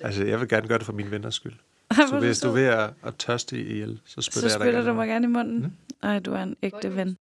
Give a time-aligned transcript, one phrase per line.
[0.00, 1.52] Altså, jeg vil gerne gøre det for mine venners skyld.
[2.08, 4.80] Så hvis du er ved at, at tørste ihjel, så spytter Så jeg dig spytter
[4.80, 4.90] gerne.
[4.90, 5.62] du mig gerne i munden.
[5.62, 5.72] Mm.
[6.08, 7.16] Ej, du er en ægte ven.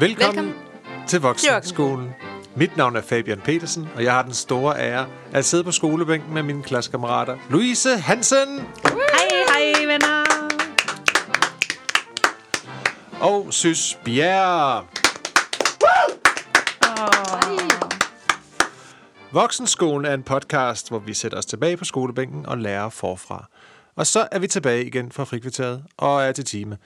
[0.00, 0.54] Velkommen.
[1.08, 2.10] til Voksenskolen.
[2.56, 6.34] Mit navn er Fabian Petersen, og jeg har den store ære at sidde på skolebænken
[6.34, 7.36] med mine klassekammerater.
[7.50, 8.48] Louise Hansen
[8.82, 10.24] Hej, hej, venner.
[13.20, 14.84] og Sys Bjerre.
[19.32, 23.48] Voksenskolen er en podcast, hvor vi sætter os tilbage på skolebænken og lærer forfra.
[23.96, 26.78] Og så er vi tilbage igen fra frikvarteret og er til time.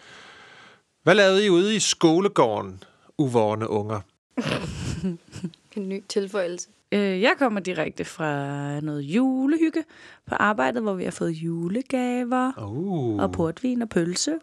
[1.02, 2.82] Hvad lavede I ude i skolegården,
[3.18, 4.00] uvårende unger?
[5.78, 6.68] En ny tilføjelse.
[6.92, 9.84] Øh, jeg kommer direkte fra noget julehygge
[10.26, 14.34] på arbejdet, hvor vi har fået julegaver Uh, og portvin og pølse.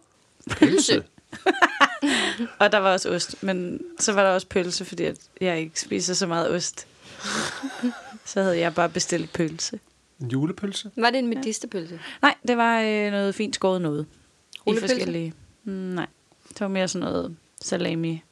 [0.50, 1.04] pølse.
[2.60, 5.80] Og der var også ost, men så var der også pølse, fordi at jeg ikke
[5.80, 6.88] spiser så meget ost.
[8.26, 9.80] så havde jeg bare bestilt pølse.
[10.22, 10.92] En julepølse?
[10.96, 12.00] Var det en medistepølse?
[12.22, 14.06] Nej, det var øh, noget fint skåret noget.
[14.56, 14.96] I Rullepølse?
[14.96, 15.34] forskellige...
[15.64, 16.08] Mm, nej,
[16.50, 18.24] det var mere sådan noget salami,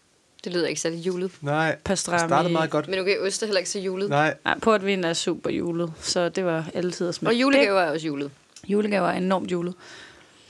[0.44, 1.32] Det lyder ikke særlig julet.
[1.42, 2.20] Nej, det pastrami.
[2.30, 2.88] startede meget godt.
[2.88, 4.10] Men okay, ost er heller ikke så julet.
[4.10, 7.36] Nej, Nej, portvin er super julet, så det var altid at smage.
[7.36, 8.32] Og julegaver er også julet.
[8.62, 9.74] Det, julegaver er enormt julet.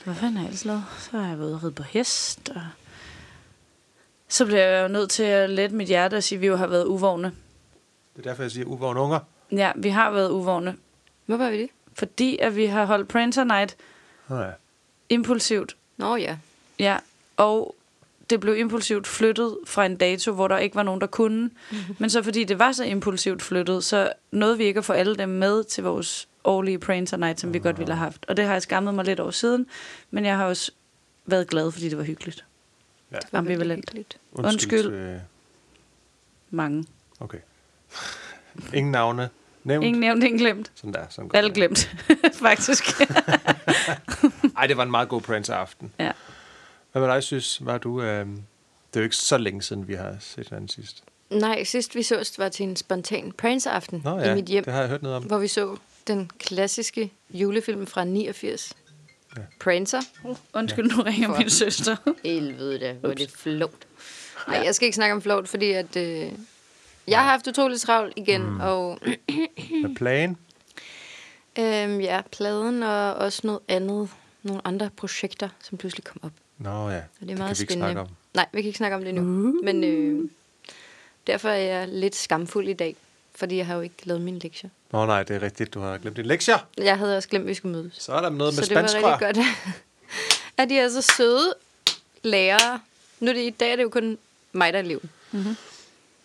[0.04, 0.84] Hvad fanden har jeg ellers lavet?
[0.98, 2.62] Så har jeg været ride på hest, og
[4.28, 6.56] så blev jeg jo nødt til at lette mit hjerte og sige, at vi jo
[6.56, 7.32] har været uvågne.
[8.16, 9.18] det er derfor, jeg siger uvårende unger.
[9.52, 10.76] Ja, vi har været uvågne,
[11.26, 11.68] Hvorfor er vi det?
[11.94, 13.76] fordi at vi har holdt Prancer Night
[14.28, 14.50] Nej.
[15.08, 15.76] impulsivt.
[15.96, 16.36] Nå ja.
[16.78, 16.96] Ja,
[17.36, 17.74] og
[18.30, 21.50] det blev impulsivt flyttet fra en dato, hvor der ikke var nogen, der kunne.
[21.98, 25.16] Men så fordi det var så impulsivt flyttet, så nåede vi ikke at få alle
[25.16, 28.24] dem med til vores årlige Prancer Night, som vi godt ville have haft.
[28.28, 29.66] Og det har jeg skammet mig lidt over siden,
[30.10, 30.72] men jeg har også
[31.26, 32.44] været glad, fordi det var hyggeligt.
[33.12, 33.16] Ja.
[33.16, 33.80] Det var Ambivalent.
[33.90, 34.16] hyggeligt.
[34.32, 34.82] Undskyld.
[34.82, 35.20] til-
[36.50, 36.84] Mange.
[37.20, 37.38] Okay.
[38.74, 39.28] Ingen navne.
[39.64, 39.86] Nævnt.
[39.86, 40.72] Ingen nævnt, ingen glemt.
[40.74, 41.04] Sådan der.
[41.10, 41.54] Sådan Alle det.
[41.56, 41.90] glemt,
[42.46, 43.00] faktisk.
[44.56, 45.92] Ej, det var en meget god prancer aften.
[45.98, 46.12] ja.
[46.94, 47.64] Hvad med dig, synes?
[47.66, 48.02] Var du...
[48.02, 48.26] Øh...
[48.26, 51.04] Det er jo ikke så længe siden, vi har set hinanden sidst.
[51.30, 54.72] Nej, sidst vi sås var til en spontan prancer-aften Nå ja, i mit hjem, det
[54.72, 55.22] har jeg hørt noget om.
[55.22, 58.72] hvor vi så den klassiske julefilm fra 89.
[59.36, 59.42] Ja.
[59.60, 60.00] Prancer.
[60.54, 61.96] Undskyld, nu ringer For- min søster.
[62.24, 63.70] Helvede da, hvor er det flot.
[64.48, 66.32] Nej, jeg skal ikke snakke om flot, fordi at, øh,
[67.08, 68.60] jeg har haft utroligt travlt igen, mm.
[68.60, 68.98] og
[69.82, 70.36] Med plan.
[71.58, 74.08] øhm, ja, pladen og også noget andet,
[74.42, 76.32] nogle andre projekter, som pludselig kom op.
[76.64, 77.92] Nå ja, Og det er kan meget vi ikke spændende.
[77.92, 78.08] snakke om.
[78.34, 79.20] Nej, vi kan ikke snakke om det nu.
[79.20, 79.64] Uh.
[79.64, 80.28] Men øh,
[81.26, 82.96] derfor er jeg lidt skamfuld i dag,
[83.34, 84.70] fordi jeg har jo ikke lavet mine lektier.
[84.92, 85.74] Nå nej, det er rigtigt.
[85.74, 86.58] Du har glemt dine lektier.
[86.78, 87.94] Jeg havde også glemt, at vi skulle mødes.
[87.98, 89.38] Så er der noget med så det var rigtig godt,
[90.58, 91.54] at de er så søde
[92.22, 92.80] lærere.
[93.20, 94.18] Nu er det, i dag er det jo kun
[94.52, 95.10] mig, der er eleven.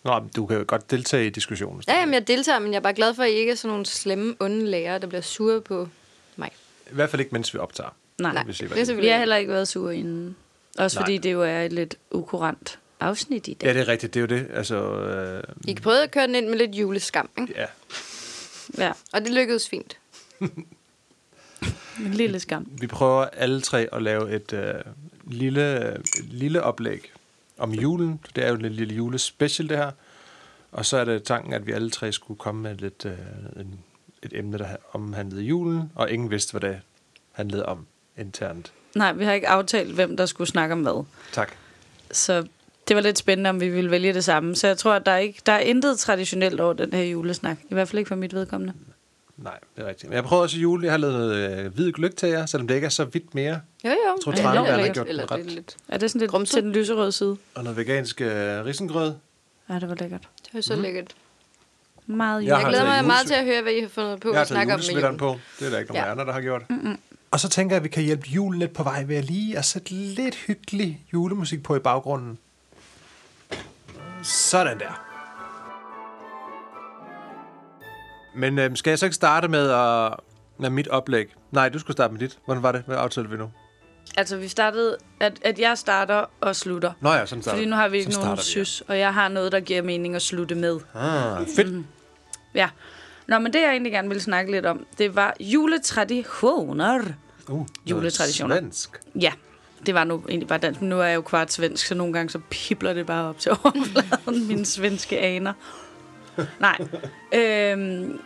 [0.04, 1.82] Nå, men du kan jo godt deltage i diskussionen.
[1.88, 3.70] Ja, jamen, jeg deltager, men jeg er bare glad for, at I ikke er sådan
[3.70, 5.88] nogle slemme, onde lærere, der bliver sure på
[6.36, 6.50] mig.
[6.90, 7.90] I hvert fald ikke, mens vi optager.
[8.20, 10.36] Nej, Nej, vi se, det er vi har heller ikke været sure inden.
[10.78, 11.02] Også Nej.
[11.02, 13.66] fordi det jo er et lidt ukurant afsnit i dag.
[13.66, 14.14] Ja, det er rigtigt.
[14.14, 14.46] Det er jo det.
[14.54, 17.54] Altså, øh, I prøvede at køre den ind med lidt juleskam, ikke?
[17.56, 17.66] ja.
[18.78, 19.98] Ja, Og det lykkedes fint.
[22.06, 22.66] en lille skam.
[22.80, 24.74] Vi prøver alle tre at lave et øh,
[25.24, 27.12] lille, øh, lille oplæg
[27.58, 28.20] om julen.
[28.36, 29.90] Det er jo en lille julespecial, det her.
[30.72, 33.12] Og så er det tanken, at vi alle tre skulle komme med lidt, øh,
[33.56, 33.80] en,
[34.22, 36.80] et emne, der omhandlede julen, og ingen vidste, hvad det
[37.32, 37.86] handlede om
[38.18, 38.72] internt.
[38.94, 41.04] Nej, vi har ikke aftalt, hvem der skulle snakke om hvad.
[41.32, 41.52] Tak.
[42.12, 42.46] Så
[42.88, 44.56] det var lidt spændende, om vi ville vælge det samme.
[44.56, 47.56] Så jeg tror, at der er, ikke, der er intet traditionelt over den her julesnak.
[47.70, 48.74] I hvert fald ikke for mit vedkommende.
[49.36, 50.08] Nej, det er rigtigt.
[50.10, 50.82] Men jeg prøver også i jul.
[50.84, 53.34] Jeg har lavet noget øh, hvid gløk til jer, selvom det ikke er så vidt
[53.34, 53.60] mere.
[53.84, 53.90] Jo, jo.
[53.90, 55.46] Jeg tror, Ja, er har gjort Eller det er ret.
[55.52, 55.76] lidt.
[55.88, 56.52] Er det sådan lidt Grumset?
[56.54, 57.36] til den lyserøde side?
[57.54, 58.28] Og noget vegansk øh,
[58.64, 59.12] risengrød.
[59.68, 60.28] Ja, det var lækkert.
[60.52, 60.82] Det er så mm.
[60.82, 61.14] lækkert.
[62.06, 62.54] Meget Jeg jul.
[62.56, 64.28] har Jeg glæder taget mig meget julesv- til at høre, hvad I har fundet på
[64.28, 65.34] Jeg har at taget snakke om med julesvitteren julen.
[65.34, 65.40] på.
[65.58, 66.10] Det er der ikke nogen Ja.
[66.10, 66.62] andre, der har gjort.
[66.70, 66.98] Mm-mm.
[67.30, 69.58] Og så tænker jeg, at vi kan hjælpe julen lidt på vej ved at lige
[69.58, 72.38] at sætte lidt hyggelig julemusik på i baggrunden.
[74.22, 75.06] Sådan der.
[78.34, 80.14] Men øhm, skal jeg så ikke starte med, at,
[80.58, 81.34] med mit oplæg?
[81.50, 82.38] Nej, du skulle starte med dit.
[82.44, 82.82] Hvordan var det?
[82.86, 83.50] Hvad aftalte vi nu?
[84.16, 86.92] Altså, vi startede, at, at jeg starter og slutter.
[87.00, 89.14] Nå ja, sådan starter Fordi nu har vi ikke Sådan nogen vi, sys, og jeg
[89.14, 90.80] har noget, der giver mening at slutte med.
[90.94, 91.40] ja.
[91.40, 91.86] Ah, fedt.
[92.54, 92.68] Ja.
[93.26, 97.02] Nå, men det jeg egentlig gerne ville snakke lidt om, det var juletraditioner.
[97.48, 98.56] Uh, Juletraditioner.
[98.58, 99.00] Svensk.
[99.20, 99.32] Ja,
[99.86, 102.12] det var nu egentlig bare dansk, men nu er jeg jo kvart svensk, så nogle
[102.12, 105.52] gange så pipler det bare op til overfladen, mine svenske aner.
[106.60, 106.78] Nej.
[107.34, 108.20] Øhm,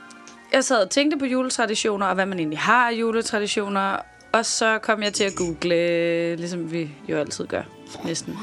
[0.53, 3.97] jeg sad og tænkte på juletraditioner, og hvad man egentlig har af juletraditioner.
[4.33, 7.63] Og så kom jeg til at google, ligesom vi jo altid gør,
[8.05, 8.39] næsten.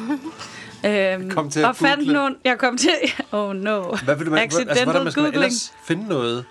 [0.86, 2.36] Øhm, Kom til at og fandt nogle...
[2.46, 2.90] Jeg kom til...
[3.32, 3.96] Oh no.
[4.06, 5.46] Hvad vil du, altså, Accidental hvordan man skal man googling.
[5.46, 6.46] ellers finde noget?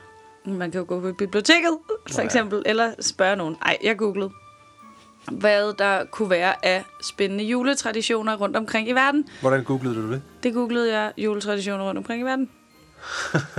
[0.44, 1.78] Man kan jo gå på biblioteket,
[2.10, 2.24] for ja.
[2.24, 3.56] eksempel, eller spørge nogen.
[3.62, 4.30] Ej, jeg googlede,
[5.30, 9.28] hvad der kunne være af spændende juletraditioner rundt omkring i verden.
[9.40, 10.22] Hvordan googlede du det?
[10.42, 12.50] Det googlede jeg juletraditioner rundt omkring i verden.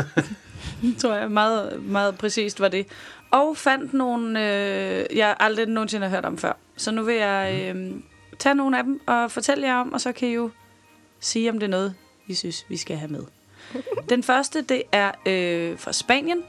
[0.99, 2.87] tror jeg meget, meget præcist var det.
[3.31, 6.53] Og fandt nogle, øh, jeg aldrig nogensinde har hørt om før.
[6.77, 7.91] Så nu vil jeg øh,
[8.39, 10.49] tage nogle af dem og fortælle jer om, og så kan I jo
[11.21, 11.95] sige, om det er noget,
[12.27, 13.23] I synes, vi skal have med.
[14.09, 16.43] Den første, det er øh, fra Spanien.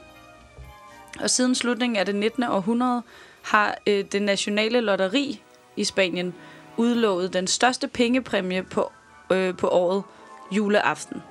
[1.19, 2.43] Og siden slutningen af det 19.
[2.43, 3.01] århundrede
[3.41, 5.41] har øh, det nationale lotteri
[5.75, 6.33] i Spanien
[6.77, 8.91] udlovet den største pengepræmie på,
[9.31, 10.03] øh, på året
[10.51, 11.21] juleaften.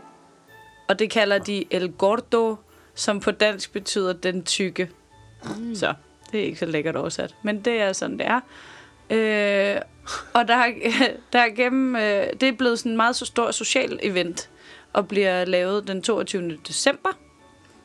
[0.88, 2.56] Og det kalder de El Gordo,
[2.94, 4.90] som på dansk betyder den tykke.
[5.44, 5.74] Mm.
[5.74, 5.94] Så
[6.32, 8.40] det er ikke så lækkert oversat, men det er sådan, det er.
[9.12, 9.76] Øh,
[10.34, 10.72] og der, er-
[11.32, 14.50] der er gennem, øh, det er blevet sådan en meget så stor social event,
[14.92, 16.56] og bliver lavet den 22.
[16.68, 17.10] december,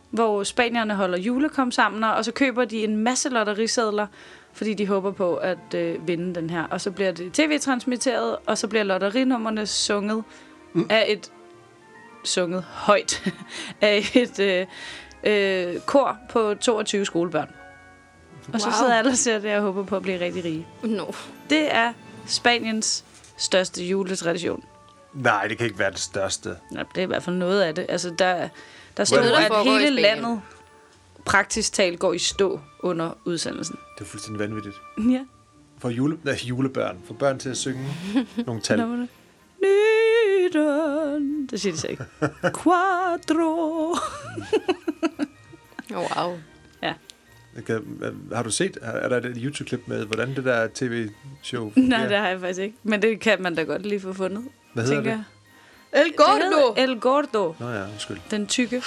[0.10, 4.08] hvor spanierne holder julekom sammen, og så køber de en masse lotterisedler,
[4.54, 6.64] fordi de håber på at øh, vinde den her.
[6.64, 10.24] Og så bliver det tv-transmitteret, og så bliver lotterinummerne sunget
[10.74, 10.88] mm.
[10.90, 11.32] af et
[12.24, 13.34] sunget højt
[13.82, 14.66] af et øh,
[15.24, 17.50] øh, kor på 22 skolebørn.
[18.54, 18.76] Og så Wow.
[18.78, 20.68] sidder alle og ser det og håber på at blive rigtig rige.
[20.84, 21.06] No.
[21.50, 21.94] Det er
[22.28, 23.04] Spaniens
[23.38, 24.64] største juletradition.
[25.14, 26.50] Nej, det kan ikke være det største.
[26.76, 27.86] Ja, det er i hvert fald noget af det.
[27.90, 28.50] Altså, der,
[28.98, 30.42] der står noget, der at hele landet
[31.26, 33.76] praktisk talt går i stå under udsendelsen.
[33.98, 34.76] Det er fuldstændig vanvittigt.
[35.10, 35.26] Ja.
[35.80, 36.98] For jule, nej, julebørn.
[37.06, 37.86] For børn til at synge
[38.46, 38.80] nogle tal.
[38.82, 39.10] Var det.
[41.62, 42.04] Siger de så ikke.
[42.64, 43.96] Quattro.
[45.96, 46.38] Oh, wow.
[47.66, 48.00] Kan,
[48.34, 52.18] har du set, er er der et YouTube-klip med, hvordan det der tv-show Nej, det
[52.18, 52.76] har jeg faktisk ikke.
[52.84, 54.44] Men det kan man da godt lige få fundet.
[54.74, 55.24] Hvad hedder tænker det?
[55.94, 56.02] jeg.
[56.02, 56.74] El Det Gordo!
[56.78, 57.56] El Gordo.
[57.60, 58.18] Nå ja, undskyld.
[58.32, 58.84] Den tykke.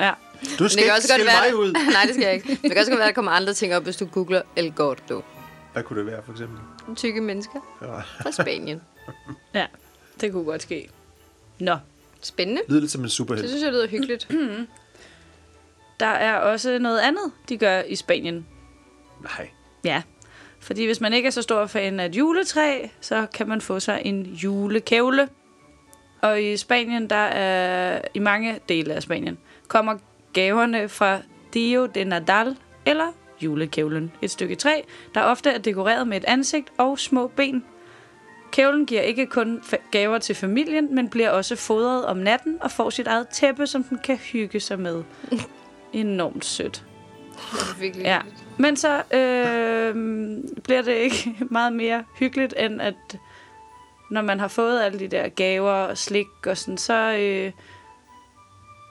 [0.00, 0.10] Ja.
[0.58, 1.72] Du Men skal det ikke også godt skille være, mig ud.
[1.92, 2.48] Nej, det skal jeg ikke.
[2.62, 4.72] Det kan også godt være, at der kommer andre ting op, hvis du googler El
[4.72, 5.22] Gordo.
[5.72, 6.58] Hvad kunne det være, for eksempel?
[6.96, 7.86] Tykke mennesker Ja.
[8.22, 8.80] fra Spanien.
[9.54, 9.66] ja,
[10.20, 10.88] det kunne godt ske.
[11.58, 11.76] Nå,
[12.22, 12.62] Spændende.
[12.68, 13.48] Lyder lidt som en Det superhelt.
[13.48, 14.28] synes jeg lyder hyggeligt.
[16.00, 18.46] der er også noget andet, de gør i Spanien.
[19.22, 19.48] Nej.
[19.84, 20.02] Ja,
[20.60, 23.80] fordi hvis man ikke er så stor fan af et juletræ, så kan man få
[23.80, 25.28] sig en julekævle.
[26.22, 29.38] Og i Spanien, der er i mange dele af Spanien,
[29.68, 29.96] kommer
[30.32, 31.18] gaverne fra
[31.54, 32.56] Dio de Nadal
[32.86, 33.12] eller
[33.42, 34.12] julekævlen.
[34.22, 34.80] Et stykke træ,
[35.14, 37.64] der ofte er dekoreret med et ansigt og små ben.
[38.52, 42.90] Kævlen giver ikke kun gaver til familien, men bliver også fodret om natten og får
[42.90, 45.02] sit eget tæppe, som den kan hygge sig med.
[45.92, 46.84] Enormt sødt.
[47.52, 48.20] Det er virkelig Ja,
[48.58, 49.94] men så øh,
[50.62, 52.94] bliver det ikke meget mere hyggeligt, end at
[54.10, 57.52] når man har fået alle de der gaver og slik og sådan, så, øh,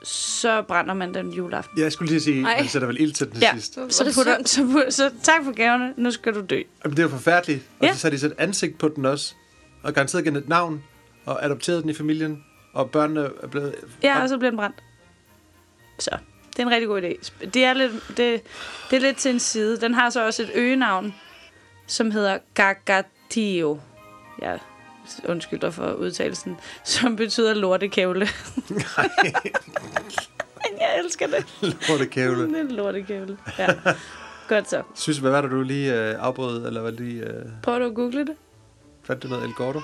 [0.04, 1.78] så brænder man den juleaften.
[1.80, 3.50] Jeg skulle lige sige, man sætter vel ild til den Ja.
[3.52, 3.74] sidst.
[3.88, 6.62] Så, det putter, så, putter, så tak for gaverne, nu skal du dø.
[6.84, 7.62] Jamen, det er jo forfærdeligt.
[7.80, 7.94] Og Ja.
[7.94, 9.34] så har de sat ansigt på den også.
[9.82, 10.82] Og garanteret gennem et navn.
[11.26, 12.44] Og adopteret den i familien.
[12.72, 13.74] Og børnene er blevet...
[14.02, 14.76] Ja, og så bliver den brændt.
[15.98, 16.10] Så,
[16.50, 17.46] det er en rigtig god idé.
[17.50, 18.42] Det er lidt, det,
[18.90, 19.80] det er lidt til en side.
[19.80, 21.14] Den har så også et øgenavn,
[21.86, 23.76] som hedder Gagatillo.
[24.42, 24.56] Ja,
[25.28, 26.56] undskyld dig for udtalelsen.
[26.84, 28.28] Som betyder lortekævle.
[30.80, 31.46] Jeg elsker det.
[31.88, 32.48] Lortekævle.
[32.48, 33.38] Det er lortekævle.
[33.58, 33.68] Ja.
[34.48, 34.82] Godt så.
[34.94, 36.66] Synes, hvad var det, du lige øh, afbrød?
[36.66, 37.22] Eller hvad lige...
[37.24, 38.34] Øh, Prøver du at google det?
[39.04, 39.80] fandt du noget El Gordo?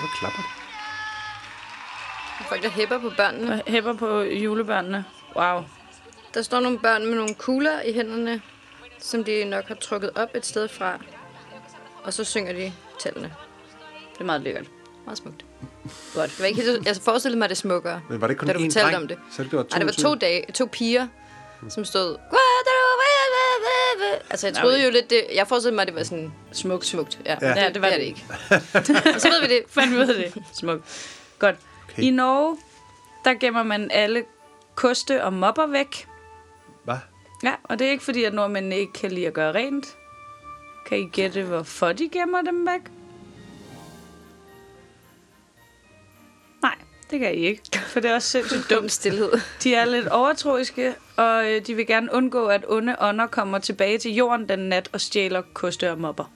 [0.00, 0.50] Hvor klapper det?
[2.48, 3.52] Folk, der hæpper på børnene.
[3.52, 5.04] Og hæpper på julebørnene.
[5.36, 5.62] Wow.
[6.34, 8.42] Der står nogle børn med nogle kugler i hænderne,
[8.98, 10.98] som de nok har trukket op et sted fra.
[12.04, 13.34] Og så synger de tallene.
[14.12, 14.66] Det er meget lækkert.
[15.04, 15.44] Meget smukt.
[16.14, 16.30] Godt.
[16.30, 18.48] Det var ikke helt, jeg forestillede mig, at det er smukkere, Men var det kun
[18.48, 18.96] da du én fortalte dreng?
[19.02, 19.18] om det.
[19.32, 21.06] Så det var to Nej, det var to, dage, to piger,
[21.68, 22.16] som stod...
[24.30, 25.22] Altså, jeg troede jo lidt det...
[25.34, 26.86] Jeg forestillede mig, at det var sådan Smukt.
[26.86, 27.18] smukt.
[27.26, 27.48] Ja, Ja.
[27.62, 28.16] Ja, det var det er det.
[28.70, 29.12] det ikke.
[29.14, 29.62] Og så ved vi det.
[29.74, 30.42] fandt vi ud af det.
[30.52, 30.82] Smukt.
[31.38, 31.56] Godt.
[31.84, 31.92] Okay.
[31.92, 32.02] Okay.
[32.02, 32.56] I Norge,
[33.24, 34.24] der gemmer man alle
[34.74, 36.06] koste og mopper væk.
[36.84, 36.96] Hvad?
[37.44, 39.86] Ja, og det er ikke fordi, at nordmændene ikke kan lide at gøre rent.
[40.86, 42.80] Kan I gætte, hvorfor de gemmer dem væk?
[47.10, 47.62] Det kan I ikke.
[47.92, 48.92] For det er også sindssygt Dum dumt.
[48.92, 49.32] stillhed.
[49.62, 53.98] De er lidt overtroiske, og øh, de vil gerne undgå, at onde ånder kommer tilbage
[53.98, 56.32] til jorden den nat og stjæler koste og mopper.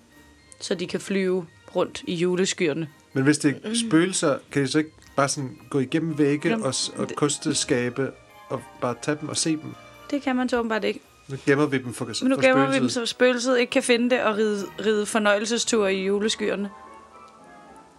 [0.61, 4.79] Så de kan flyve rundt i juleskyerne Men hvis det er spøgelser, kan de så
[4.79, 8.11] ikke bare sådan gå igennem vægge Jamen, og, og kosteskabe
[8.49, 9.75] og bare tage dem og se dem?
[10.11, 11.01] Det kan man så åbenbart ikke.
[11.29, 13.83] Nu gemmer vi dem for, Men nu for gemmer vi dem, så spøgelset ikke kan
[13.83, 16.71] finde det og ride, ride fornøjelsestur i juleskyerne.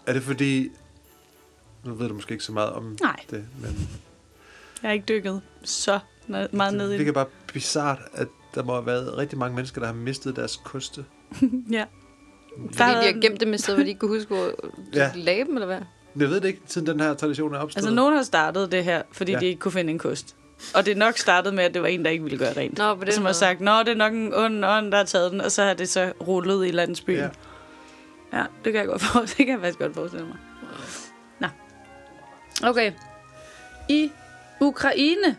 [0.07, 0.71] Er det fordi...
[1.85, 3.19] Nu ved du måske ikke så meget om Nej.
[3.31, 3.89] det, men
[4.81, 6.99] Jeg har ikke dykket så meget ned i det det.
[6.99, 10.61] virker bare bizart, at der må have været rigtig mange mennesker, der har mistet deres
[10.63, 11.05] koste.
[11.71, 11.85] Ja.
[12.73, 14.45] Fordi de har gemt dem et sted, hvor de ikke kunne huske, hvor
[14.93, 14.99] Ja.
[15.03, 15.11] ja.
[15.15, 15.79] lagde dem, eller hvad?
[16.19, 17.83] Jeg ved det ikke, siden den her tradition er opstået.
[17.83, 19.39] Altså, nogen har startet det her, fordi Ja.
[19.39, 20.35] de ikke kunne finde en kost.
[20.75, 22.77] Og det er nok startet med, at det var en, der ikke ville gøre rent.
[22.77, 25.03] Nå, på den som har sagt, nå, det er nok en ond ånd, der har
[25.05, 27.17] taget den, og så har det så rullet i landsbyen.
[27.17, 27.29] Ja.
[28.33, 30.37] Ja, det kan jeg godt for, det kan jeg faktisk godt forestille mig.
[32.63, 32.91] Okay.
[33.89, 34.11] I
[34.59, 35.37] Ukraine,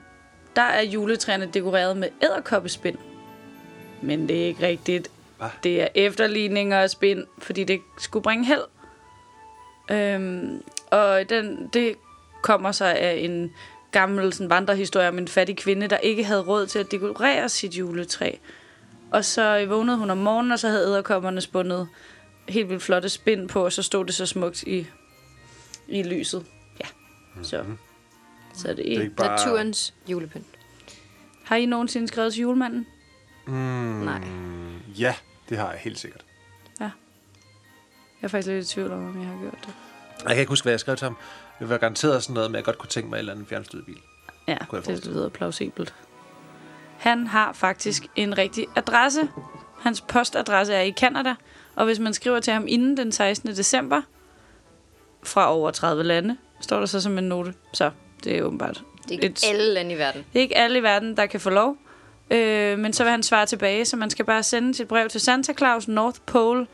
[0.57, 2.99] der er juletræerne dekoreret med æderkoppespind.
[4.03, 5.11] Men det er ikke rigtigt.
[5.39, 5.47] Hva?
[5.63, 8.65] Det er efterligninger af spind, fordi det skulle bringe held.
[9.91, 11.97] Øhm, og den, det
[12.43, 13.53] kommer sig af en
[13.91, 17.75] gammel sådan, vandrehistorie om en fattig kvinde, der ikke havde råd til at dekorere sit
[17.75, 18.33] juletræ.
[19.11, 21.89] Og så vågnede hun om morgenen, og så havde æderkopperne spundet
[22.49, 24.87] helt vildt flotte spind på, og så stod det så smukt i,
[25.89, 26.47] i lyset.
[27.39, 27.65] Ja, så,
[28.55, 29.37] så er det, Det er bare...
[29.37, 30.47] Naturens julepynt.
[31.45, 32.87] Har I nogensinde skrevet til julemanden?
[33.47, 34.21] Mm, Nej.
[34.99, 35.15] Ja,
[35.49, 36.25] det har jeg helt sikkert.
[38.23, 39.75] Jeg er faktisk lidt i tvivl om, om jeg har gjort det.
[40.23, 41.17] Jeg kan ikke huske, hvad jeg skrev til ham.
[41.59, 43.47] Det var garanteret sådan noget med, at jeg godt kunne tænke mig en eller anden
[43.47, 43.99] fjernstyret bil.
[44.49, 45.95] Ja, det lyder plausibelt.
[46.99, 49.29] Han har faktisk en rigtig adresse.
[49.81, 51.35] Hans postadresse er i Kanada,
[51.75, 53.49] og hvis man skriver til ham inden den 16.
[53.51, 54.03] december,
[55.23, 57.55] fra over 30 lande, står der så som en note.
[57.73, 57.91] Så
[58.25, 58.83] det er åbenbart.
[59.03, 60.25] Det er ikke Et- alle lande i verden.
[60.33, 61.77] Det er ikke alle i verden, der kan få lov.
[62.31, 65.21] Øh, men så vil han svare tilbage, så man skal bare sende sit brev til
[65.21, 66.67] Santa Claus, North Pole,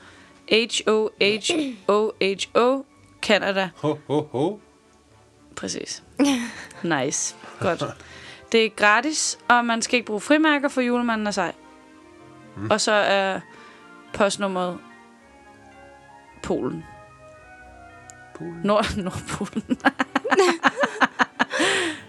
[1.52, 2.82] H-O-H-O-H-O,
[3.22, 3.68] Canada.
[3.76, 4.58] Ho, ho, ho.
[5.56, 6.02] Præcis.
[6.82, 7.36] Nice.
[7.60, 7.84] Godt.
[8.52, 11.52] Det er gratis, og man skal ikke bruge frimærker, for julemanden er sej.
[12.56, 12.70] Mm.
[12.70, 13.40] Og så er
[14.12, 14.78] postnummeret
[16.42, 16.84] Polen.
[18.42, 18.60] Polen.
[18.64, 19.78] Nord Nordpolen.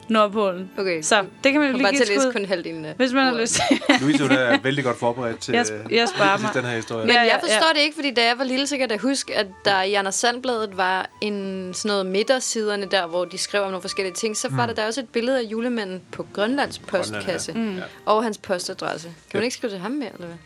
[0.10, 0.70] Nordpolen.
[0.78, 2.94] Okay, Så det kan man jo lige bare give til at læse kun halvdelen af
[2.98, 3.60] hvis man har lyst.
[4.02, 6.50] Louise, hun er vældig godt forberedt til, Jeg sp- jeg sparer mig.
[6.54, 7.06] den her historie.
[7.06, 7.74] Men jeg forstår ja.
[7.74, 9.94] det ikke, fordi da jeg var lille, så kan jeg da huske, at der i
[9.94, 14.38] Anders Sandbladet var en sådan noget midtersiderne der, hvor de skrev om nogle forskellige ting,
[14.38, 17.78] så var der der også et billede af julemanden på Grønlands postkasse Grønland, Mm.
[17.78, 17.84] ja.
[18.06, 19.08] og hans postadresse.
[19.08, 19.38] Kan Ja.
[19.38, 20.38] man ikke skrive til ham mere, eller hvad?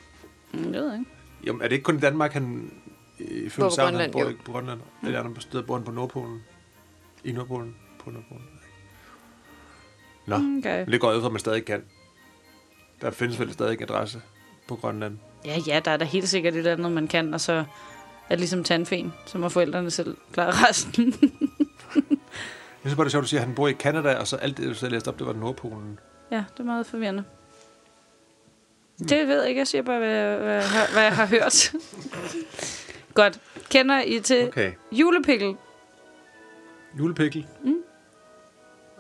[0.54, 1.12] Mm, det ved jeg ikke.
[1.46, 2.72] Jamen, er det ikke kun i Danmark, han
[3.20, 4.28] ifølge på sagen, han Grønland, bor jo.
[4.28, 4.80] ikke på Grønland?
[5.02, 5.08] Mm.
[5.08, 6.44] Eller andre steder bor han på Nordpolen?
[7.24, 7.76] I Nordpolen?
[8.00, 8.46] På Nordpolen?
[10.26, 10.36] Nå.
[10.36, 10.80] Okay.
[10.80, 11.84] men det går ud fra, at man stadig kan.
[13.02, 14.22] Der findes vel stadig adresse
[14.68, 15.18] på Grønland.
[15.46, 17.64] Ja, ja, der er der helt sikkert et eller andet, man kan, og så er
[18.30, 21.14] det ligesom tandfen, så må forældrene selv klare resten.
[22.84, 24.28] Jeg synes bare, det er sjovt, at du siger, at han bor i Canada, og
[24.28, 26.00] så alt det, du selv læste op, det var Nordpolen.
[26.32, 27.24] ja, det er meget forvirrende.
[29.00, 31.72] Det ved jeg ikke, jeg siger bare, hvad, hvad, hvad jeg har hørt.
[33.18, 33.40] Godt.
[33.70, 34.72] Kender I til okay.
[34.92, 35.56] Julepikkel?
[37.00, 37.46] Julepikkel.
[37.64, 37.76] Mm.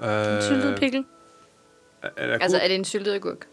[0.05, 1.05] Øh, En syltet pikkel?
[2.01, 3.47] Er, er der Altså, er det en syltet agurk?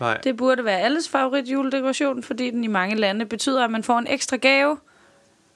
[0.00, 0.20] Nej.
[0.24, 3.98] Det burde være alles favorit juledekoration, fordi den i mange lande betyder, at man får
[3.98, 4.78] en ekstra gave,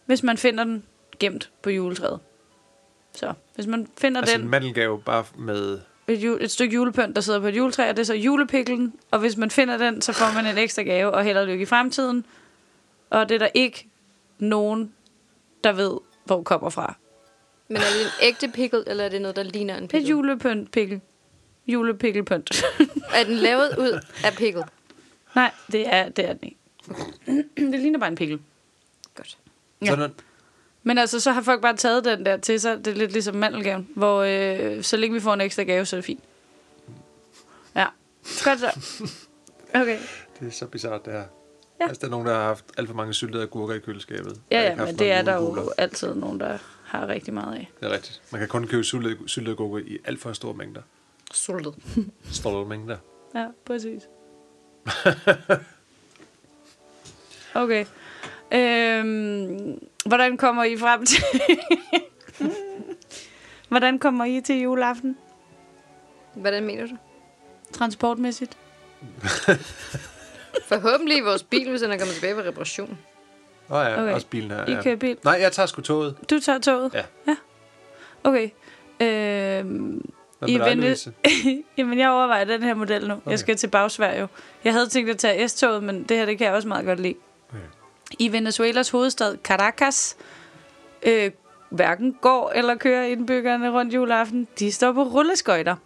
[0.06, 0.84] hvis man finder den
[1.18, 2.20] gemt på juletræet.
[3.12, 4.44] Så hvis man finder Altså den...
[4.44, 5.78] en mandelgave bare med...
[6.08, 8.92] et, jul, et stykke julepynt, der sidder på et juletræ, og det er så julepiklen.
[9.10, 11.62] Og hvis man finder den, så får man en ekstra gave og held og lykke
[11.62, 12.26] i fremtiden.
[13.10, 13.88] Og det er der ikke
[14.38, 14.92] nogen,
[15.64, 16.96] der ved, hvor kommer fra.
[17.68, 20.08] Men er det en ægte pickle, eller er det noget, der ligner en Et pickle?
[20.10, 21.00] julepynt pikkel.
[21.66, 22.64] Julepikkelpynt.
[23.14, 24.64] Er den lavet ud af pickle?
[25.34, 26.56] Nej, det er, det er den ikke.
[27.72, 28.40] det ligner bare en pikkel.
[29.14, 29.38] Godt.
[29.82, 29.86] Ja.
[29.86, 30.10] Sådan,
[30.82, 32.78] Men altså, så har folk bare taget den der til sig.
[32.78, 35.96] Det er lidt ligesom mandelgaven, hvor øh, så længe vi får en ekstra gave, så
[35.96, 36.24] er det fint.
[37.76, 37.86] Ja,
[38.44, 38.70] godt så.
[39.74, 39.98] Okay.
[40.40, 41.24] det er så bizart, det her.
[41.80, 41.88] Ja.
[41.88, 44.40] Altså, der er nogen, der har haft alt for mange syltede agurker i køleskabet.
[44.50, 47.70] Ja, ja, men det er der jo altid nogen, der har rigtig meget af.
[47.80, 48.22] Det er rigtigt.
[48.30, 50.82] Man kan kun købe syltede, syltede agurker i alt for store mængder.
[51.32, 51.74] Sultet.
[52.32, 52.96] Store mængder.
[53.34, 54.02] Ja, præcis.
[57.56, 57.84] Okay.
[58.52, 61.24] Øhm, hvordan kommer I frem til...
[63.68, 65.16] hvordan kommer I til juleaften?
[66.34, 66.96] Hvordan mener du?
[67.72, 68.56] Transportmæssigt?
[70.66, 72.98] Forhåbentlig i vores bil, hvis den er kommet tilbage på reparation.
[73.70, 74.14] Åh oh, ja, Okay.
[74.14, 74.66] også bilen her.
[74.68, 74.82] I ja.
[74.82, 75.16] kører bil?
[75.24, 76.16] Nej, jeg tager sgu toget.
[76.30, 76.94] Du tager toget?
[76.94, 77.02] Ja.
[77.28, 77.36] ja.
[78.24, 78.48] Okay.
[79.00, 81.12] Øhm, Hvad I vente-?
[81.78, 83.14] Jamen, jeg overvejer den her model nu.
[83.14, 83.22] Okay.
[83.22, 83.30] Okay.
[83.30, 84.26] Jeg skal til Bagsvær jo.
[84.64, 87.00] Jeg havde tænkt at tage S-toget, men det her, det kan jeg også meget godt
[87.00, 87.14] lide.
[87.48, 87.58] Okay.
[88.18, 90.16] I Venezuelas hovedstad Caracas
[91.02, 91.30] øh,
[91.70, 94.48] hverken går eller kører indbyggerne rundt juleaften.
[94.58, 95.76] De står på rulleskøjter.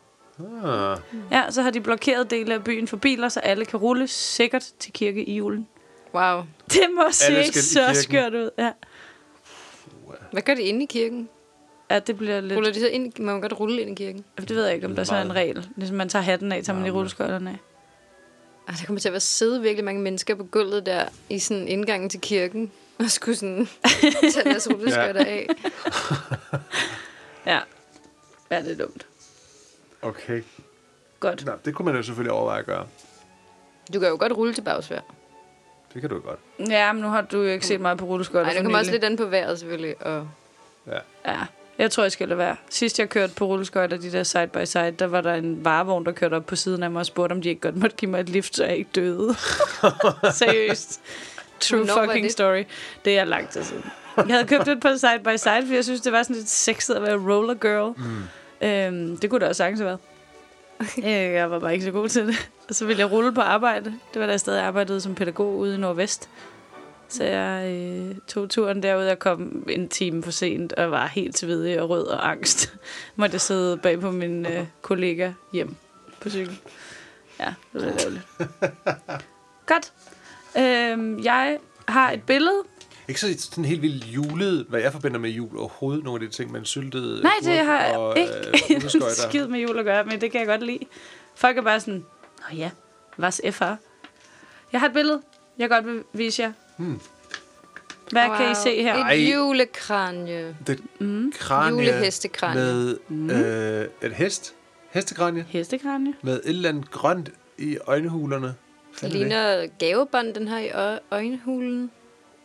[0.64, 0.98] Ah,
[1.32, 4.70] Ja, så har de blokeret dele af byen for biler, så alle kan rulle sikkert
[4.78, 5.68] til kirke i julen.
[6.14, 6.42] Wow.
[6.68, 8.50] Det må se så skørt ud.
[8.58, 8.72] Ja.
[10.32, 11.28] Hvad gør de inde i kirken?
[11.90, 12.56] ja, det bliver lidt...
[12.56, 13.12] Ruller de så ind?
[13.18, 14.24] Må man godt rulle ind i kirken?
[14.40, 15.68] Det ved jeg ikke, om der så er en regel.
[15.76, 17.58] Ligesom man tager hatten af, tager man i rulleskøjterne af.
[18.68, 21.68] Ej, der kommer til at være sidde virkelig mange mennesker på gulvet der i sådan
[21.68, 22.72] indgangen til kirken.
[22.98, 23.68] Og skulle sådan
[24.34, 25.46] tage deres rulleskøjter af.
[27.46, 27.58] Ja.
[28.50, 29.06] Ja, det er dumt.
[30.02, 30.42] Okay.
[31.20, 31.46] Godt.
[31.46, 32.86] Nå, det kunne man jo selvfølgelig overveje at gøre.
[33.94, 35.00] Du kan jo godt rulle til bagsvær.
[35.94, 36.70] Det kan du jo godt.
[36.70, 38.78] Ja, men nu har du jo ikke set meget på rulleskøjter Nej, det for kommer
[38.78, 40.06] også lidt an på vejret selvfølgelig.
[40.06, 40.28] Og
[40.86, 40.98] Ja.
[41.26, 41.38] Ja,
[41.78, 42.56] jeg tror, jeg skal lade være.
[42.70, 46.04] Sidst jeg kørte på rulleskøjter, de der side by side, der var der en varevogn,
[46.06, 48.10] der kørte op på siden af mig og spurgte, om de ikke godt måtte give
[48.10, 49.34] mig et lift, så jeg ikke døde.
[50.32, 51.00] Seriøst.
[51.60, 52.32] True Hvornår fucking det?
[52.32, 52.64] story.
[53.04, 53.84] Det er lang tid siden.
[54.16, 56.48] Jeg havde købt et på side by side, fordi jeg synes, det var sådan lidt
[56.48, 57.94] sexet at være roller girl.
[57.96, 58.22] Mm.
[58.60, 60.00] Øhm, det kunne det også sagtens have været.
[60.98, 62.50] Øh, jeg var bare ikke så god til det.
[62.68, 63.94] Og så ville jeg rulle på arbejde.
[64.14, 66.30] Det var da jeg stadig arbejdede som pædagog ude i Nordvest.
[67.08, 71.38] Så jeg øh, tog turen derud og kom en time for sent og var helt
[71.38, 72.74] svedig og rød og angst.
[73.16, 75.76] Måtte jeg sidde bag på min øh, kollega hjem
[76.20, 76.58] på cykel.
[77.40, 78.26] Ja, det var lidt ærgerligt.
[79.72, 79.92] Godt.
[80.58, 82.62] Øhm, jeg har et billede.
[83.10, 86.04] Ikke så sådan helt vildt julet, hvad jeg forbinder med jul overhovedet.
[86.04, 88.32] Nogle af de ting, man syltede Nej, det har jeg og, ikke
[88.74, 88.90] øh,
[89.28, 90.78] skid med jul at gøre, men det kan jeg godt lide.
[91.34, 92.04] Folk er bare sådan,
[92.40, 92.70] Nå ja,
[93.16, 93.64] hvad FR?
[94.72, 95.22] Jeg har et billede,
[95.58, 96.52] jeg godt vil vise jer.
[96.76, 97.00] Hmm.
[98.10, 98.36] Hvad wow.
[98.36, 99.06] kan I se her?
[99.06, 100.56] Et julekranje.
[100.66, 101.32] Det mm.
[101.38, 102.62] kranje Julehestekranje.
[102.62, 103.30] med mm.
[103.30, 104.54] øh, et hest.
[104.90, 106.14] Hestekranje Hestekranje.
[106.22, 108.54] med et eller andet grønt i øjenhulerne.
[108.94, 111.90] Det er ligner gavebånd, den her i øjenhulen.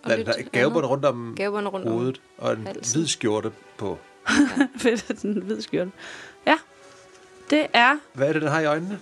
[0.06, 1.92] Der, der er gavebånd rundt om Gavebånd rundt om.
[1.94, 3.00] hovedet og en halsen.
[3.00, 4.00] hvid skjorte på.
[4.78, 5.92] Fedt, at den hvid skjorte.
[6.48, 6.58] Ja,
[7.50, 9.00] det er, Hvad er det, den har i øjnene?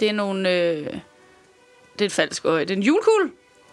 [0.00, 0.86] det er nogle, øh,
[1.92, 2.64] det er et falsk øje.
[2.64, 3.30] Det er en julekugle.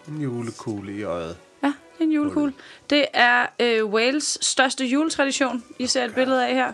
[0.08, 1.38] En julekugle i øjet.
[1.64, 2.54] Ja, det er en julekugle.
[2.90, 5.64] Det er øh, Wales største juletradition.
[5.80, 6.74] I ser et billede af her.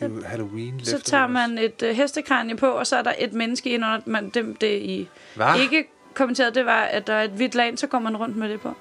[0.00, 3.32] Det er Halloween Så tager man et øh, hestekranje på, og så er der et
[3.32, 5.60] menneske ind under man, det, det I Hvad?
[5.60, 5.84] ikke
[6.16, 8.60] kommenteret, det var, at der er et hvidt lag, så går man rundt med det
[8.60, 8.74] på.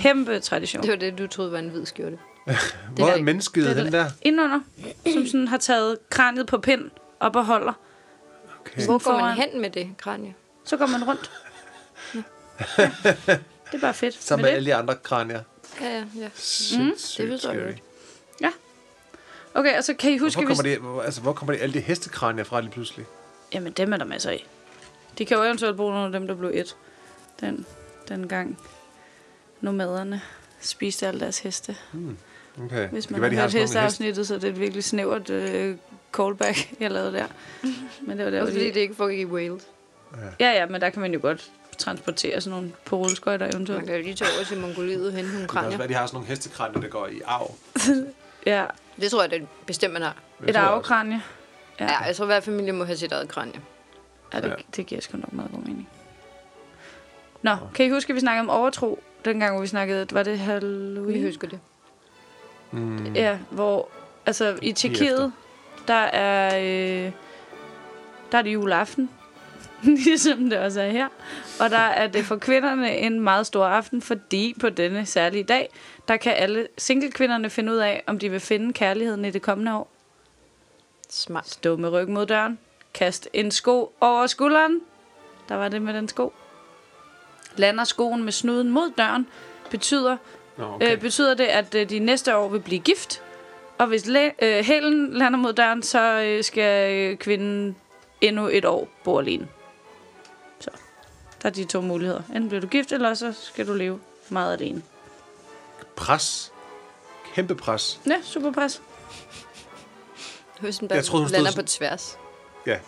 [0.00, 0.82] Kæmpe tradition.
[0.82, 2.18] Det var det, du troede var en hvid skjorte.
[2.96, 4.10] Hvor er mennesket, det er den der- der?
[4.22, 4.60] Indunder,
[5.12, 7.72] som sådan har taget kraniet på pind op og holder.
[8.60, 8.84] Okay.
[8.84, 10.34] Hvor går man hen med det kranje?
[10.64, 11.30] Så går man rundt.
[12.78, 12.90] Ja.
[13.72, 14.22] Det er bare fedt.
[14.22, 14.56] Sammen med med det.
[14.56, 15.40] alle de andre kranier.
[15.80, 16.28] Ja, ja, ja.
[16.34, 18.54] Sygt, det sygt forstår jeg godt.
[19.54, 20.58] Okay, og så kan I huske, Hvor hvis...
[20.58, 23.06] kommer, de, hvor- altså, hvor kommer de alle de hestekranier fra lige pludselig?
[23.54, 24.46] Jamen, dem er der masser af.
[25.18, 26.76] De kan jo eventuelt bruge nogle af dem, der blev et.
[27.40, 27.66] Den,
[28.08, 28.58] den gang
[29.60, 30.20] nomaderne
[30.60, 31.76] spiste alle deres heste.
[32.64, 32.88] Okay.
[32.88, 35.30] Hvis Det man kan være, de har hørt hesteafsnittet, så er det et virkelig snævert
[35.30, 35.76] øh,
[36.12, 37.26] callback, jeg lavede der.
[38.00, 38.74] Men det var der, Også fordi de...
[38.74, 39.62] det ikke foregik i Wales.
[40.40, 43.78] Ja, ja, men der kan man jo godt transportere sådan nogle på rulleskøjter eventuelt.
[43.80, 45.78] Man kan jo lige tage over til Mongoliet og hente nogle Det kan også kranier.
[45.78, 47.54] være, de har sådan nogle hestekranier, der går i arv.
[48.46, 48.64] Ja,
[49.00, 50.16] Det tror jeg, det er bestemt, man har.
[50.40, 51.22] Det et arvekranje.
[51.80, 53.60] Ja, Ja, jeg tror, hver familie må have sit eget kranje.
[54.32, 54.54] Ja, det, Ja.
[54.76, 55.88] det giver sgu nok meget god mening.
[57.42, 58.98] Nå, kan I huske, at vi snakkede om overtro?
[59.24, 61.14] Dengang, hvor vi snakkede, var det Halloween?
[61.14, 61.60] Vi husker det.
[62.70, 63.14] Mm.
[63.14, 63.88] Ja, hvor
[64.26, 65.32] altså i Tjekkiet,
[65.88, 67.12] der er øh,
[68.32, 69.10] der er det juleaften,
[70.04, 71.08] ligesom det også er her.
[71.60, 75.70] Og der er det for kvinderne en meget stor aften, fordi på denne særlige dag,
[76.08, 79.74] der kan alle single-kvinderne finde ud af, om de vil finde kærligheden i det kommende
[79.74, 79.90] år.
[81.10, 81.48] Smart.
[81.48, 82.58] Stå med ryggen mod døren,
[82.94, 84.80] kast en sko over skulderen.
[85.48, 86.32] Der var det med den sko.
[87.56, 89.26] Lander skoen med snuden mod døren,
[89.70, 90.16] betyder,
[90.56, 90.92] Nå, okay.
[90.92, 93.22] øh, betyder det, at øh, de næste år vil blive gift.
[93.78, 97.76] Og hvis læ- øh, hælen lander mod døren, så øh, skal øh, kvinden
[98.20, 99.48] endnu et år bo alene.
[100.60, 100.70] Så
[101.42, 102.22] der er de to muligheder.
[102.28, 104.82] Enten bliver du gift, eller så skal du leve meget alene.
[105.96, 106.52] Pres.
[107.34, 108.00] Kæmpe pres.
[108.06, 108.82] Ja, super pres.
[110.60, 112.18] Den Jeg troede, lander sådan- på tværs.
[112.68, 112.78] Ja.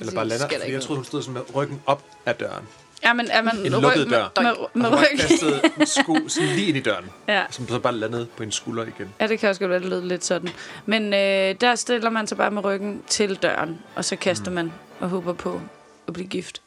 [0.00, 0.48] Eller bare lander.
[0.48, 2.64] Fordi jeg troede, hun stod sådan med ryggen op af døren.
[3.04, 4.30] Ja, men er man En lukket dør.
[4.36, 5.70] med, med, Og med så bare ryg?
[5.80, 7.04] en sko sådan lige ind i døren.
[7.28, 7.44] Ja.
[7.50, 9.14] Som så bare landede på en skulder igen.
[9.20, 10.48] Ja, det kan også godt være, det lød lidt sådan.
[10.86, 14.54] Men øh, der stiller man sig bare med ryggen til døren, og så kaster mm.
[14.54, 15.60] man og håber på
[16.06, 16.62] at blive gift.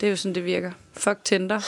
[0.00, 0.72] Det er jo sådan, det virker.
[0.92, 1.58] Fuck Tinder.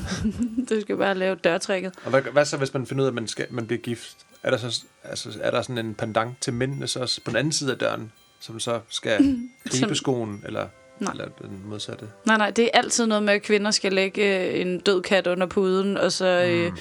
[0.70, 1.92] du skal bare lave dørtrækket.
[2.04, 4.16] Og hvad, hvad så, hvis man finder ud af, at man, skal, man bliver gift?
[4.42, 7.36] Er der, så, altså, er der sådan en pendant til mændene så også på den
[7.36, 9.38] anden side af døren, som så skal
[9.70, 10.42] gribe skoen?
[10.46, 10.66] Eller?
[11.00, 11.12] Nej.
[11.12, 12.06] Eller den modsatte.
[12.24, 15.26] Nej, nej, det er altid noget med, at kvinder skal lægge øh, en død kat
[15.26, 16.72] under puden, og så øh,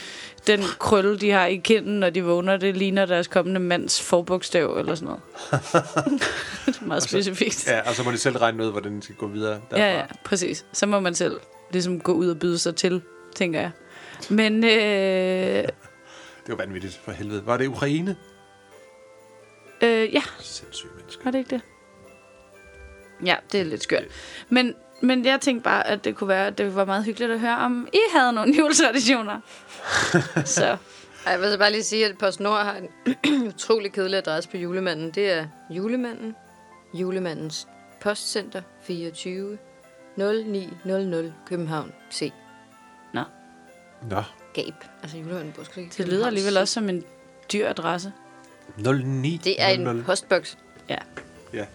[0.48, 4.78] den krølle, de har i kinden, når de vågner, det ligner deres kommende mands forbogstav,
[4.78, 5.22] eller sådan noget.
[6.66, 7.68] det er meget specifikt.
[7.68, 9.84] Ja, og så må de selv regne ud, hvordan de skal gå videre derfra.
[9.84, 10.66] Ja, ja, præcis.
[10.74, 11.40] Så må man selv
[11.72, 13.02] ligesom gå ud og byde sig til,
[13.36, 13.72] tænker jeg.
[14.30, 14.70] Men øh,
[16.46, 17.46] Det var vanvittigt, for helvede.
[17.46, 18.16] Var det Ukraine?
[19.82, 21.62] øh, ja, Sindssyge var det ikke det?
[23.26, 24.04] Ja, det er lidt skørt.
[24.50, 27.40] Men, men jeg tænkte bare, at det kunne være, at det var meget hyggeligt at
[27.40, 29.40] høre, om I havde nogle juletraditioner.
[30.46, 30.78] så
[31.26, 34.58] Ej, Jeg vil så bare lige sige, at PostNord har en utrolig kedelig adresse på
[34.58, 35.12] julemanden.
[35.12, 36.36] Det er julemanden,
[36.94, 37.68] julemandens
[38.02, 39.58] postcenter 24
[40.18, 42.32] 0900 København C.
[43.14, 43.24] Nå,
[44.10, 44.74] Nå, Gab.
[45.02, 47.04] Altså julemanden bor sgu ikke det lyder alligevel også som en
[47.54, 48.14] dyr adresse.
[48.78, 49.42] 09.
[49.44, 50.58] Det er en postboks.
[50.92, 50.98] Ja,
[51.54, 51.66] Ja.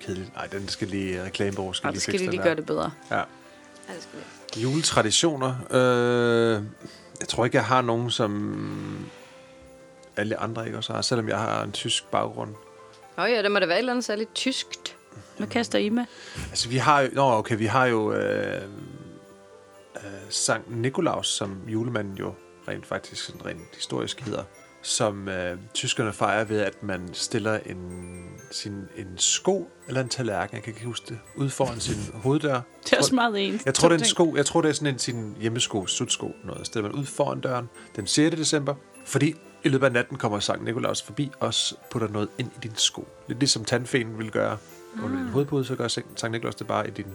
[0.00, 0.34] Kedeligt.
[0.34, 2.90] Nej, den skal lige reklamebureau skal og lige skal fikse den lige gøre det bedre.
[3.10, 3.16] Ja.
[3.16, 3.22] Ja,
[3.94, 4.60] det skal vi.
[4.62, 5.54] Juletraditioner.
[5.70, 6.62] Øh,
[7.20, 9.06] jeg tror ikke, jeg har nogen, som
[10.16, 12.54] alle andre ikke også har, selvom jeg har en tysk baggrund.
[13.16, 14.96] Nå ja, det må da være et eller andet særligt tyskt.
[15.36, 16.04] Hvad kaster I med?
[16.50, 18.62] Altså, vi har jo, nå, okay, vi har jo øh,
[19.96, 22.34] øh, Sankt Nikolaus, som julemanden jo
[22.68, 24.42] rent faktisk sådan rent historisk hedder,
[24.82, 27.78] som øh, tyskerne fejrer ved, at man stiller en,
[28.50, 32.60] sin, en sko eller en tallerken, jeg kan ikke huske det, ud foran sin hoveddør.
[32.84, 33.66] Det er også meget ens.
[33.66, 34.36] Jeg tror, det er en sko.
[34.36, 36.66] Jeg tror, det er sådan en sin hjemmesko, sutsko, noget.
[36.66, 38.36] Stiller man ud foran døren den 6.
[38.36, 38.74] december,
[39.06, 41.54] fordi i løbet af natten kommer Sankt Nikolaus forbi og
[41.90, 43.08] putter noget ind i din sko.
[43.28, 44.58] Lidt ligesom tandfænen vil gøre
[45.02, 47.06] under din hovedpude, så gør Sankt Nikolaus det bare i din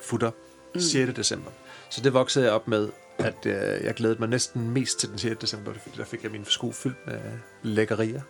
[0.00, 0.30] futter
[0.78, 1.14] 6.
[1.16, 1.50] december.
[1.90, 5.18] Så det voksede jeg op med, at øh, jeg glædede mig næsten mest til den
[5.18, 5.38] 6.
[5.40, 7.18] december, fordi der fik jeg min sko fyldt med
[7.62, 8.20] lækkerier.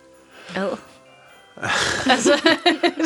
[0.55, 0.77] Ad.
[2.11, 2.31] altså,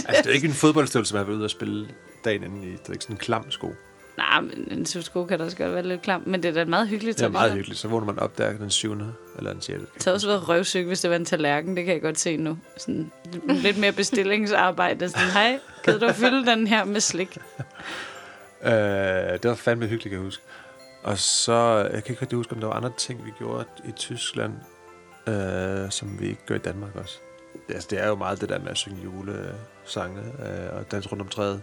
[0.07, 1.87] Altså, det er ikke en fodboldstøvle, som jeg har været ude og spille
[2.25, 2.71] dagen inden i.
[2.71, 3.73] Det er ikke sådan en klam sko.
[4.17, 6.23] nej, men en sko kan da også godt være lidt klam.
[6.25, 7.17] Men det er da meget hyggeligt.
[7.17, 7.79] Det er meget hyggeligt.
[7.79, 8.91] Så vågner man op der den 7.
[9.37, 9.79] eller den 6.
[9.93, 11.77] Det havde også været røvsyg, hvis det var en tallerken.
[11.77, 12.57] Det kan jeg godt se nu.
[12.77, 13.11] Sådan,
[13.47, 15.09] lidt mere bestillingsarbejde.
[15.09, 17.37] Sådan, hej, kan du fylde den her med slik?
[18.65, 20.43] Øh, det var fandme hyggeligt, kan jeg huske.
[21.03, 23.91] Og så, jeg kan ikke rigtig huske, om der var andre ting, vi gjorde i
[23.91, 24.53] Tyskland,
[25.27, 27.17] øh, som vi ikke gør i Danmark også.
[27.67, 31.09] Det, altså, det er jo meget det der med at synge julesange øh, og danse
[31.09, 31.61] rundt om træet.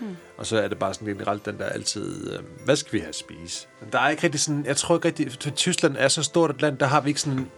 [0.00, 0.16] Hmm.
[0.36, 3.08] Og så er det bare sådan generelt den der altid, øh, hvad skal vi have
[3.08, 3.68] at spise?
[3.92, 6.62] Der er ikke rigtig sådan, jeg tror ikke rigtig, for Tyskland er så stort et
[6.62, 7.50] land, der har vi ikke sådan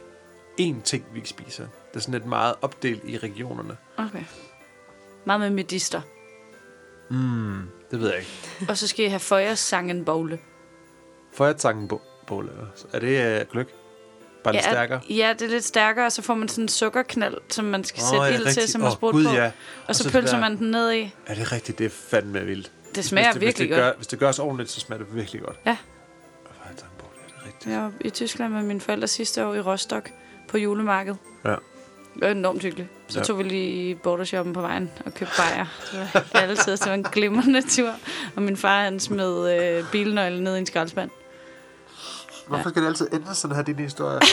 [0.60, 1.66] én ting, vi ikke spiser.
[1.90, 3.76] Det er sådan lidt meget opdelt i regionerne.
[3.96, 4.24] Okay.
[5.24, 6.00] Meget med medister.
[7.10, 8.30] Mm, det ved jeg ikke.
[8.68, 10.38] Og så skal I have føjersangen bogle.
[11.34, 11.90] Feuerzangen
[12.26, 12.50] bål,
[12.92, 13.68] er det øh, gløk?
[14.44, 15.00] Bare lidt stærkere?
[15.10, 18.02] Ja, det er lidt stærkere, og så får man sådan en sukkerknald, som man skal
[18.02, 18.70] sætte Åh, ja, ild til, rigtigt.
[18.70, 19.34] som man Åh, spurgte på.
[19.34, 19.50] ja.
[19.88, 21.14] Og så det pølser der- man den ned i.
[21.26, 21.78] Er det rigtigt?
[21.78, 22.70] Det er fandme vildt.
[22.94, 23.92] Det smager hvis det, virkelig hvis det godt.
[23.92, 25.56] Gør, hvis det gøres ordentligt, så smager det virkelig godt.
[25.66, 25.76] Ja.
[26.62, 27.72] Feuerzangenbål, er det rigtigt?
[27.74, 30.12] Jeg var i Tyskland med mine forældre sidste år i Rostock
[30.48, 31.14] på julemarked.
[31.44, 31.50] Ja.
[32.14, 32.88] Det var enormt hyggeligt.
[33.08, 33.24] Så Ja.
[33.24, 35.66] tog vi lige i bordershoppen på vejen og købte bajer.
[35.92, 37.92] Det var altid, det var en glimrende tur.
[38.36, 41.10] Og min far han smed øh, bilnøglen ned i en skraldespand.
[42.56, 44.20] Hvorfor skal det altid ændre sådan her, din historie?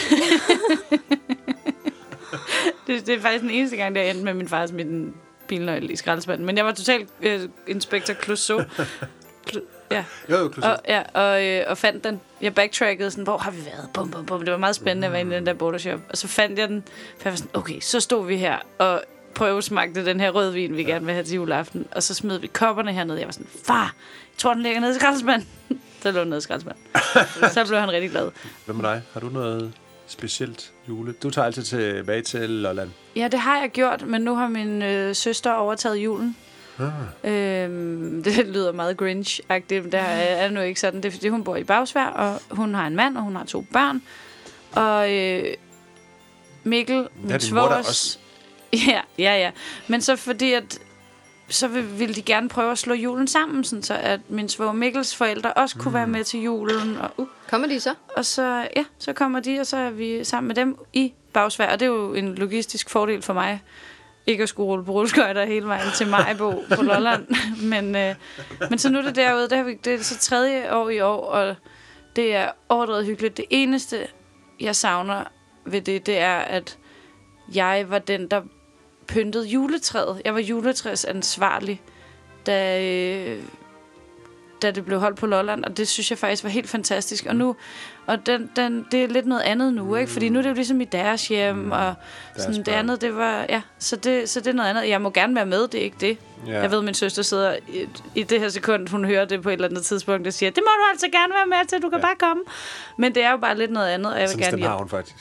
[2.86, 5.14] Det, det er faktisk den eneste gang, det er endt med min far smidt en
[5.46, 6.46] bilnøgle i skraldespanden.
[6.46, 8.60] Men jeg var totalt øh, inspektor Clouseau.
[9.50, 10.64] Clou- ja, jo, jo, Klus.
[10.64, 12.20] og, ja, og, øh, og fandt den.
[12.40, 13.88] Jeg backtrackede sådan, hvor har vi været?
[13.94, 14.40] Bum, bum, bum.
[14.40, 16.00] Det var meget spændende at være inde i den der bordershop.
[16.10, 16.82] Og så fandt jeg den.
[17.18, 19.02] For jeg var sådan, okay, så stod vi her og
[19.34, 21.86] prøvesmagte den her rødvin, vi gerne vil have til juleaften.
[21.92, 23.18] Og så smed vi kopperne hernede.
[23.18, 23.94] Jeg var sådan, far,
[24.40, 25.48] jeg tror, den ligger nede i skraldespanden.
[26.02, 26.82] så lå den nede i skraldespanden.
[27.54, 28.30] så blev han rigtig glad.
[28.64, 29.02] Hvad med dig?
[29.12, 29.72] Har du noget
[30.06, 31.12] specielt jule?
[31.12, 32.90] Du tager altid tilbage til Lolland.
[33.16, 36.36] Ja, det har jeg gjort, men nu har min øh, søster overtaget julen.
[36.78, 37.64] Ah.
[37.64, 41.02] Øhm, det lyder meget grinch-agtigt, men det er nu ikke sådan.
[41.02, 43.44] Det er fordi, hun bor i Bagsvær, og hun har en mand, og hun har
[43.44, 44.02] to børn.
[44.72, 45.54] Og øh,
[46.64, 48.18] Mikkel, min svogers- også.
[48.72, 49.50] Ja, ja, ja.
[49.88, 50.78] Men så fordi, at
[51.50, 54.72] så vil, ville de gerne prøve at slå julen sammen, sådan så at min svoger
[54.72, 55.94] Mikkels forældre også kunne Mm.
[55.94, 56.96] være med til julen.
[57.00, 57.94] Og, uh, Kommer de så?
[58.16, 61.72] og så, ja, så kommer de, og så er vi sammen med dem i Bagsvær.
[61.72, 63.62] Og det er jo en logistisk fordel for mig,
[64.26, 67.26] ikke at skulle rulle på rulleskøjter hele vejen til Majbo på Lolland.
[67.72, 68.14] men, øh,
[68.70, 71.00] men så nu er det derude, det, har vi, det er så tredje år i
[71.00, 71.56] år, og
[72.16, 73.36] det er overdrevet hyggeligt.
[73.36, 74.06] Det eneste,
[74.60, 75.24] jeg savner
[75.66, 76.78] ved det, det er, at
[77.54, 78.42] jeg var den, der
[79.10, 80.22] pyntede juletræet.
[80.24, 81.80] Jeg var juletræs ansvarlig,
[82.46, 83.42] da, øh,
[84.62, 87.26] da det blev holdt på Lolland, og det synes jeg faktisk var helt fantastisk.
[87.26, 87.56] Og nu,
[88.06, 90.12] og den, den, det er lidt noget andet nu, ikke?
[90.12, 91.94] Fordi nu er det jo ligesom i deres hjem, og
[92.36, 94.88] sådan det andet, det var, ja, så det, så det er noget andet.
[94.88, 96.18] Jeg må gerne være med, det er ikke det.
[96.46, 96.60] Ja.
[96.60, 99.52] Jeg ved, min søster sidder i, i det her sekund, hun hører det på et
[99.52, 101.98] eller andet tidspunkt, og siger, det må du altså gerne være med til, du kan
[101.98, 102.04] Ja.
[102.06, 102.42] bare komme.
[102.98, 104.76] Men det er jo bare lidt noget andet, og jeg vil Sådan gerne stemme har
[104.76, 105.16] hun faktisk.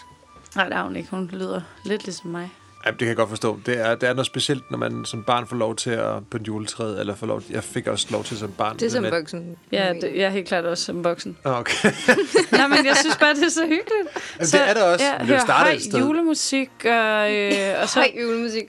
[0.55, 1.09] Nej, det har hun ikke.
[1.09, 2.51] Hun lyder lidt ligesom mig.
[2.85, 3.59] Ja, det kan jeg godt forstå.
[3.65, 6.45] Det er, det er noget specielt, når man som barn får lov til at pynte
[6.47, 8.77] juletræet, eller får lov, jeg fik også lov til som barn.
[8.77, 9.55] Det er som med- voksen.
[9.71, 11.37] Ja, det, jeg er helt klart også som voksen.
[11.45, 11.91] Ah, Okay.
[12.51, 13.91] Nej, men jeg synes bare, det er så hyggeligt.
[14.39, 15.99] Jamen, det er det også, Ja, det er jo hører startet høj et sted.
[15.99, 18.63] julemusik, og, øh, og så Høj julemusik.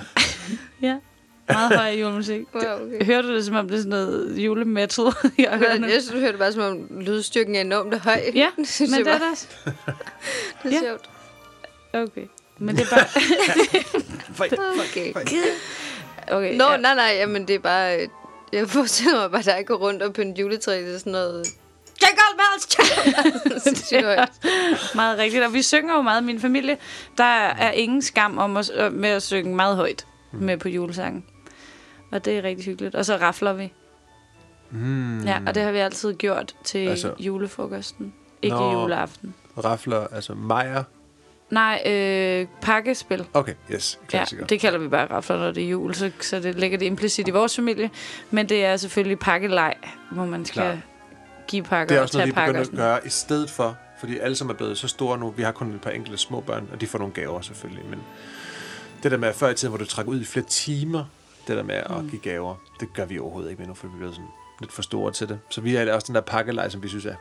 [0.82, 0.96] ja,
[1.48, 2.42] meget høj julemusik.
[2.54, 3.04] Wow, okay.
[3.06, 5.04] Hører du det, som om det er sådan noget julemetal,
[5.38, 5.86] jeg hører nu?
[5.86, 8.20] Jeg synes, du hørte bare, som om lydstyrken er enormt høj.
[8.34, 9.70] Ja, det synes men jeg det er bare, da...
[10.62, 10.88] det er ja.
[10.88, 11.10] sjovt.
[12.10, 12.26] Okay.
[12.58, 13.06] Men det er bare...
[14.90, 15.12] Okay.
[16.32, 16.76] Okay, Nå, ja.
[16.76, 18.00] nej, nej, jamen det er bare...
[18.02, 18.08] øh,
[18.52, 21.46] Jeg forestiller mig bare, at jeg går rundt og pynte juletræ til sådan noget...
[22.00, 23.52] Bells, jingle bells.
[23.54, 24.28] Det synes jeg højt.
[24.94, 25.44] Meget rigtigt.
[25.44, 26.76] Og vi synger jo meget i min familie.
[27.18, 31.24] Der er ingen skam om at, øh, med at synge meget højt med på julesangen.
[32.12, 32.94] Og det er rigtig hyggeligt.
[32.94, 33.72] Og så rafler vi.
[34.70, 35.24] Mm.
[35.24, 38.14] Ja, og det har vi altid gjort til Altså- julefrokosten.
[38.42, 38.72] Ikke Nå.
[38.82, 39.34] juleaften.
[39.64, 40.82] Rafler, altså Majer.
[41.50, 43.26] Nej, øh, pakkespil.
[43.34, 43.98] Okay, yes.
[44.12, 46.86] Ja, det kalder vi bare rafler, når det er jul, så, så det ligger det
[46.86, 47.90] implicit i vores familie.
[48.30, 49.74] Men det er selvfølgelig pakkelej,
[50.10, 50.78] hvor man skal Klart.
[51.48, 54.18] give pakker Det er og også noget, vi begynder at gøre i stedet for, fordi
[54.18, 56.68] alle som er blevet så store nu, vi har kun et par enkelte små børn,
[56.72, 57.98] og de får nogle gaver selvfølgelig, men
[59.02, 61.04] det der med før i tiden, hvor du trækker ud i flere timer,
[61.48, 62.10] det der med at Mm.
[62.10, 64.28] give gaver, det gør vi overhovedet ikke mere nu, for vi er blevet sådan
[64.60, 65.38] lidt for store til det.
[65.50, 67.14] Så vi er også den der pakkelej, som vi synes er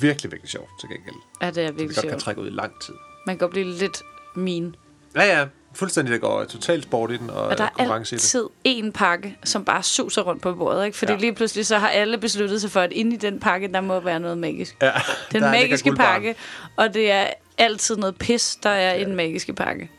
[0.00, 1.14] virkelig, virkelig sjovt til gengæld.
[1.42, 2.22] Ja, det er Som vi virkelig godt kan sjovt.
[2.22, 2.94] trække ud i lang tid.
[3.28, 4.02] Man kan godt blive lidt
[4.36, 4.76] min.
[5.16, 5.46] Ja, ja.
[5.74, 9.64] Fuldstændig, der går totalt sport i den, og, Og der er altid én pakke, som
[9.64, 10.98] bare suser rundt på bordet, ikke?
[10.98, 11.16] Fordi Ja.
[11.16, 11.20] ja.
[11.20, 14.00] lige pludselig så har alle besluttet sig for, at inde i den pakke, der må
[14.00, 14.76] være noget magisk.
[14.82, 14.92] Ja,
[15.32, 16.34] Den magiske pakke,
[16.76, 17.26] og det er
[17.58, 19.90] altid noget pis, der er i den magiske pakke.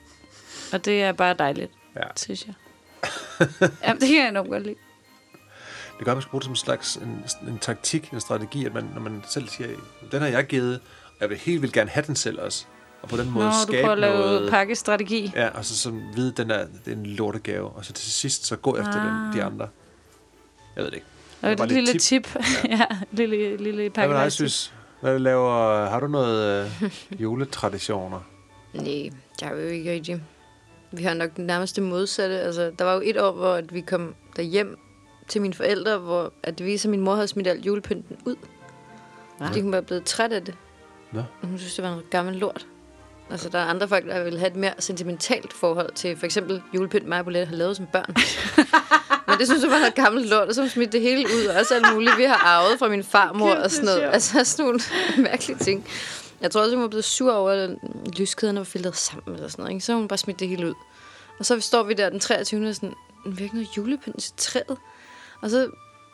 [0.73, 2.01] Og det er bare dejligt, Ja.
[2.15, 2.53] synes jeg.
[3.87, 4.75] Jamen, det kan jeg enormt godt lide.
[5.97, 8.65] Det gør, at man skal bruge det som en slags en, en taktik, en strategi,
[8.65, 9.69] at man, når man selv siger,
[10.11, 12.65] den har jeg givet, og jeg vil helt vildt gerne have den selv også.
[13.01, 14.49] Og på den måde Når du skabe prøver at lave noget...
[14.51, 15.31] pakkestrategi.
[15.35, 18.45] Ja, og så sådan vide, den er, det er en lortegave, og så til sidst
[18.45, 19.33] så gå efter den, Ah.
[19.33, 19.67] de andre.
[20.75, 21.07] Jeg ved det ikke.
[21.41, 22.35] Og et lille lidt tip.
[22.69, 24.15] ja, lille, lille Hvad pakke.
[24.15, 24.73] dig, synes?
[25.01, 28.19] Hvad laver, har du noget øh, juletraditioner?
[28.73, 29.09] Nej,
[29.39, 30.23] der er jo ikke rigtig.
[30.91, 32.39] Vi har nok den nærmeste modsatte.
[32.39, 34.77] Altså, der var jo et år, hvor at vi kom derhjem
[35.27, 38.35] til mine forældre, hvor at det viser, at min mor havde smidt alt julepynten ud.
[39.37, 39.47] Hva?
[39.47, 40.55] Fordi hun var blevet træt af det.
[41.11, 41.23] Nå.
[41.43, 42.67] Hun synes, det var noget gammel lort.
[43.31, 46.61] Altså, der er andre folk, der vil have et mere sentimentalt forhold til for eksempel
[46.75, 48.15] julepynt, mig og har lavet som børn.
[49.27, 51.59] Men det synes jeg var noget gammelt lort, og så smidt det hele ud, og
[51.59, 54.13] også alt muligt, vi har arvet fra min farmor Kæft, og sådan er noget.
[54.13, 54.79] Altså sådan nogle
[55.29, 55.87] mærkelige ting.
[56.41, 57.69] Jeg tror også, hun var blevet sur over, at
[58.17, 59.73] lyskæderne var filtret sammen eller sådan noget.
[59.73, 59.85] Ikke?
[59.85, 60.73] Så hun bare smidt det hele ud.
[61.39, 62.69] Og så står vi der den 23.
[62.69, 62.93] og sådan,
[63.25, 64.77] vi har ikke noget julepynt til træet.
[65.41, 65.69] Og så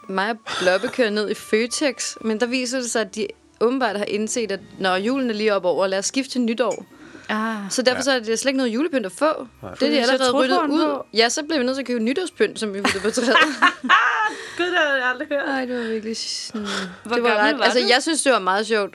[0.09, 3.27] mig og Blobbe kører ned i Føtex, men der viser det sig, at de
[3.59, 6.85] åbenbart har indset, at når julen er lige op over, lad os skifte til nytår.
[7.29, 7.97] Ah, Så derfor Ja.
[7.97, 8.01] ja.
[8.01, 9.47] så er det slet ikke noget julepynt at få.
[9.61, 9.73] Nej.
[9.73, 10.85] Det er de allerede ryddet ud.
[10.85, 11.05] på.
[11.13, 13.27] Ja, så bliver vi nødt til at købe nytårspynt, som vi putter på træet.
[14.57, 15.45] Gud, det har jeg aldrig hørt.
[15.47, 16.67] Nej, det var virkelig sådan...
[17.03, 17.85] Hvor det var ret, var altså, du?
[17.89, 18.93] jeg synes, det var meget sjovt.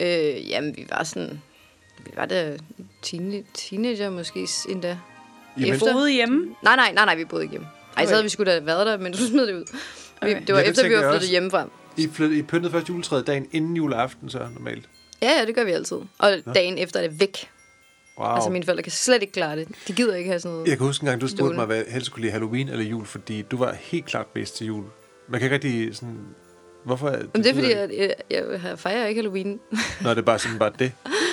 [0.00, 1.42] Øh, jamen, vi var sådan...
[2.04, 2.56] Vi var da
[3.02, 4.98] teen, teenager måske endda.
[5.56, 6.46] Jamen, Efter- Boede hjemme.
[6.62, 7.68] Nej, nej, nej, nej, vi boede ikke hjemme.
[7.96, 9.64] Ej, så havde vi sgu da været der, men du smed det ud.
[9.72, 9.78] Vi,
[10.22, 10.40] Okay.
[10.46, 11.64] det var Ja, det efter, vi var flyttet hjemmefra.
[11.96, 14.84] I, flyt, I pyntede først juletræet dagen inden juleaften, så normalt.
[15.22, 15.96] Ja, ja, det gør vi altid.
[16.18, 17.48] Og dagen efter er det væk.
[18.18, 18.28] Wow.
[18.34, 19.68] Altså, mine forældre kan slet ikke klare det.
[19.88, 20.68] De gider ikke have sådan noget.
[20.68, 23.06] Jeg kan huske en gang, du spurgte mig, hvad helst kunne lide Halloween eller jul,
[23.06, 24.84] fordi du var helt klart bedst til jul.
[25.28, 26.18] Man kan ikke rigtig sådan...
[26.84, 27.10] Hvorfor?
[27.10, 29.60] Men det er fordi, lyder- jeg, jeg, jeg fejrer ikke Halloween.
[30.00, 30.78] Nå, det er bare sådan bare det.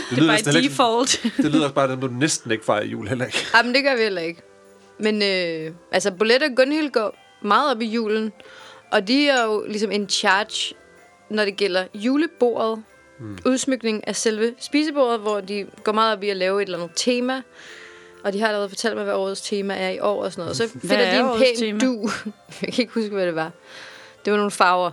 [0.10, 1.24] Det, Det er bare heller ikke- default.
[1.38, 3.38] det lyder også bare, at du næsten ikke fejrer jul heller ikke.
[3.56, 4.42] Jamen, det gør vi heller ikke.
[5.00, 7.16] Men øh, altså, Bolette og Gunhild går
[7.48, 8.32] meget op i julen.
[8.92, 10.76] Og de er jo ligesom in charge,
[11.30, 12.84] når det gælder julebordet.
[13.20, 13.38] Mm.
[13.46, 16.96] Udsmykning af selve spisebordet, hvor de går meget op i at lave et eller andet
[16.96, 17.42] tema.
[18.24, 20.50] Og de har allerede fortalt mig, hvad årets tema er i år og sådan noget.
[20.50, 21.80] Og så finder er de en pæn tema?
[21.80, 22.10] du.
[22.62, 23.52] Jeg kan ikke huske, hvad det var.
[24.26, 24.92] Det var nogle farver.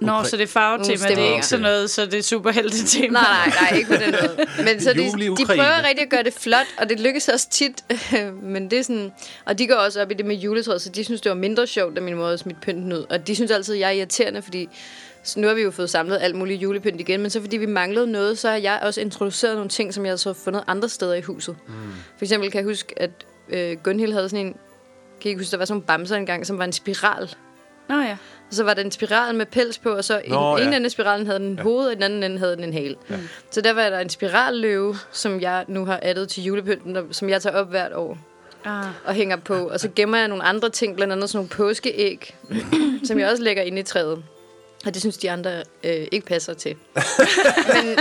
[0.00, 1.08] Nå, så det er farvetema.
[1.08, 3.08] Det er ikke sådan noget, så det er superhelte-tema.
[3.08, 4.46] Nej, nej, nej, ikke på den måde.
[4.66, 4.98] Men så de,
[5.36, 7.84] de prøver rigtig at gøre det flot, og det lykkes også tit.
[8.54, 9.12] Men det er sådan...
[9.44, 11.66] Og de går også op i det med juletræet, så de synes, det var mindre
[11.66, 13.06] sjovt, da min mor havde smidt pynten ud.
[13.10, 14.68] Og de synes altid, at jeg er irriterende, fordi
[15.24, 17.66] så nu har vi jo fået samlet alt muligt julepynt igen, men så fordi vi
[17.66, 20.88] manglede noget, så har jeg også introduceret nogle ting, som jeg så har fundet andre
[20.88, 21.56] steder i huset.
[21.66, 21.74] Mm.
[22.18, 23.10] For eksempel kan jeg huske, at
[23.48, 24.52] øh, Gunhild havde sådan en...
[25.20, 27.34] Kan I ikke huske, der var sådan nogle bamser engang, som var en spiral.
[27.88, 28.16] Nå ja.
[28.48, 30.76] Og så var der en spiral med pels på, og så Nå, den ene ja.
[30.76, 32.96] ende af spiralen havde den hoved, og den anden ende havde den en hale.
[33.10, 33.16] Ja.
[33.50, 37.42] Så der var der en spiralløve, som jeg nu har addet til julepynten, som jeg
[37.42, 38.18] tager op hvert år
[38.64, 38.84] Ah.
[39.04, 39.54] og hænger på.
[39.54, 42.34] Og så gemmer jeg nogle andre ting, blandt andet sådan nogle påskeæg,
[43.06, 44.22] som jeg også lægger inde i træet.
[44.86, 46.76] Og det synes de andre øh, ikke passer til.
[47.74, 47.96] men, øh,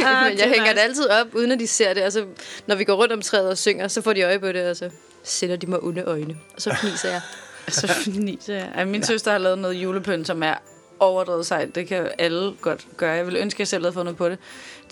[0.00, 2.04] men jeg hænger det altid op, uden at de ser det.
[2.04, 2.24] Og så,
[2.66, 4.76] når vi går rundt om træet og synger, så får de øje på det, og
[4.76, 4.90] så
[5.22, 6.36] sætter de mig onde øjne.
[6.54, 7.20] Og så fniser jeg.
[7.68, 8.70] Så fniser jeg.
[8.74, 10.54] Ej, min søster har lavet noget julepynt, som er
[11.00, 11.74] overdrevet sejt.
[11.74, 13.10] Det kan alle godt gøre.
[13.10, 14.38] Jeg vil ønske, at jeg selv havde fået noget på det.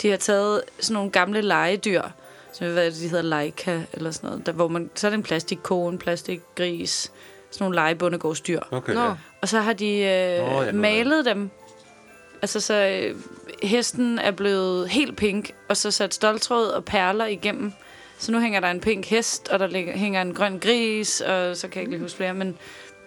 [0.01, 2.01] De har taget sådan nogle gamle legedyr,
[2.53, 4.45] som jeg ved, de hedder Leica eller sådan noget.
[4.45, 7.11] Der, hvor man, så er det en plastikkone, plastikgris,
[7.51, 8.59] sådan nogle legebundegårdsdyr.
[8.71, 9.01] Okay, Nå.
[9.01, 9.13] ja.
[9.43, 11.49] Og så har de øh, Nå, ja, malet dem.
[12.41, 13.15] Altså, så øh,
[13.63, 17.73] hesten er blevet helt pink, og så sat stoltråd og perler igennem.
[18.17, 21.57] Så nu hænger der en pink hest, og der ligger, hænger en grøn gris, og
[21.57, 22.57] så kan jeg ikke lige huske flere, men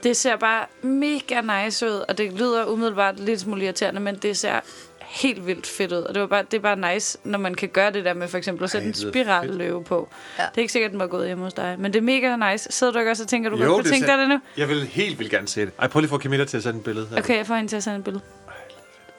[0.03, 4.37] det ser bare mega nice ud, og det lyder umiddelbart lidt smule irriterende, men det
[4.37, 4.61] ser
[5.07, 5.99] helt vildt fedt ud.
[5.99, 8.29] Og det, var bare, det er bare nice, når man kan gøre det der med
[8.29, 10.09] for eksempel at sætte Ej, en spiralløve på.
[10.39, 10.43] Ja.
[10.43, 12.73] Det er ikke sikkert, den var gået hjemme hos dig, men det er mega nice.
[12.73, 14.41] Sidder du ikke også og tænker, du Jo, godt kunne det tænke dig det nu?
[14.57, 15.71] Jeg vil helt vildt gerne se det.
[15.79, 17.07] Ej, prøv lige at få Camilla til at sende et billede.
[17.11, 17.19] her.
[17.19, 18.25] Okay, jeg får hende til at sende et billede.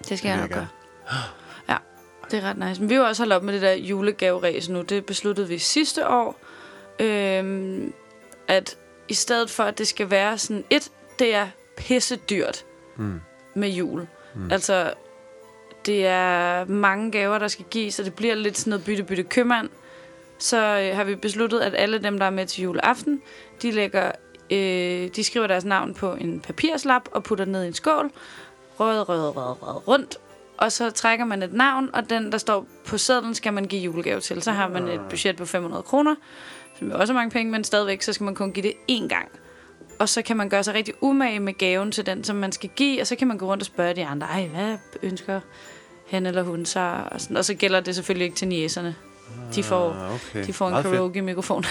[0.09, 0.67] Det skal jeg vil nok jeg gøre.
[1.69, 1.75] Ja,
[2.31, 2.81] det er ret nice.
[2.81, 4.81] Men vi har også holdt op med det der julegaveræs nu.
[4.81, 6.39] Det besluttede vi sidste år.
[6.99, 7.93] Øhm,
[8.47, 10.63] at i stedet for, at det skal være sådan...
[10.69, 11.47] Et, det er
[11.77, 12.65] pisse dyrt
[12.97, 13.21] Mm.
[13.55, 14.07] med jul.
[14.35, 14.51] Mm.
[14.51, 14.93] Altså,
[15.87, 19.69] det er mange gaver, der skal gives, og det bliver lidt sådan noget bytte-bytte købmand.
[20.39, 23.21] Så øh, har vi besluttet, at alle dem, der er med til juleaften,
[23.61, 24.11] de lægger...
[24.51, 28.11] Øh, de skriver deres navn på en papirslap og putter den ned i en skål.
[28.79, 30.17] Rød, rød, rød, rød, rundt.
[30.57, 33.81] Og så trækker man et navn, og den, der står på sedlen, skal man give
[33.81, 34.41] julegave til.
[34.41, 36.15] Så har man et budget på 500 kroner,
[36.79, 39.29] som er også mange penge, men stadigvæk, så skal man kun give det én gang.
[39.99, 42.69] Og så kan man gøre sig rigtig umage med gaven til den, som man skal
[42.75, 45.39] give, og så kan man gå rundt og spørge de andre, ej, hvad ønsker
[46.09, 47.03] han eller hun sig?
[47.11, 47.37] Og, sådan.
[47.37, 48.95] og så gælder det selvfølgelig ikke til niæserne.
[49.55, 50.47] De får, Ah, okay.
[50.47, 51.63] de får en karaoke-mikrofon.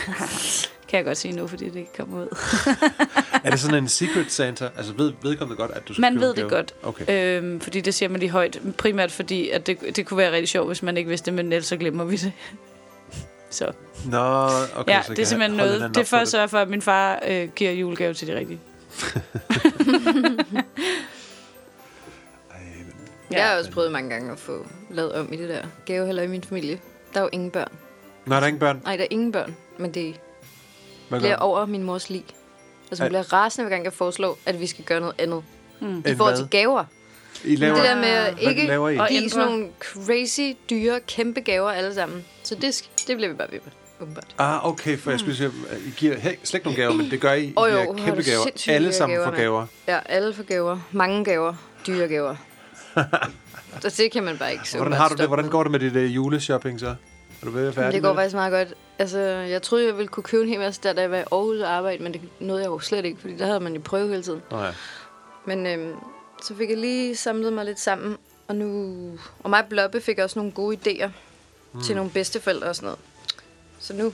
[0.88, 2.28] kan jeg godt sige nu, fordi det ikke kommer ud.
[3.44, 4.68] Er det sådan en secret Santa?
[4.76, 6.48] Altså ved vedkommende godt, at du skal Man ved det gave?
[6.48, 6.74] godt.
[6.82, 7.38] Okay.
[7.42, 8.60] Øhm, fordi det siger man lige højt.
[8.78, 11.52] Primært fordi, at det, det kunne være rigtig sjovt, hvis man ikke vidste det, men
[11.52, 12.32] ellers så glemmer vi det.
[13.50, 13.72] Så
[14.04, 14.18] Nå,
[14.76, 14.92] okay.
[14.92, 15.90] ja, så det er simpelthen noget.
[15.94, 18.60] Det er for at sørge for, at min far øh, giver julegave til de rigtige.
[23.32, 23.36] Ja.
[23.38, 26.26] Jeg har også prøvet mange gange at få lavet om i det der gaveheller i
[26.26, 26.80] min familie.
[27.14, 27.72] Der er jo ingen børn.
[28.26, 28.80] Nå, der er ingen børn.
[28.84, 30.14] Nej, der er ingen børn, men det
[31.08, 32.24] Hvad bliver gør over min mors lig.
[32.90, 33.08] Altså, hun Ej.
[33.08, 35.42] bliver rasende, hver gang jeg foreslår, at vi skal gøre noget andet.
[35.80, 35.98] Mm.
[36.06, 36.84] I forhold til gaver.
[37.44, 38.96] I laver, Det der med at ikke laver I?
[38.96, 42.24] Og give sådan nogle crazy, dyre, kæmpe gaver alle sammen.
[42.42, 44.34] Så det, det bliver vi bare ved med, åbenbart.
[44.38, 47.10] Ah, okay, for jeg skulle sige, at I giver hey, slet ikke nogen gaver, men
[47.10, 47.44] det gør I.
[47.44, 48.46] I Åh, jo, giver kæmpe gaver.
[48.68, 49.66] Alle sammen gaver, får gaver.
[49.88, 50.78] Ja, alle får gaver.
[50.92, 51.54] Mange gaver.
[51.86, 52.36] Dyre gaver.
[53.80, 55.26] Så det kan man bare ikke så Hvordan har du det?
[55.26, 55.52] Hvordan med.
[55.52, 56.86] går det med dit uh, juleshopping så?
[56.86, 56.94] Er
[57.44, 58.74] du ved at være færdig Det går med faktisk meget godt.
[58.98, 61.20] Altså, jeg troede, jeg ville kunne købe en hel masse, der, da jeg var i
[61.32, 63.80] Aarhus og arbejde, men det nåede jeg jo slet ikke, fordi der havde man jo
[63.84, 64.42] prøve hele tiden.
[64.50, 64.70] Nå ja.
[65.44, 65.92] Men øhm,
[66.42, 68.16] så fik jeg lige samlet mig lidt sammen,
[68.48, 68.94] og nu...
[69.42, 71.08] Og mig og Bloppe fik også nogle gode idéer
[71.72, 71.82] mm.
[71.82, 72.98] til nogle bedsteforældre og sådan noget.
[73.78, 74.12] Så nu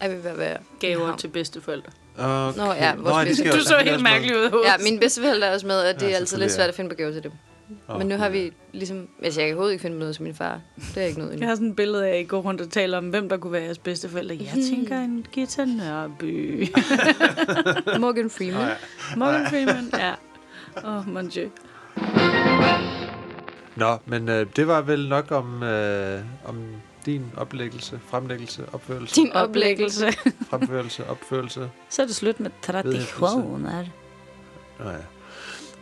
[0.00, 1.90] er vi ved at være Gaver til bedsteforældre.
[2.18, 2.58] Okay.
[2.58, 4.62] Nå, ja, vores Nå, bedste- Du så helt mærkelig ud.
[4.64, 6.90] Ja, mine bedsteforældre er også med, og det Ja, er altid lidt svært at finde
[6.90, 7.32] på gaver til dem.
[7.88, 9.08] Åh, Men nu har vi ligesom...
[9.22, 10.60] Altså, jeg kan overhovedet ikke finde noget til min far.
[10.94, 11.48] Det er ikke noget Jeg endnu.
[11.48, 13.52] har sådan et billede af, at I går rundt og taler om, hvem der kunne
[13.52, 14.36] være jeres bedsteforældre.
[14.40, 16.66] Jeg tænker en Gita Nørby.
[18.00, 18.60] Morgan Freeman.
[18.60, 18.74] Nå ja.
[19.16, 20.14] Morgan Freeman, ja.
[20.84, 21.50] Åh, oh, mon dieu.
[23.76, 26.56] Nå, men øh, det var vel nok om, øh, om
[27.06, 30.06] din oplæggelse, fremlæggelse, opførelse, Din Oplæggelse.
[30.50, 31.70] fremførelse, opførelse.
[31.88, 33.84] Så er det slut med traditioner.
[34.78, 34.96] Nå ja.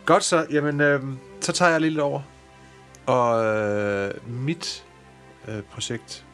[0.05, 1.01] Godt så, jamen, øh,
[1.47, 2.21] så tager jeg lige lidt over.
[3.05, 4.85] Og øh, mit
[5.47, 6.25] øh, projekt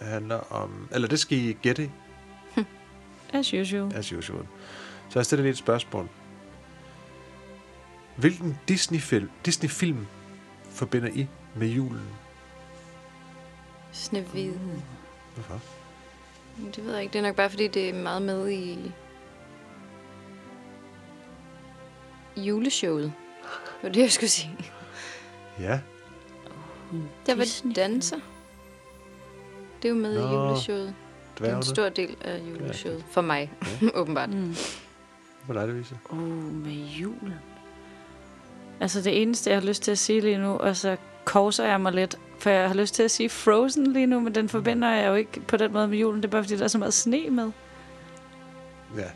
[0.00, 1.90] handler om, eller det skal I gætte,
[3.32, 3.94] As usual.
[3.94, 4.46] as usual.
[5.08, 6.08] Så jeg stiller lige et spørgsmål.
[8.16, 10.06] Hvilken Disney-film, Disney-film
[10.70, 12.08] forbinder I med julen?
[13.92, 14.60] Snevide.
[15.34, 15.60] Hvorfor?
[16.74, 17.12] Det ved jeg ikke.
[17.12, 18.92] Det er nok bare, fordi det er meget med i...
[22.36, 23.12] i juleshowet.
[23.80, 24.58] Det var det, jeg skulle sige.
[25.60, 25.80] Ja,
[27.26, 27.72] Der var Disney.
[27.76, 28.16] danser.
[29.82, 30.94] Det er jo med Nå, i juleshowet.
[31.38, 33.04] Det er en stor del af juleshowet.
[33.10, 33.52] For mig,
[33.94, 34.30] åbenbart.
[34.30, 34.54] Mm.
[35.46, 35.98] Hvor er det, Vise?
[36.10, 36.18] Oh,
[36.54, 37.34] med julen.
[38.80, 41.80] Altså det eneste, jeg har lyst til at sige lige nu, og så korser jeg
[41.80, 44.90] mig lidt, for jeg har lyst til at sige Frozen lige nu, men den forbinder
[44.90, 46.22] jeg jo ikke på den måde med julen.
[46.22, 47.50] Det er bare fordi, der er så meget sne med.
[48.96, 49.10] Ja,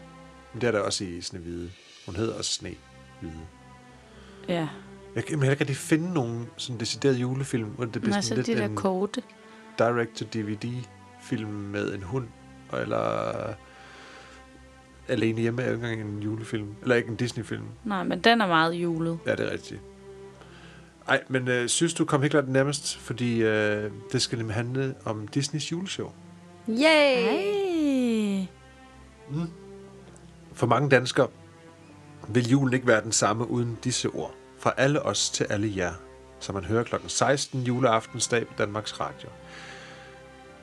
[0.52, 1.70] men det er der også i Snehvide.
[2.06, 3.46] Hun hedder også Snehvide.
[4.48, 4.68] Ja.
[5.14, 8.50] Jeg kan ikke rigtig finde nogen sådan decideret julefilm, hvor det bliver Nej, sådan så
[8.50, 9.22] lidt de der en korte.
[9.78, 12.26] direct-to-DVD-film med en hund,
[12.72, 13.32] eller
[15.08, 16.68] Alene hjemme er jo ikke engang en julefilm.
[16.82, 17.64] Eller ikke en Disney-film.
[17.84, 19.18] Nej, men den er meget julet.
[19.26, 19.80] Ja, det er rigtigt.
[21.08, 24.94] Ej, men øh, synes du kom helt klart nærmest, fordi øh, det skal nemlig handle
[25.04, 26.12] om Disneys juleshow.
[26.68, 26.76] Yay!
[27.16, 28.46] Hey.
[30.52, 31.28] For mange danskere
[32.28, 34.34] vil julen ikke være den samme uden disse ord.
[34.58, 35.92] Fra alle os til alle jer,
[36.40, 39.28] som man hører klokken 16 juleaftensdag på Danmarks Radio.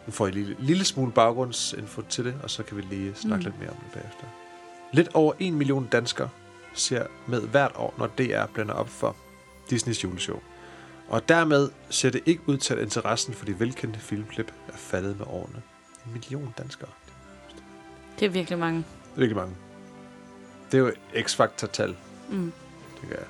[0.05, 3.15] Nu får I en lille, lille smule baggrundsinfo til det, og så kan vi lige
[3.15, 3.51] snakke mm.
[3.51, 4.25] lidt mere om det bagefter.
[4.93, 6.29] Lidt over en million danskere
[6.73, 9.15] ser med hvert år, når DR blænder op for
[9.69, 10.39] Disneys juleshow.
[11.07, 15.17] Og dermed ser det ikke ud til, at interessen for de velkendte filmklip er faldet
[15.19, 15.61] med årene.
[16.05, 16.89] En million danskere.
[18.19, 18.77] Det er virkelig mange.
[18.77, 19.55] Det er virkelig mange.
[20.71, 20.91] Det er jo
[21.21, 21.95] x-faktor-tal.
[22.29, 22.53] Mm.
[23.01, 23.27] Det gør jeg.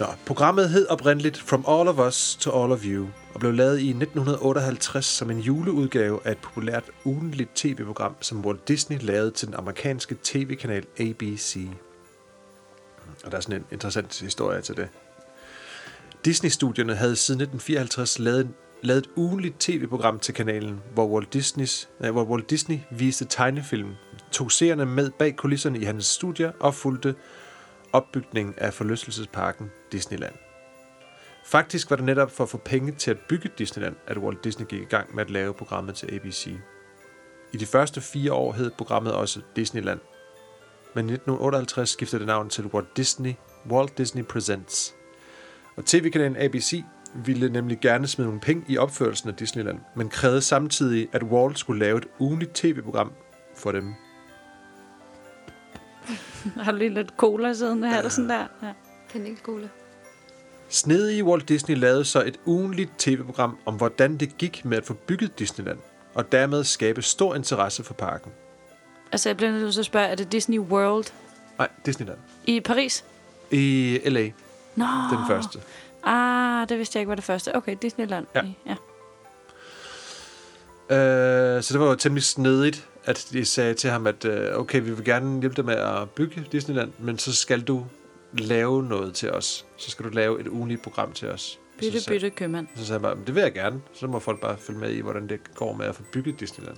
[0.00, 3.78] Nå, programmet hed oprindeligt From All of Us to All of You, og blev lavet
[3.78, 9.48] i 1958 som en juleudgave af et populært ugentligt tv-program, som Walt Disney lavede til
[9.48, 11.68] den amerikanske tv-kanal ABC.
[13.24, 14.88] Og der er sådan en interessant historie til det.
[16.24, 18.48] Disney-studierne havde siden 1954 lavet,
[18.82, 23.94] lavet et ugentligt tv-program til kanalen, hvor Walt, Disneys, nej, hvor Walt Disney viste tegnefilm,
[24.32, 27.14] tog seerne med bag kulisserne i hans studier og fulgte
[27.92, 30.34] opbygningen af forlystelsesparken Disneyland.
[31.44, 34.66] Faktisk var det netop for at få penge til at bygge Disneyland, at Walt Disney
[34.66, 36.46] gik i gang med at lave programmet til ABC.
[37.52, 40.00] I de første fire år hed programmet også Disneyland,
[40.94, 43.34] men i 1958 skiftede det navn til Walt Disney,
[43.70, 44.94] Walt Disney Presents.
[45.76, 50.40] Og tv-kanalen ABC ville nemlig gerne smide nogle penge i opførelsen af Disneyland, men krævede
[50.40, 53.12] samtidig, at Walt skulle lave et ugenligt tv-program
[53.56, 53.94] for dem.
[56.64, 58.46] Har du lige lidt cola siddende her, eller sådan der?
[58.62, 58.72] Ja.
[59.12, 59.70] Kanelskole.
[60.68, 64.94] Snedige Walt Disney lavede så et ugenligt tv-program om, hvordan det gik med at få
[64.94, 65.78] bygget Disneyland,
[66.14, 68.32] og dermed skabe stor interesse for parken.
[69.12, 71.04] Altså, jeg bliver nødt til at spørge, er det Disney World
[71.58, 72.18] Nej, Disneyland.
[72.44, 73.04] i Paris?
[73.50, 74.28] I L.A.,
[74.76, 74.84] Nå.
[75.10, 75.58] den første.
[76.02, 77.56] Ah, det vidste jeg ikke var det første.
[77.56, 78.26] Okay, Disneyland.
[78.34, 78.42] Ja.
[78.42, 78.74] i- ja.
[80.96, 84.82] Øh, så det var jo temmelig snedigt, at de sagde til ham, at øh, okay,
[84.82, 87.86] vi vil gerne hjælpe dig med at bygge Disneyland, men så skal du
[88.32, 89.66] lave noget til os.
[89.76, 91.58] Så skal du lave et ugenligt program til os.
[91.80, 92.66] Bytte, så, sagde- bytte, købmand.
[92.76, 93.80] Så sagde jeg bare, "Men det vil jeg gerne.
[93.92, 96.76] Så må folk bare følge med i, hvordan det går med at få bygget Disneyland.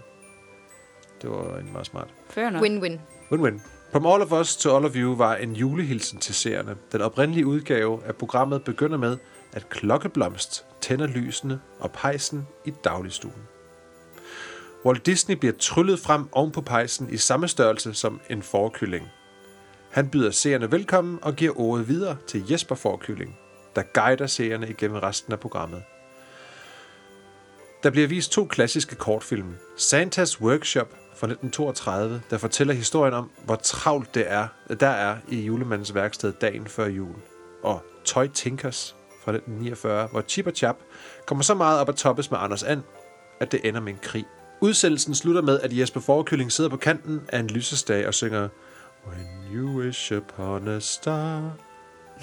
[1.23, 2.09] Det var egentlig meget smart.
[2.37, 2.99] Win-win.
[3.33, 3.61] Win-win.
[3.93, 6.77] From All of Us to All of You var en julehilsen til seerne.
[6.93, 9.17] Den oprindelige udgave af programmet begynder med,
[9.53, 13.43] at klokkeblomst tænder lysene og pejsen i dagligstuen.
[14.85, 19.09] Walt Disney bliver tryllet frem oven på pejsen i samme størrelse som en forkylling.
[19.91, 23.39] Han byder seerne velkommen og giver ordet videre til Jesper Forkylling,
[23.77, 25.83] der guider seerne igennem resten af programmet.
[27.83, 29.55] Der bliver vist to klassiske kortfilm.
[29.77, 34.47] Santas Workshop fra 1932, der fortæller historien om, hvor travlt det er,
[34.81, 37.15] der er i julemandens værksted dagen før jul.
[37.63, 40.77] Og Toy Tinkers fra 1949, hvor Chip og Chap
[41.27, 42.83] kommer så meget op at toppes med Anders And,
[43.41, 44.27] at det ender med en krig.
[44.63, 48.49] Udsendelsen slutter med, at Jesper Forkylling sidder på kanten af en lysestage og synger
[49.09, 51.37] When you wish upon a star.
[51.37, 51.51] Er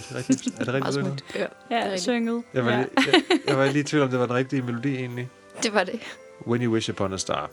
[0.10, 0.60] det rigtigt?
[0.60, 1.26] Er det rigtigt?
[1.36, 2.02] Ja, det er Ja, rigtigt.
[2.02, 2.44] synget.
[2.54, 2.78] Jeg var, ja.
[2.78, 5.30] lige, jeg, jeg var lige i tvivl om, det var den rigtige melodi egentlig.
[5.64, 6.00] Det var det.
[6.48, 7.50] When You Wish Upon a Star.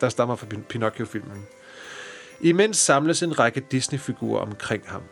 [0.00, 1.46] Der stammer fra Pin- Pinocchio-filmen.
[2.40, 5.02] Imens samles en række Disney-figurer omkring ham.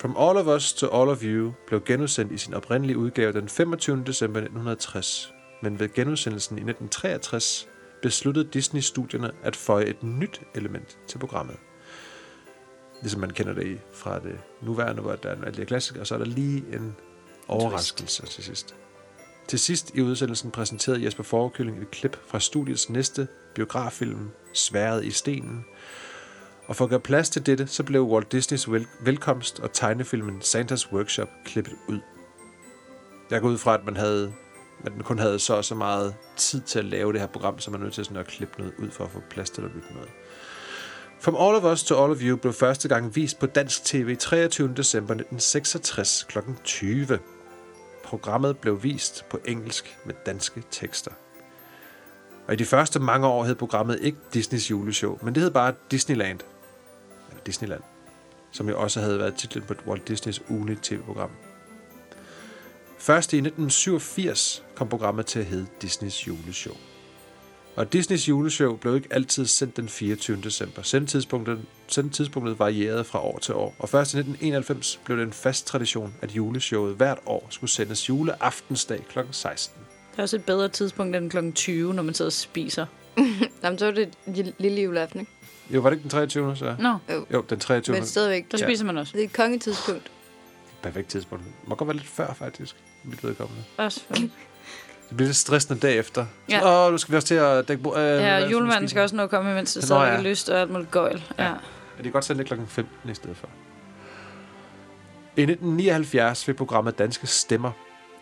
[0.00, 3.48] From All of Us to All of You blev genudsendt i sin oprindelige udgave den
[3.48, 4.02] 25.
[4.06, 5.32] december 1960,
[5.66, 7.68] men ved genudsendelsen i 1963
[8.02, 11.56] besluttede Disney-studierne at føje et nyt element til programmet.
[13.02, 16.14] Ligesom man kender det i fra det nuværende, hvor der er her klassikere, og så
[16.14, 16.96] er der lige en
[17.48, 18.74] overraskelse til sidst.
[19.48, 25.10] Til sidst i udsendelsen præsenterede Jesper Forkylling et klip fra studiets næste biograffilm, Sværet i
[25.10, 25.64] stenen.
[26.66, 30.42] Og for at gøre plads til dette, så blev Walt Disneys vel- velkomst og tegnefilmen
[30.42, 32.00] Santas Workshop klippet ud.
[33.30, 34.32] Jeg går ud fra, at man havde
[34.84, 37.58] at man kun havde så og så meget tid til at lave det her program,
[37.58, 39.62] så man er nødt til sådan at klippe noget ud for at få plads til
[39.62, 40.10] at bygge noget.
[41.20, 44.16] From All of Us to All of You blev første gang vist på dansk tv
[44.16, 44.68] 23.
[44.76, 46.38] december 1966 kl.
[46.64, 47.18] 20.
[48.04, 51.10] Programmet blev vist på engelsk med danske tekster.
[52.46, 55.74] Og i de første mange år hed programmet ikke Disneys juleshow, men det hed bare
[55.90, 56.40] Disneyland.
[57.30, 57.82] Eller Disneyland.
[58.52, 61.30] Som jo også havde været titlen på Walt Disneys ugenlige tv-program.
[63.06, 66.74] Først i 1987 kom programmet til at hedde Disneys juleshow.
[67.76, 70.36] Og Disneys juleshow blev ikke altid sendt den 24.
[70.44, 70.82] december.
[70.82, 73.74] Sendtidspunktet, sendtidspunktet varierede fra år til år.
[73.78, 78.08] Og først i 1991 blev det en fast tradition, at juleshowet hvert år skulle sendes
[78.08, 79.18] juleaftensdag kl.
[79.30, 79.80] 16.
[80.12, 81.50] Det er også et bedre tidspunkt end kl.
[81.52, 82.86] 20, når man sidder og spiser.
[83.62, 84.08] Jamen, så var det
[84.58, 85.32] lille- juleaften, ikke?
[85.70, 86.56] Jo, var det ikke den 23.
[86.56, 86.76] så?
[86.78, 86.98] Nå,
[87.32, 87.96] Jo, den 23.
[87.96, 88.52] Men stadigvæk.
[88.52, 88.66] der Ja.
[88.66, 89.12] spiser man også.
[89.12, 90.10] Det er et kongetidspunkt.
[90.82, 91.44] Perfekt tidspunkt.
[91.68, 92.76] Må godt være lidt før, faktisk.
[93.06, 93.62] Mit vedkommende.
[93.76, 94.14] Også for.
[94.14, 96.26] Det bliver lidt stressende dag efter.
[96.48, 96.86] Ja.
[96.86, 98.04] Åh, nu skal vi også til at dække bo- øh, er
[98.36, 100.06] Ja, det, julemanden skal også nå at komme, mens det Nå, stadig ja.
[100.16, 101.22] er lyst og alt muligt gøjl.
[101.38, 101.44] Ja.
[101.44, 101.48] Ja.
[101.50, 101.54] Ja,
[101.98, 103.48] de kan godt sende det klokken 15 i stedet for.
[105.36, 107.70] I 1979 fik programmet Danske Stemmer,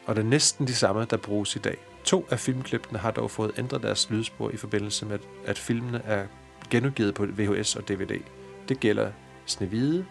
[0.07, 1.76] og det er næsten de samme, der bruges i dag.
[2.05, 6.26] To af filmklippene har dog fået ændret deres lydspor i forbindelse med, at filmene er
[6.70, 8.20] genudgivet på VHS og DVD.
[8.68, 9.11] Det gælder
[9.47, 10.05] Snevide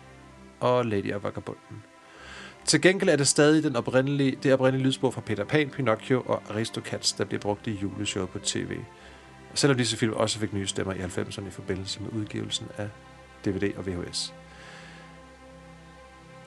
[0.59, 1.83] og Lady og Vagabunden.
[2.65, 6.41] Til gengæld er det stadig den oprindelige, det oprindelige lydspor fra Peter Pan, Pinocchio og
[6.49, 8.77] Aristocats, der bliver brugt i juleshowet på tv.
[9.53, 12.89] Selvom disse film også fik nye stemmer i 90'erne i forbindelse med udgivelsen af
[13.45, 14.33] DVD og VHS.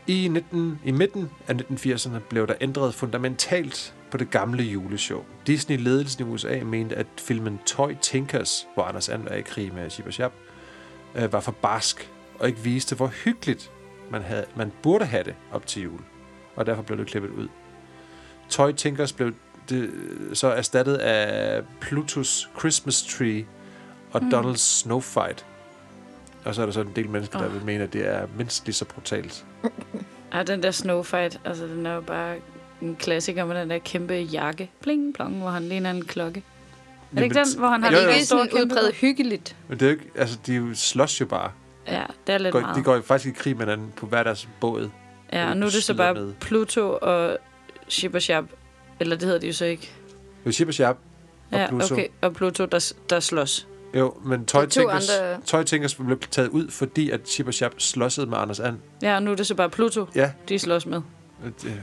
[0.06, 5.24] I, 19, I midten af 1980'erne blev der ændret fundamentalt på det gamle juleshow.
[5.46, 9.90] Disney-ledelsen i USA mente, at filmen Toy Tinkers, hvor Anders And er i krig med
[9.90, 10.32] Chip
[11.14, 13.70] øh, var for barsk og ikke viste, hvor hyggeligt
[14.10, 16.00] man, havde, man burde have det op til jul.
[16.56, 17.48] Og derfor blev det klippet ud.
[18.48, 19.32] Toy Tinkers blev
[19.68, 19.90] det,
[20.32, 23.46] så erstattet af Plutos Christmas Tree
[24.12, 24.28] og mm.
[24.34, 25.46] Donald's Snow Fight.
[26.44, 28.64] Og så er der så en del mennesker, der vil mene, at det er mindst
[28.66, 29.44] lige så brutalt.
[30.34, 32.36] ja, den der snowfight, altså den er jo bare
[32.82, 34.70] en klassiker med den der kæmpe jakke.
[34.80, 36.42] Bling plong, hvor han ligner en klokke.
[37.12, 38.24] Er det ikke den, hvor han har Jo, det jo.
[38.24, 39.56] sådan udbredt hyggeligt?
[39.68, 41.50] Men det er jo ikke, altså, de jo slås jo bare.
[41.88, 42.76] Ja, det er lidt Går, meget.
[42.76, 44.90] de går faktisk i krig med hinanden på hver deres båd.
[45.32, 46.34] ja, og nu er det så bare med.
[46.40, 47.38] Pluto og
[48.20, 48.44] Chap.
[49.00, 49.90] Eller det hedder de jo så ikke.
[50.46, 50.96] Jo, Chip og Chap
[51.52, 51.94] og ja, Pluto.
[51.94, 52.06] okay.
[52.22, 53.68] Og Pluto, der, der slås.
[53.94, 57.72] Jo, men Toy Tinkers, andre- Toy Tinkers blev taget ud, fordi at Chip og Chap
[57.78, 58.76] slåssede med Anders And.
[59.02, 60.30] Ja, og nu er det så bare Pluto, Ja.
[60.48, 61.00] de slås med.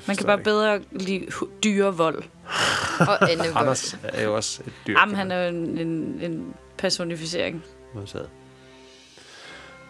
[0.07, 2.23] Man kan bare jeg bedre lide hu- dyre vold.
[3.09, 3.57] Og Anne ikke.
[3.57, 4.99] Anders er jo også et dyr.
[4.99, 5.87] Jamen, han er jo en, en,
[6.21, 7.63] en personificering.
[7.95, 8.29] modtaget.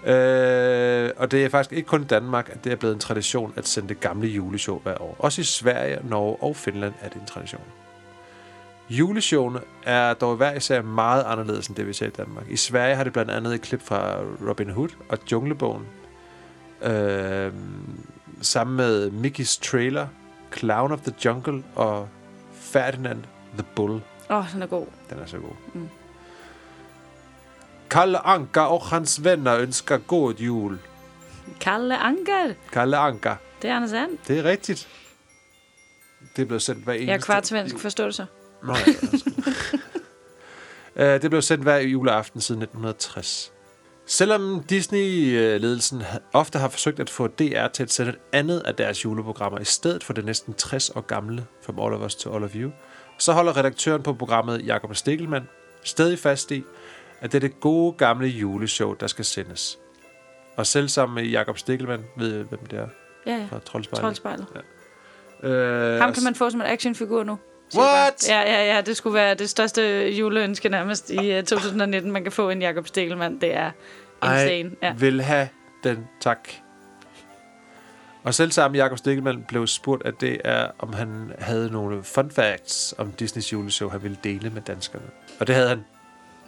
[0.05, 3.53] Øh, og det er faktisk ikke kun i Danmark, at det er blevet en tradition
[3.55, 5.15] at sende det gamle juleshow hver år.
[5.19, 7.61] Også i Sverige, Norge og Finland er det en tradition.
[8.89, 12.45] Juleshowene er dog hver især meget anderledes end det, vi ser i Danmark.
[12.49, 14.17] I Sverige har det blandt andet et klip fra
[14.49, 15.85] Robin Hood og Junglebogen.
[16.81, 17.53] Øh,
[18.41, 20.07] sammen med Mickey's Trailer,
[20.57, 22.07] Clown of the Jungle og
[22.53, 23.23] Ferdinand
[23.57, 24.01] the Bull.
[24.29, 24.85] Åh, oh, den er god.
[25.09, 25.55] Den er så god.
[25.73, 25.89] Mm.
[27.93, 30.79] Kalle Anka og hans venner ønsker god jul.
[31.61, 32.53] Kalle Anker.
[32.71, 33.35] Kalle Anka.
[33.61, 34.17] Det er Anders And.
[34.27, 34.87] Det er rigtigt.
[36.35, 37.11] Det er blevet sendt hver eneste...
[37.11, 38.25] Jeg er kvartsvensk, forstår du så?
[38.63, 39.79] Ja, undskyld.
[40.95, 43.51] Øh, det blev sendt hver juleaften siden 1960.
[44.05, 49.05] Selvom Disney-ledelsen ofte har forsøgt at få DR til at sende et andet af deres
[49.05, 52.43] juleprogrammer i stedet for det næsten 60 år gamle From All of Us to All
[52.43, 52.71] of You,
[53.17, 55.47] så holder redaktøren på programmet, Jakob Stikkelmann,
[55.83, 56.63] stadig fast i,
[57.23, 59.79] at det er det gode gamle juleshow, der skal sendes.
[60.57, 62.87] Og selv sammen med Jakob Stikkelmann, ved I, hvem det er
[63.25, 63.45] Ja, ja.
[63.49, 64.01] fra Troldspejlet.
[64.01, 64.47] Troldspejlet.
[65.43, 67.37] Øh, Ham kan man få som en actionfigur nu.
[67.77, 68.29] What?
[68.29, 68.45] jeg.
[68.47, 68.81] Ja, ja, ja.
[68.81, 72.11] Det skulle være det største juleønske nærmest i uh, 2019.
[72.11, 73.41] Man kan få en Jakob Stikkelmann.
[73.41, 73.71] Det er
[74.23, 74.71] insane.
[74.81, 74.93] Ja.
[74.97, 75.49] vil have
[75.83, 76.49] den, tak.
[78.23, 82.31] Og selv sammen Jakob Stikkelmann blev spurgt, at det er, om han havde nogle fun
[82.31, 85.05] facts om Disneys juleshow, han ville dele med danskerne.
[85.39, 85.85] Og det havde han.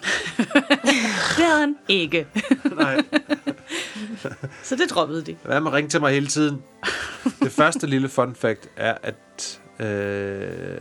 [0.86, 0.96] Det
[1.38, 2.28] havde han ikke.
[2.76, 2.98] Nej.
[4.64, 5.36] Så det droppede de.
[5.44, 6.64] Hvad med at ringe til mig hele tiden?
[7.44, 10.78] Det første lille fun fact er, at, øh,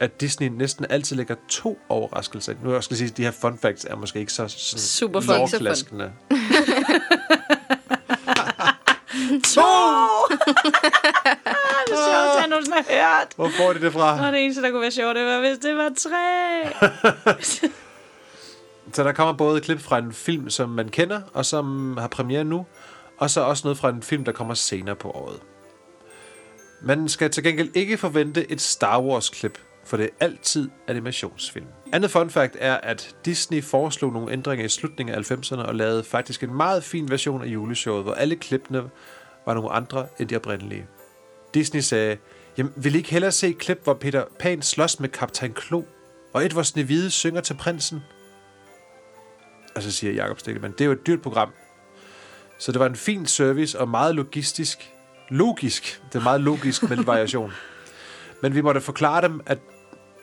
[0.00, 2.54] at Disney næsten altid lægger to overraskelser.
[2.62, 5.20] Nu jeg skal sige, at de her fun facts er måske ikke så sådan Super
[5.20, 5.34] fun.
[5.36, 6.12] lovklaskende.
[9.44, 9.60] To!
[10.30, 12.84] det er sjovt, jeg nogensinde har
[13.18, 13.28] hørt.
[13.36, 14.26] Hvor får de det fra?
[14.26, 16.64] Og det eneste, der kunne være sjovt, det var, hvis det var tre.
[18.92, 22.08] Så der kommer både et klip fra en film, som man kender, og som har
[22.08, 22.66] premiere nu,
[23.18, 25.40] og så også noget fra en film, der kommer senere på året.
[26.82, 31.66] Man skal til gengæld ikke forvente et Star Wars-klip, for det er altid animationsfilm.
[31.92, 36.04] Andet fun fact er, at Disney foreslog nogle ændringer i slutningen af 90'erne og lavede
[36.04, 38.82] faktisk en meget fin version af juleshowet, hvor alle klippene
[39.46, 40.86] var nogle andre end de oprindelige.
[41.54, 42.16] Disney sagde,
[42.58, 45.82] jamen vil I ikke hellere se et klip, hvor Peter Pan slås med Kaptajn Klo,
[46.32, 48.02] og et, hvor Snevide synger til prinsen?
[49.78, 51.48] Og så siger Jakob Stikkelmann, det er jo et dyrt program.
[52.58, 54.92] Så det var en fin service og meget logistisk.
[55.28, 56.02] Logisk.
[56.12, 57.52] Det er meget logisk med lidt variation.
[58.42, 59.58] Men vi måtte forklare dem, at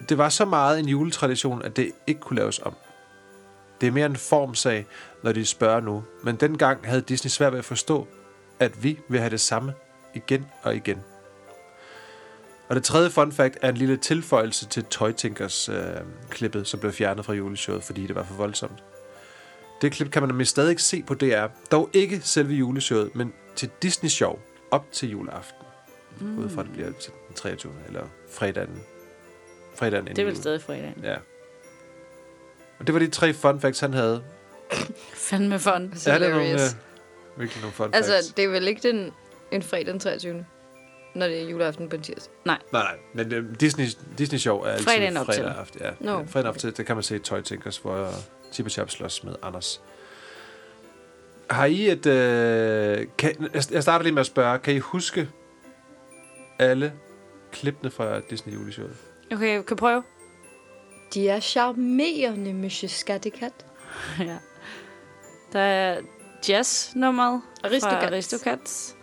[0.09, 2.73] det var så meget en juletradition, at det ikke kunne laves om.
[3.81, 4.85] Det er mere en formsag,
[5.23, 6.03] når de spørger nu.
[6.23, 8.07] Men dengang havde Disney svært ved at forstå,
[8.59, 9.73] at vi vil have det samme
[10.13, 10.97] igen og igen.
[12.69, 15.75] Og det tredje fun fact er en lille tilføjelse til Toy Tinkers øh,
[16.29, 18.83] klippet, som blev fjernet fra juleshowet, fordi det var for voldsomt.
[19.81, 21.45] Det klip kan man nemlig stadig ikke se på DR.
[21.71, 24.39] Dog ikke selve juleshowet, men til Disney Show
[24.71, 25.65] op til juleaften.
[26.19, 26.39] Mm.
[26.39, 27.71] Ud fra det bliver til den 23.
[27.87, 28.81] eller fredagen.
[29.75, 30.93] Fredagen Det er vel stadig fredag.
[31.03, 31.15] Ja.
[32.79, 34.23] Og det var de tre fun facts, han havde.
[35.29, 35.71] Fandme fun.
[35.73, 36.61] Er det nogle, hilarious.
[36.73, 38.27] øh, virkelig nogle fun Altså, facts?
[38.33, 39.11] det er vel ikke den,
[39.51, 40.45] en fredag den 23.
[41.15, 42.33] Når det er juleaften på en tirsdag.
[42.45, 43.85] Nej, nej, men øh, Disney,
[44.17, 45.81] Disney Show er altid Fredagen fredag aften.
[45.81, 46.59] Ja, no, fredag op okay.
[46.59, 48.09] til, det kan man se i Toy Tinkers, hvor
[48.55, 49.81] Chip og Chap slås med Anders.
[51.49, 52.05] Har I et...
[52.05, 55.29] Øh, kan, jeg- starter lige med at spørge, kan I huske
[56.59, 56.93] alle
[57.51, 58.95] klippene fra Disney juleshowet?
[59.31, 60.03] Okay, jeg kan prøve.
[61.13, 63.65] De er charmerende, Monsieur Skattekat.
[64.19, 64.37] ja.
[65.53, 66.01] Der er
[66.49, 68.03] jazz-nummeret fra Aristocats.
[68.05, 68.95] Aristocats.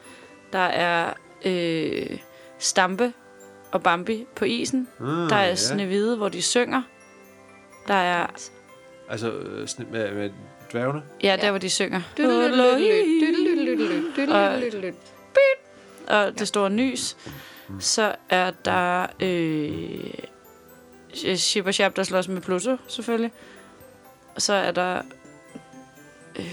[0.52, 1.12] Der er
[1.44, 2.18] øh,
[2.58, 3.12] Stampe
[3.72, 4.88] og Bambi på isen.
[4.98, 6.82] Mm, Der er Snevide, hvor de synger.
[7.88, 8.26] Der er,
[9.12, 10.30] Altså øh, sne- med, med
[10.72, 11.02] dværgene?
[11.22, 12.00] ja, der hvor de synger.
[16.08, 17.16] Og det store nys.
[17.80, 20.14] Så er der øh,
[21.36, 23.32] Ship og der slås med Pluto, selvfølgelig.
[24.34, 25.02] Og så er der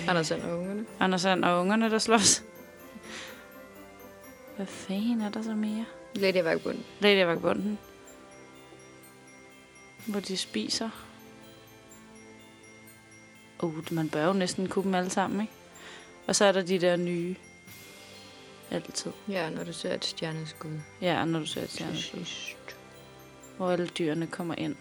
[0.07, 0.86] Anders Sand og ungerne.
[0.99, 2.43] Anders Sand og ungerne, der slås.
[4.55, 5.86] Hvad fanden er der så mere?
[6.16, 6.78] Lady Vagabond.
[6.99, 7.80] Lady Vagabunden.
[10.05, 10.89] Hvor de spiser.
[13.64, 15.53] Uh, man bør jo næsten kunne dem alle sammen, ikke?
[16.28, 17.36] Og så er der de der nye.
[18.72, 19.12] Altid.
[19.30, 20.70] Ja, når du ser et stjerneskud.
[21.01, 22.26] Ja, når du ser et stjerneskud.
[23.57, 24.76] Hvor alle dyrene kommer ind.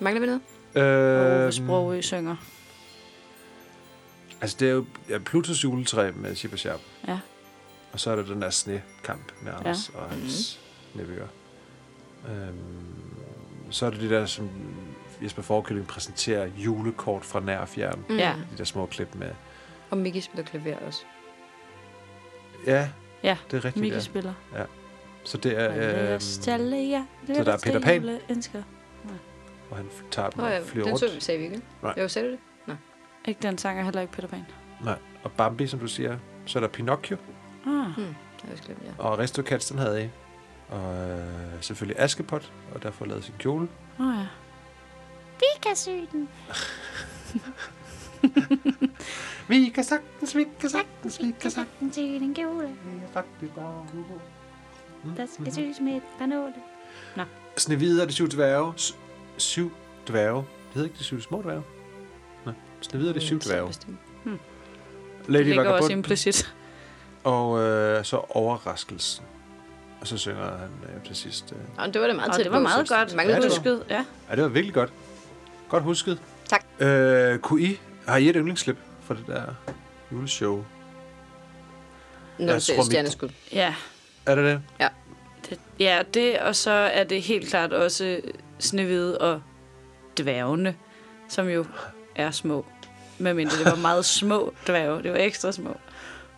[0.00, 0.40] Mangler vi noget?
[0.74, 2.36] Og Øh, Ove Sprogø synger.
[4.40, 6.80] altså, det er jo ja, Plutos juletræ med Chip og.
[7.08, 7.18] Ja.
[7.92, 9.98] Og så er der den der snekamp med Anders ja.
[9.98, 10.60] og hans
[10.94, 11.00] mm.
[11.00, 11.26] nevøer.
[12.28, 12.56] Øhm,
[13.70, 14.50] så er det det der, som
[15.22, 18.04] Jesper Forkylling præsenterer julekort fra nær og fjern.
[18.08, 18.16] Mm.
[18.16, 18.34] Ja.
[18.52, 19.30] De der små klip med...
[19.90, 21.04] Og Mickey spiller klaver også.
[22.66, 22.88] Ja,
[23.22, 24.00] Ja, det er rigtigt, Mickey ja.
[24.00, 24.34] spiller.
[25.24, 25.70] Så det er...
[25.70, 26.18] Øh, ja.
[26.18, 28.18] så der er Peter Pan.
[28.30, 28.62] Ønsker.
[29.68, 31.12] hvor han tager dem ja, og flyver den rundt.
[31.12, 31.62] så, sagde vi ikke.
[31.82, 31.94] Nej.
[31.98, 32.40] Jo, sagde du det?
[33.24, 34.46] Ikke den sang er heller ikke Peter Pan.
[34.84, 34.98] Nej.
[35.22, 36.18] Og Bambi, som du siger.
[36.46, 37.16] Så er der Pinocchio.
[37.66, 37.72] Ah.
[37.72, 38.04] Hmm.
[38.44, 38.90] Jeg også glemt, ja.
[38.98, 40.08] Og Aristocats, den havde I.
[40.68, 41.18] Og øh,
[41.60, 43.68] selvfølgelig Askepot, og derfor lavet sin kjole.
[44.00, 44.26] Åh oh, ja.
[45.40, 46.28] Vi kan sy den.
[49.48, 51.94] Vi kan sagtens, vi kan sagtens, vi kan sagtens.
[51.94, 52.66] sy den kjole.
[52.68, 53.86] Vi er faktisk bare...
[55.16, 56.52] Der skal sys med et par nåle.
[57.56, 58.72] Snevide og de syv dværge.
[58.76, 58.96] S-
[59.36, 59.72] syv
[60.08, 60.36] dværge.
[60.36, 61.62] Det hedder ikke de syv små dværge.
[62.46, 62.54] Nej.
[62.80, 63.68] Snevide og de syv Mm, dværge.
[63.68, 64.38] Det
[65.28, 65.90] Lady ligger også Vagabond.
[65.90, 66.54] implicit.
[67.24, 69.24] Og øh, så overraskelsen.
[70.00, 71.52] Og så synger han øh, til sidst.
[71.52, 71.58] Øh.
[71.86, 73.48] Nå, det var da meget tæt det var meget godt Mangler Ja, du?
[73.64, 73.84] det var-.
[73.90, 74.04] Ja.
[74.30, 74.92] Ja, det var virkelig godt.
[75.70, 76.18] Godt husket.
[76.48, 76.64] Tak.
[76.80, 79.42] Øh, kunne I, har I et yndlingsklip fra det der
[80.12, 80.64] juleshow?
[82.38, 83.28] Når Jeg du ser tror, et mit- stjerneskud.
[83.52, 83.74] ja.
[84.26, 84.62] Er det det?
[85.50, 88.20] Det, ja, det, og så er det helt klart også
[88.58, 89.42] Snevide og
[90.18, 90.74] dværgene,
[91.28, 91.64] som jo
[92.16, 92.66] er små.
[93.18, 95.02] Medmindre det var meget små dværge.
[95.02, 95.76] Det var ekstra små.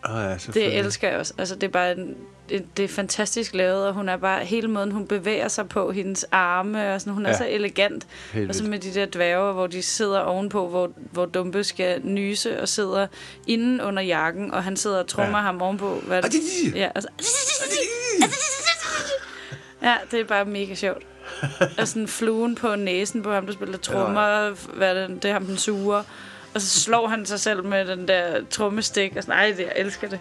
[0.03, 1.33] Oh, ja, Det elsker jeg også.
[1.37, 2.17] Altså, det er bare en,
[2.53, 5.91] det, det er fantastisk lavet, og hun er bare hele måden, hun bevæger sig på,
[5.91, 7.37] hendes arme, og sådan, hun er Ja.
[7.37, 8.07] så elegant.
[8.33, 12.01] Helt Og så med de der dværge, hvor de sidder ovenpå, hvor, hvor Dumpe skal
[12.03, 13.07] nyse, og sidder
[13.47, 15.37] inden under jakken, og han sidder og trummer Ja.
[15.37, 15.43] ja.
[15.43, 15.95] ham ovenpå.
[16.07, 16.33] Hvad det?
[16.75, 17.09] Ja, altså.
[19.81, 21.03] Ja, det er bare mega sjovt.
[21.77, 25.33] Og sådan fluen på næsen på ham, der spiller trommer, hvad er det, det er
[25.33, 26.03] ham, den suger.
[26.53, 29.73] Og så slår han sig selv med den der trommestik, og sådan, ej, det, jeg
[29.75, 30.19] elsker det.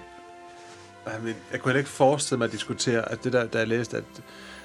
[1.06, 3.68] Ej, men Jeg kunne heller ikke forestille mig at diskutere, at det der, da jeg
[3.68, 4.04] læste, at,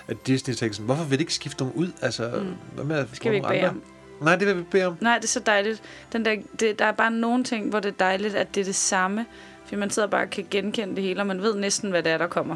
[0.07, 1.91] at Disney tænkte sådan, hvorfor vil de ikke skifte nogen ud?
[2.01, 2.55] Altså, mm.
[2.75, 3.81] hvad med at Skal vi ikke nogle bede andre?
[4.19, 4.23] om?
[4.25, 4.97] Nej, det vil vi bede om.
[5.01, 5.81] Nej, det er så dejligt.
[6.13, 8.65] Den der, det, der er bare nogle ting, hvor det er dejligt, at det er
[8.65, 9.25] det samme.
[9.63, 12.11] Fordi man sidder bare og kan genkende det hele, og man ved næsten, hvad det
[12.11, 12.55] er, der kommer.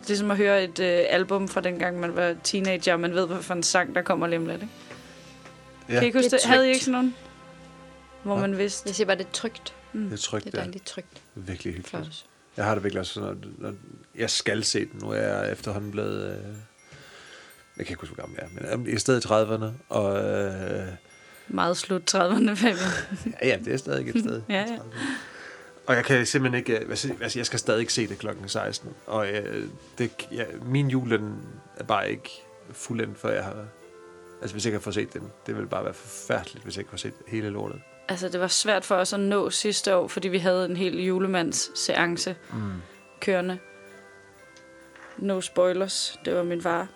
[0.00, 3.14] Det er ligesom at høre et øh, album fra dengang, man var teenager, og man
[3.14, 4.62] ved, hvad for en sang, der kommer lige om lidt.
[4.62, 4.74] Ikke?
[5.88, 6.44] Ja, Kan I ikke huske Det?
[6.44, 7.14] Havde I ikke sådan nogen?
[8.22, 8.46] Hvor Hva?
[8.46, 8.82] man vidste.
[8.88, 9.74] Jeg siger bare, det er trygt.
[9.92, 11.22] det er trygt, Det det er dejligt trygt.
[11.34, 11.88] virkelig hyggeligt.
[12.04, 12.24] Flot.
[12.56, 13.74] Jeg har det virkelig også sådan, at
[14.18, 15.00] jeg skal se den.
[15.02, 16.30] Nu er jeg efterhånden blevet...
[16.30, 16.44] Øh,
[17.76, 20.24] jeg kan ikke huske, hvor gammel jeg er, men jeg er stadig i 30'erne, og
[20.24, 20.86] øh,
[21.48, 22.76] Meget slut 30'erne, Fabian.
[23.42, 24.42] ja, ja, det er stadig et sted.
[24.48, 24.76] Ja, ja.
[24.76, 24.82] 30'erne.
[25.86, 26.78] Og jeg kan simpelthen ikke...
[26.84, 26.90] øh,
[27.20, 28.90] Altså, jeg skal stadig ikke se det klokken 16.
[29.06, 29.64] Og øh,
[29.98, 31.34] det, ja, min jul den
[31.76, 32.30] er bare ikke
[32.72, 33.54] fuldendt, før jeg har
[34.40, 35.22] Altså, hvis jeg ikke har fået set dem.
[35.46, 37.80] Det ville bare være forfærdeligt, hvis jeg ikke har set hele lortet.
[38.08, 41.04] Altså, det var svært for os at nå sidste år, fordi vi havde en hel
[41.04, 42.72] julemands seance Mm.
[43.20, 43.58] kørende.
[45.18, 46.86] No spoilers, det var min far.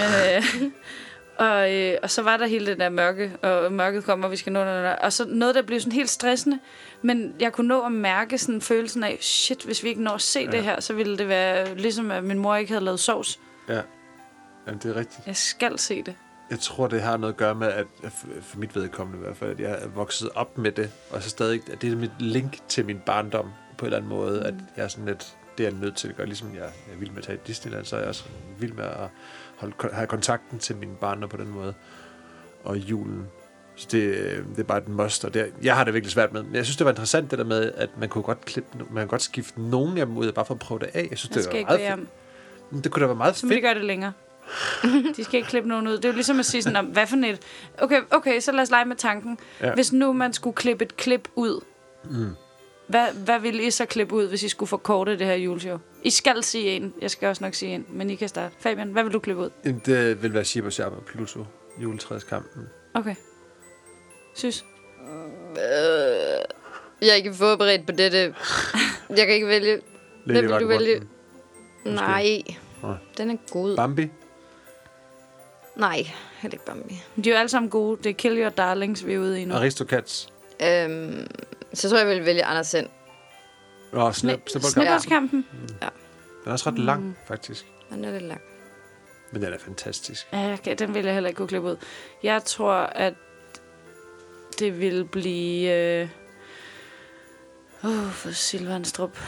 [0.00, 0.42] øh,
[1.48, 4.36] og, øh, og så var der hele det der mørke, og mørket kommer, og vi
[4.36, 4.96] skal nå noget.
[4.96, 6.58] Og så noget, der blev sådan helt stressende.
[7.02, 10.22] Men jeg kunne nå at mærke sådan følelsen af, shit, hvis vi ikke når at
[10.22, 10.50] se ja.
[10.50, 13.40] det her, så ville det være ligesom, at min mor ikke havde lavet sovs.
[13.68, 13.80] Ja.
[14.66, 15.26] Jamen, det er rigtigt.
[15.26, 16.14] Jeg skal se det.
[16.50, 17.86] Jeg tror, det har noget at gøre med, at
[18.42, 21.30] for mit vedkommende i hvert fald, at jeg er vokset op med det, og så
[21.30, 24.46] stadig, at det er mit link til min barndom på en eller anden måde, mm.
[24.46, 26.96] at jeg er sådan lidt, det er jeg nødt til at gøre, ligesom jeg er
[26.98, 28.24] vild med at tage i Disneyland, så er jeg også
[28.58, 29.08] vild med at
[29.56, 31.74] holde, have kontakten til min barndom på den måde,
[32.64, 33.26] og julen.
[33.76, 34.14] Så det,
[34.50, 36.42] det er bare et must, og det, er- jeg har det virkelig svært med.
[36.42, 39.00] Men jeg synes, det var interessant det der med, at man kunne godt klippe, man
[39.00, 41.06] kan godt skifte nogen af dem ud, bare for at prøve det af.
[41.10, 41.98] Jeg synes, Jeg det var meget
[42.70, 42.84] fedt.
[42.84, 43.64] Det kunne da være meget Så må de fedt.
[43.64, 44.12] gøre det længere.
[45.16, 45.92] De skal ikke klippe nogen ud.
[45.96, 47.40] Det er jo ligesom at sige sådan, "Nå, hvad for et...
[47.78, 49.38] Okay, okay, så lad os lege med tanken.
[49.60, 49.74] Ja.
[49.74, 51.60] Hvis nu man skulle klippe et klip ud,
[52.04, 52.26] Mm.
[52.86, 55.78] hvad, hvad ville I så klippe ud, hvis I skulle forkorte det her juleshow?
[56.02, 56.94] I skal sige en.
[57.00, 58.54] Jeg skal også nok sige en, men I kan starte.
[58.60, 59.50] Fabian, hvad vil du klippe ud?
[59.86, 61.44] Det vil være Shib og Shab og Pluto,
[61.82, 62.68] juletræskampen.
[62.94, 63.14] Okay.
[64.34, 64.64] Synes.
[65.50, 65.58] Øh,
[67.02, 68.34] jeg er ikke forberedt på dette.
[69.16, 69.80] Jeg kan ikke vælge.
[70.26, 71.02] Hvem vil du vælge?
[71.84, 72.42] Nej.
[72.82, 72.96] Nej.
[73.18, 73.76] Den er god.
[73.76, 74.10] Bambi?
[75.78, 76.06] Nej,
[76.38, 77.02] heller ikke Bambi.
[77.24, 78.02] De er jo alle sammen gode.
[78.02, 79.54] Det er Kill Your Darlings, vi er ude i nu.
[79.54, 80.28] Aristocats?
[80.62, 81.26] Øhm,
[81.74, 82.88] så tror jeg, jeg vil vælge Anders Sand.
[83.92, 84.72] Åh, snip, Sne- snipboldkamp.
[84.72, 85.46] Snibboldskampen.
[85.70, 85.88] Den
[86.46, 87.66] er også ret lang, faktisk.
[87.90, 88.40] Han er lidt lang.
[89.32, 90.26] Men den er fantastisk.
[90.32, 91.76] Ja, okay, den vil jeg heller ikke kunne klippe ud.
[92.22, 93.14] Jeg tror, at
[94.58, 95.70] det vil blive...
[95.72, 96.08] Øh...
[97.84, 99.18] Oh, for Silvanstrup.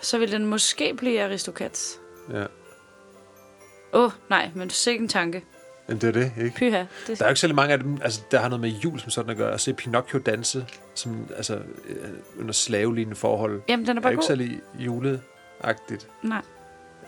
[0.00, 1.98] Så vil den måske blive Aristocats.
[2.32, 2.46] Ja.
[3.92, 5.44] Åh, oh, nej, men sikke en tanke.
[5.88, 6.56] Men det er det, ikke?
[6.56, 6.84] Pyha.
[7.06, 7.18] Det...
[7.18, 9.10] Der er jo ikke særlig mange af dem, altså der har noget med jul som
[9.10, 9.52] sådan at gøre.
[9.52, 11.54] At se Pinocchio danse, som, altså,
[11.88, 11.96] øh,
[12.40, 14.26] under slavelignende forhold, Jamen, den er er bare jo ikke god.
[14.26, 16.08] særlig juleagtigt.
[16.22, 16.42] Nej.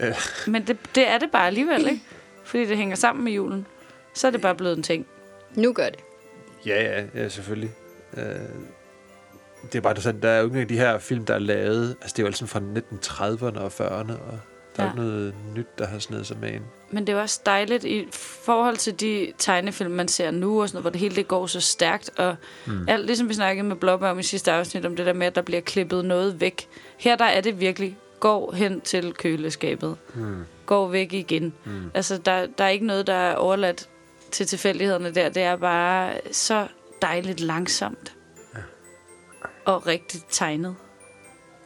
[0.01, 0.14] Ja.
[0.47, 2.03] Men det, det er det bare alligevel, ikke?
[2.45, 3.66] Fordi det hænger sammen med julen.
[4.14, 5.07] Så er det bare blevet en ting.
[5.55, 5.99] Nu gør det.
[6.66, 7.70] Ja, ja, ja, selvfølgelig.
[8.16, 8.25] Øh,
[9.62, 11.97] det er bare sådan, der er jo ikke af de her film, der er lavet,
[12.01, 14.39] altså det er jo altså fra 1930'erne og 40'erne, og
[14.77, 14.93] der er Ja.
[14.93, 16.62] ikke noget nyt, der har snedet sig med ind.
[16.91, 20.77] Men det er også dejligt i forhold til de tegnefilm, man ser nu, og sådan
[20.77, 22.11] noget, hvor det hele det går så stærkt.
[22.18, 22.89] Og mm.
[22.89, 25.35] alt, ligesom vi snakkede med Blobber om i sidste afsnit, om det der med, at
[25.35, 26.68] der bliver klippet noget væk.
[26.99, 29.97] Her der er det virkelig, gå hen til køleskabet.
[30.14, 30.45] Mm.
[30.66, 31.53] Gå væk igen.
[31.64, 31.91] Mm.
[31.95, 33.89] Altså, der, der er ikke noget, der er overladt
[34.31, 35.29] til tilfældighederne der.
[35.29, 36.66] Det er bare så
[37.03, 38.12] dejligt langsomt.
[39.64, 40.77] Og rigtigt tegnet.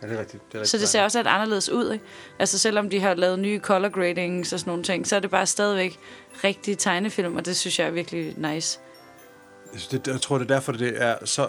[0.03, 0.43] Ja, det er rigtigt.
[0.47, 2.05] Det er rigtigt Så det ser også lidt anderledes ud, ikke?
[2.39, 5.31] Altså selvom de har lavet nye color gradings og sådan nogle ting, så er det
[5.31, 5.99] bare stadigvæk
[6.45, 8.81] rigtige tegnefilm, og det synes jeg er virkelig nice.
[9.73, 11.49] Jeg, synes, det, jeg tror, det er derfor, det er så...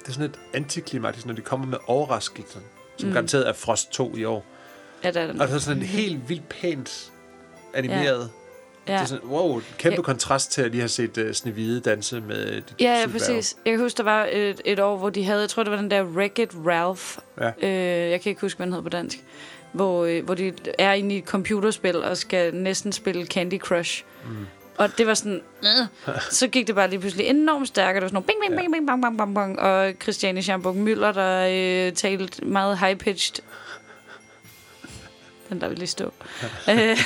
[0.00, 2.60] Det er sådan lidt antiklimatisk, når de kommer med overraskelser,
[2.96, 3.12] som mm.
[3.12, 4.44] garanteret er Frost 2 i år.
[5.04, 5.40] Ja, der er den.
[5.40, 7.12] Og det er sådan en helt vildt pænt
[7.74, 8.30] animeret.
[8.90, 8.96] Ja.
[8.96, 10.02] Det er sådan, wow, kæmpe Ja.
[10.02, 13.56] kontrast til at lige have set uh, Snevide danse med dit Ja, ja, præcis.
[13.64, 15.78] Jeg kan huske, der var et, et år, hvor de havde, jeg tror, det var
[15.78, 17.18] den der Wreck-It Ralph.
[17.40, 17.68] Ja.
[17.68, 19.18] Øh, jeg kan ikke huske, hvad den hed på dansk.
[19.72, 24.04] Hvor, øh, hvor de er inde i et computerspil og skal næsten spille Candy Crush.
[24.24, 24.46] Mm.
[24.78, 25.40] Og det var sådan...
[25.62, 26.14] Øh.
[26.30, 27.88] Så gik det bare lige pludselig enormt stærkt.
[27.88, 29.60] og Det var sådan nogle bing, bing, bing, bing, bang, bang, bang, bang.
[29.60, 31.46] Og Christiane Schamburg Møller, der
[31.86, 33.40] øh, talte meget high-pitched.
[35.50, 36.12] Den der vil lige stå.
[36.70, 36.98] øh,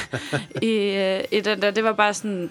[0.63, 2.51] i, øh, I den der, det var bare sådan...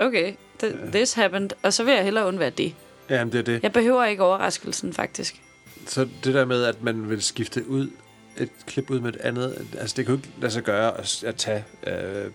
[0.00, 1.50] Okay, th- this happened.
[1.62, 2.74] Og så vil jeg hellere undvære det.
[3.10, 3.62] Ja, men det er det.
[3.62, 5.42] Jeg behøver ikke overraskelsen, faktisk.
[5.86, 7.90] Så det der med, at man vil skifte ud
[8.38, 11.24] et klip ud med et andet, altså det kan jo ikke lade sig gøre at,
[11.24, 12.30] at tage, øh,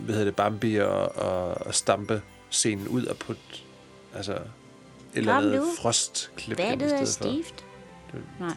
[0.00, 3.40] hvad hedder det, Bambi og, og, og stampe scenen ud og putte,
[4.16, 4.40] altså et
[5.14, 5.66] eller Kom andet nu.
[5.80, 7.04] frostklip Vandet er for.
[7.04, 7.64] stift.
[8.40, 8.54] Nej.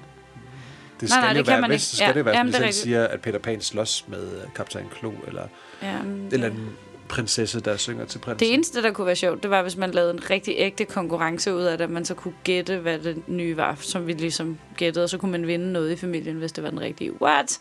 [1.01, 1.89] Det Nej, skal nej, jo det kan være, man hvis, ikke.
[1.89, 4.23] så skal Ja, det være, jamen, som det er siger, at Peter Pan slås med
[4.23, 5.43] øh, kaptajn Klo, eller
[5.81, 6.69] Ja, men en det- eller anden
[7.09, 8.39] prinsesse, der synger til prinsen.
[8.39, 11.53] Det eneste, der kunne være sjovt, det var, hvis man lavede en rigtig ægte konkurrence
[11.55, 14.57] ud af det, at man så kunne gætte, hvad det nye var, som vi ligesom
[14.77, 17.21] gættede, og så kunne man vinde noget i familien, hvis det var den rigtige.
[17.21, 17.59] What?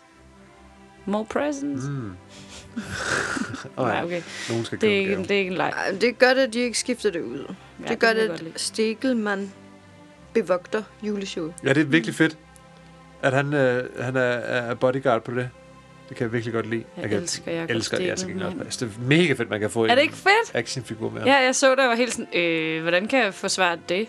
[1.06, 1.84] More presents?
[1.88, 2.10] Mm.
[3.76, 4.04] Oh, Nej, ja.
[4.04, 4.22] okay.
[4.50, 5.74] Nogen skal Det er ikke, det er ikke en leg.
[6.00, 7.54] Det gør det, at de ikke skifter det ud.
[7.84, 9.52] Ja, det gør det, at Stegelmann
[10.34, 11.54] bevogter juleshowet.
[11.64, 12.38] Ja, det er virkelig fedt,
[13.22, 15.50] at han, øh, han er, er bodyguard på det.
[16.08, 16.84] Det kan jeg virkelig godt lide.
[16.96, 19.82] Jeg kan, elsker Jacob elsker jeg ikke altså, Det er mega fedt, man kan få
[19.84, 20.54] Er det en ikke fedt?
[20.54, 21.28] actionfigur med ham.
[21.28, 24.08] Ja, jeg så det og var helt sådan, øh, hvordan kan jeg forsvare det?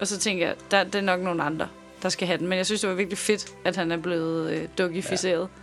[0.00, 1.68] Og så tænker jeg, der, det er nok nogle andre,
[2.02, 2.46] der skal have den.
[2.48, 5.48] Men jeg synes, det var virkelig fedt, at han er blevet øh, dugificeret.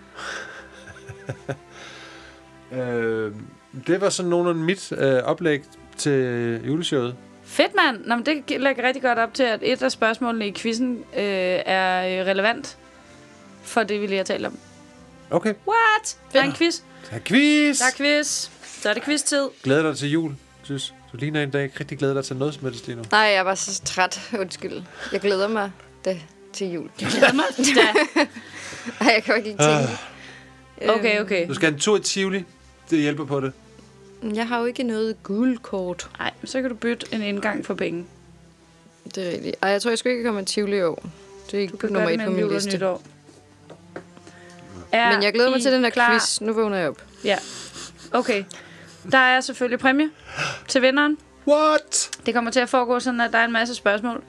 [2.71, 3.31] Øh,
[3.87, 5.61] Det var sådan nogenlunde mit øh, oplæg
[5.97, 7.15] til juleshowet.
[7.49, 8.05] Fedt, mand.
[8.05, 11.23] Nå, men det lægger rigtig godt op til, at et af spørgsmålene i quizzen øh,
[11.65, 12.77] er øh, relevant
[13.63, 14.57] for det, vi lige har talt om.
[15.31, 15.53] Okay.
[15.67, 16.17] What?
[16.33, 16.79] Der er en quiz.
[17.09, 17.79] Der er quiz!
[17.79, 18.49] Der er quiz.
[18.81, 19.49] Så er det quiz-tid.
[19.63, 22.53] Glæder dig til jul, synes Du ligner en dag ikke rigtig glæder dig til noget
[22.53, 23.03] som helst lige nu.
[23.11, 24.29] Nej, jeg var så træt.
[24.39, 24.83] Undskyld.
[25.11, 25.71] Jeg glæder mig
[26.05, 26.17] da
[26.53, 26.89] til jul.
[26.97, 27.45] Glæder mig.
[27.57, 27.81] Da.
[29.05, 30.99] Ej, jeg kan ikke lide tænke.
[30.99, 31.47] Okay, okay.
[31.47, 32.43] Du skal have en tur i Tivoli.
[32.89, 33.53] Det hjælper på det.
[34.23, 36.09] Jeg har jo ikke noget guldkort.
[36.19, 38.05] Nej, så kan du bytte en indgang for penge.
[39.15, 39.55] Det er rigtigt.
[39.61, 41.03] Ej, jeg tror, jeg skal ikke komme til Tivoli i år.
[41.51, 42.75] Det er ikke Du kan nummer et det på min liste.
[42.75, 43.01] nytår.
[44.91, 46.11] Er Men jeg glæder mig I til den der klar?
[46.11, 46.41] quiz.
[46.41, 47.03] Nu vågner jeg op.
[47.23, 47.37] Ja.
[48.11, 48.43] Okay.
[49.11, 50.09] Der er selvfølgelig præmie
[50.67, 51.17] til vinderen.
[51.47, 52.09] What?
[52.25, 54.23] Det kommer til at foregå sådan, at der er en masse spørgsmål.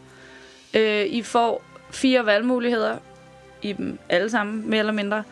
[0.74, 2.96] Øh, I får fire valgmuligheder
[3.62, 5.22] i dem alle sammen, mere eller mindre.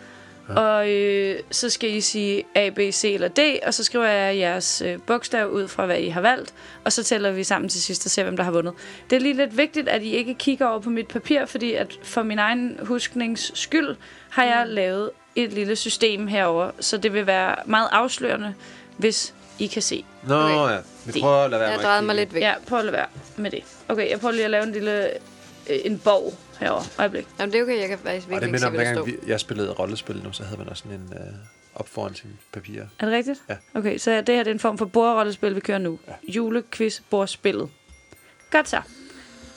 [0.49, 0.61] Ja.
[0.61, 4.39] Og øh, så skal I sige A, B, C eller D, og så skriver jeg
[4.39, 7.83] jeres øh, bogstav ud fra, hvad I har valgt, og så tæller vi sammen til
[7.83, 8.73] sidst og ser, hvem der har vundet.
[9.11, 11.99] Det er lige lidt vigtigt, at I ikke kigger over på mit papir, fordi at
[12.03, 13.97] for min egen husknings skyld
[14.31, 18.55] har jeg lavet et lille system herover, så det vil være meget afslørende,
[18.97, 20.05] hvis I kan se.
[20.23, 20.75] Nå Okay.
[20.75, 22.43] ja, vi prøver at lade være Jeg med drejede at mig lidt væk.
[22.43, 23.63] Ja, prøv at lade være med det.
[23.89, 25.05] Okay, jeg prøver lige at lave en lille
[25.71, 26.83] øh, en borg herover.
[26.99, 27.27] Øjeblik.
[27.39, 27.81] Jamen, det er okay.
[27.81, 29.25] Jeg kan faktisk Og virkelig det ikke se, minder om, hvad der står.
[29.25, 31.35] vi, jeg spillede rollespil nu, så havde man også sådan en øh,
[31.75, 32.87] op foran sine papirer.
[32.99, 33.43] Er det rigtigt?
[33.49, 33.57] Ja.
[33.75, 35.99] Okay, så det her det er en form for bordrollespil, vi kører nu.
[36.09, 36.13] Ja.
[36.29, 37.69] Julequiz bordspillet.
[38.51, 38.81] Godt så.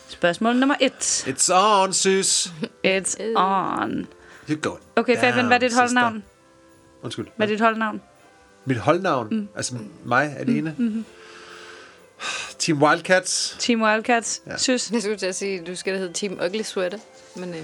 [0.08, 1.28] Spørgsmål nummer et.
[1.28, 2.48] It's on, sis.
[2.88, 4.08] It's on.
[4.50, 4.76] You go.
[4.96, 6.24] Okay, Fabian, hvad er dit holdnavn?
[7.04, 7.28] Undskyld.
[7.36, 8.02] Hvad er dit holdnavn?
[8.66, 9.28] Mit holdnavn?
[9.32, 9.48] Mm.
[9.56, 9.76] Altså
[10.06, 10.76] mig alene?
[10.78, 11.06] Mm-hmm.
[12.60, 13.56] Team Wildcats.
[13.60, 14.42] Team Wildcats.
[14.48, 14.58] Ja.
[14.58, 14.92] Synes.
[14.92, 16.98] Jeg skulle til at sige, at du skal da hedde Team Ugly Sweater.
[17.36, 17.64] Men, øh,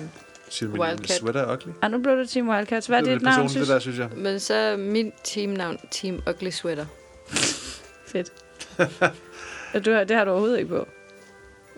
[0.49, 1.09] Siger du, min Wildcat.
[1.17, 1.71] sweater er ugly?
[1.81, 2.87] Ah, nu blev det Team Wildcats.
[2.87, 3.67] Hvad er det dit navn, synes?
[3.67, 4.09] det der, synes jeg.
[4.15, 6.85] men så er mit teamnavn Team Ugly Sweater.
[8.11, 8.31] Fedt.
[9.73, 10.87] ja, du har, det har du overhovedet ikke på.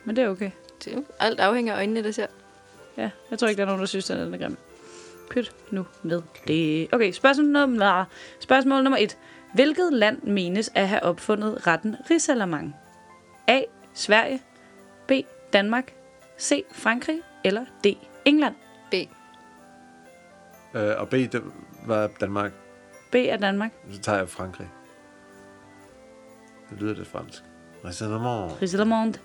[0.06, 0.52] Men det er okay.
[0.86, 2.28] Det, alt afhænger af øjnene, der ser.
[2.98, 4.58] Ja, jeg tror ikke, der er nogen, der synes, den er grim.
[5.30, 6.88] Pyt nu med det.
[6.92, 8.06] Okay, spørgsmål nummer,
[8.40, 9.18] spørgsmål nummer et.
[9.54, 12.76] Hvilket land menes at have opfundet retten risalamang?
[13.48, 13.62] A.
[13.94, 14.42] Sverige.
[15.08, 15.12] B.
[15.54, 15.94] Danmark.
[16.40, 16.64] C.
[16.72, 17.22] Frankrig.
[17.44, 17.88] Eller D.
[18.26, 18.56] England.
[18.92, 18.94] B.
[20.76, 21.42] Øh, og B, det
[21.86, 22.52] var Danmark.
[23.12, 23.72] B er Danmark.
[23.92, 24.70] Så tager jeg Frankrig.
[26.70, 27.44] Det lyder lidt fransk.
[27.86, 28.62] Raisonnement.
[28.62, 29.16] Risalamang.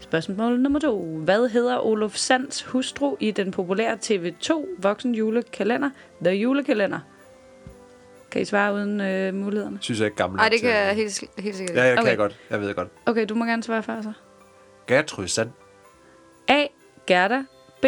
[0.00, 1.18] Spørgsmål nummer to.
[1.24, 5.90] Hvad hedder Olof Sands hustru i den populære TV2 voksen julekalender
[6.24, 7.00] The Julekalender?
[8.36, 9.78] Kan I svare uden øh, mulighederne?
[9.80, 11.76] Synes jeg ikke gammel Ej, nok det kan jeg helt, helt sikkert.
[11.76, 12.08] Ja, jeg Okay.
[12.08, 12.36] kan godt.
[12.50, 12.88] Jeg ved godt.
[13.06, 14.12] Okay, du må gerne svare før så.
[14.88, 15.50] Gertrud Sand.
[16.48, 16.64] A.
[17.06, 17.42] Gerda.
[17.82, 17.86] B.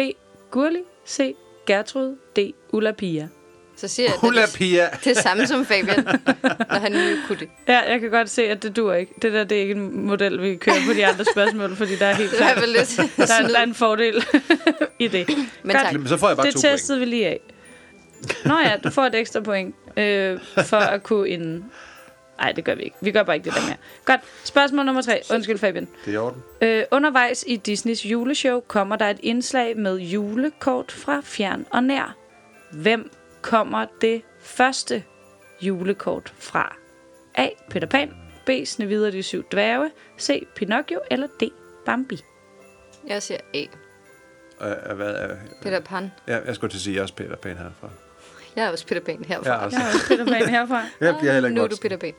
[0.51, 0.79] Gurli.
[1.07, 1.35] C.
[1.67, 2.15] Gertrud.
[2.37, 2.39] D.
[2.73, 3.27] Ulla Pia.
[3.75, 4.81] Så siger jeg, at Ulla det, Pia.
[4.83, 6.03] er det samme som Fabian,
[6.69, 7.49] når han nu kunne det.
[7.67, 9.13] Ja, jeg kan godt se, at det dur ikke.
[9.21, 12.05] Det der, det er ikke en model, vi kører på de andre spørgsmål, fordi der
[12.05, 14.15] er helt Det klart, der, er- der er en fordel
[14.99, 15.27] i det.
[15.27, 15.73] Men Godt.
[15.83, 15.93] tak.
[15.93, 16.71] Jamen, Så får jeg bare Det to point.
[16.79, 17.39] testede vi lige af.
[18.45, 21.63] Nå ja, du får et ekstra point øh, for at kunne ind...
[22.37, 22.95] Nej, det gør vi ikke.
[23.01, 23.77] Vi gør bare ikke det der mere.
[24.05, 24.21] Godt.
[24.43, 25.21] Spørgsmål nummer tre.
[25.33, 25.87] Undskyld, Fabian.
[26.05, 26.43] Det er i orden.
[26.61, 32.15] Øh, undervejs i Disneys juleshow kommer der et indslag med julekort fra fjern og nær.
[32.71, 33.11] Hvem
[33.41, 35.03] kommer det første
[35.61, 36.75] julekort fra?
[37.35, 37.47] A.
[37.69, 38.13] Peter Pan.
[38.45, 38.49] B.
[38.65, 39.91] Snevide og de syv dværge.
[40.19, 40.47] C.
[40.55, 40.99] Pinocchio.
[41.11, 41.43] Eller D.
[41.85, 42.19] Bambi.
[43.07, 43.65] Jeg siger A.
[44.61, 45.35] Øh, hvad er...
[45.61, 46.11] Peter Pan.
[46.27, 47.89] Ja, jeg skulle til at sige, at jeg er også Peter Pan herfra.
[48.55, 49.49] Jeg er også Peter Pan herfra.
[49.51, 49.77] Jeg er også.
[49.77, 50.81] Jeg har også Peter Pan herfra.
[51.05, 51.75] Jeg bliver heller ikke nu er du.
[51.81, 52.13] Peter Pan Er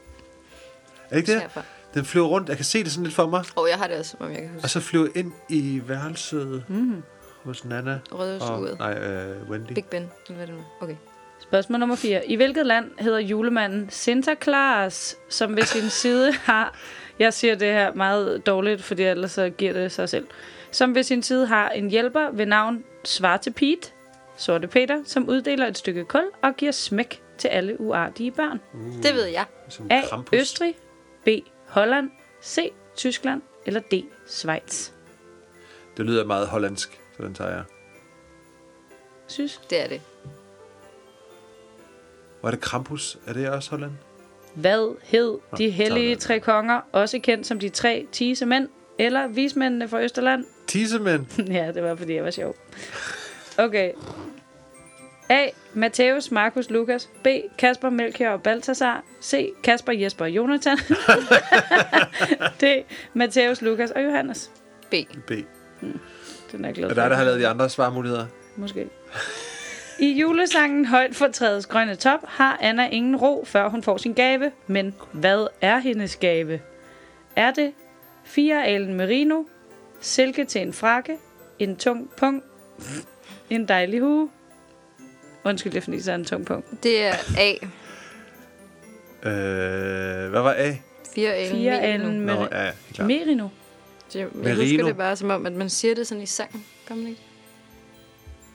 [1.11, 1.41] det ikke det?
[1.41, 1.62] herfra.
[1.95, 2.49] Den flyver rundt.
[2.49, 3.45] Jeg kan se det sådan lidt for mig.
[3.57, 4.68] Og jeg har det også, som om jeg kan Og huske.
[4.68, 7.03] så flyver ind i værelset Mm.
[7.45, 7.99] hos Nana.
[8.12, 8.78] Røde Og, uret.
[8.78, 9.72] nej, øh, Wendy.
[9.72, 10.03] Big Ben.
[10.03, 10.62] Eller hvad er det nu?
[10.81, 10.97] Okay.
[11.41, 12.26] Spørgsmål nummer 4.
[12.26, 16.74] I hvilket land hedder julemanden Santa Claus, som ved sin side har...
[17.18, 20.26] Jeg siger det her meget dårligt, fordi ellers så giver det sig selv.
[20.70, 23.89] Som ved sin side har en hjælper ved navn Svarte Pete,
[24.41, 28.61] Sorte Peter, som uddeler et stykke kul og giver smæk til alle uartige børn.
[29.03, 29.45] Det ved jeg.
[29.68, 30.01] Som A.
[30.09, 30.38] Krampus.
[30.38, 30.74] Østrig,
[31.24, 31.28] B.
[31.66, 32.11] Holland,
[32.43, 32.72] C.
[32.97, 34.05] Tyskland eller D.
[34.26, 34.91] Schweiz.
[35.97, 37.62] Det lyder meget hollandsk, så den tager jeg.
[39.26, 39.61] Synes.
[39.70, 40.01] Det er det.
[42.41, 43.18] Hvor er det Krampus?
[43.26, 43.93] Er det også Holland?
[44.55, 48.68] Hvad hed de hellige tre konger, også kendt som de tre tise mænd,
[48.99, 50.45] eller vismændene fra Østerland?
[50.66, 51.26] Tissemænd.
[51.59, 52.57] ja, det var, fordi jeg var sjov.
[53.61, 53.92] Okay.
[55.30, 55.48] A.
[55.74, 57.11] Matthæus, Markus, Lukas.
[57.24, 57.26] B.
[57.58, 59.02] Kasper, Melchior og Balthasar.
[59.22, 59.52] C.
[59.62, 60.78] Kasper, Jesper og Jonathan.
[62.61, 62.64] D.
[63.14, 64.50] Matthæus, Lukas og Johannes.
[64.90, 64.94] B.
[65.26, 65.30] B.
[66.52, 68.26] Den er glad Og der er der har lavet de andre svarmuligheder.
[68.56, 68.88] Måske.
[69.98, 74.12] I julesangen Højt for træets grønne top har Anna ingen ro, før hun får sin
[74.14, 74.52] gave.
[74.66, 76.61] Men hvad er hendes gave?
[77.36, 77.72] Er det
[78.24, 79.42] fire alen merino,
[80.00, 81.18] silke til en frakke,
[81.58, 82.42] en tung pung,
[83.51, 84.28] en dejlig hue?
[85.44, 86.64] Undskyld, det er er en tung pung.
[86.82, 87.53] Det er A.
[89.28, 90.74] Øh, hvad var A?
[91.14, 91.57] Fire alen.
[91.57, 92.05] Fire merino.
[92.07, 93.07] alen Nå, ja, klart.
[93.07, 93.48] merino.
[94.12, 94.62] Det, jeg Merino.
[94.62, 96.64] husker det bare som om, at man siger det sådan i sangen.
[96.88, 97.20] Gør man ikke?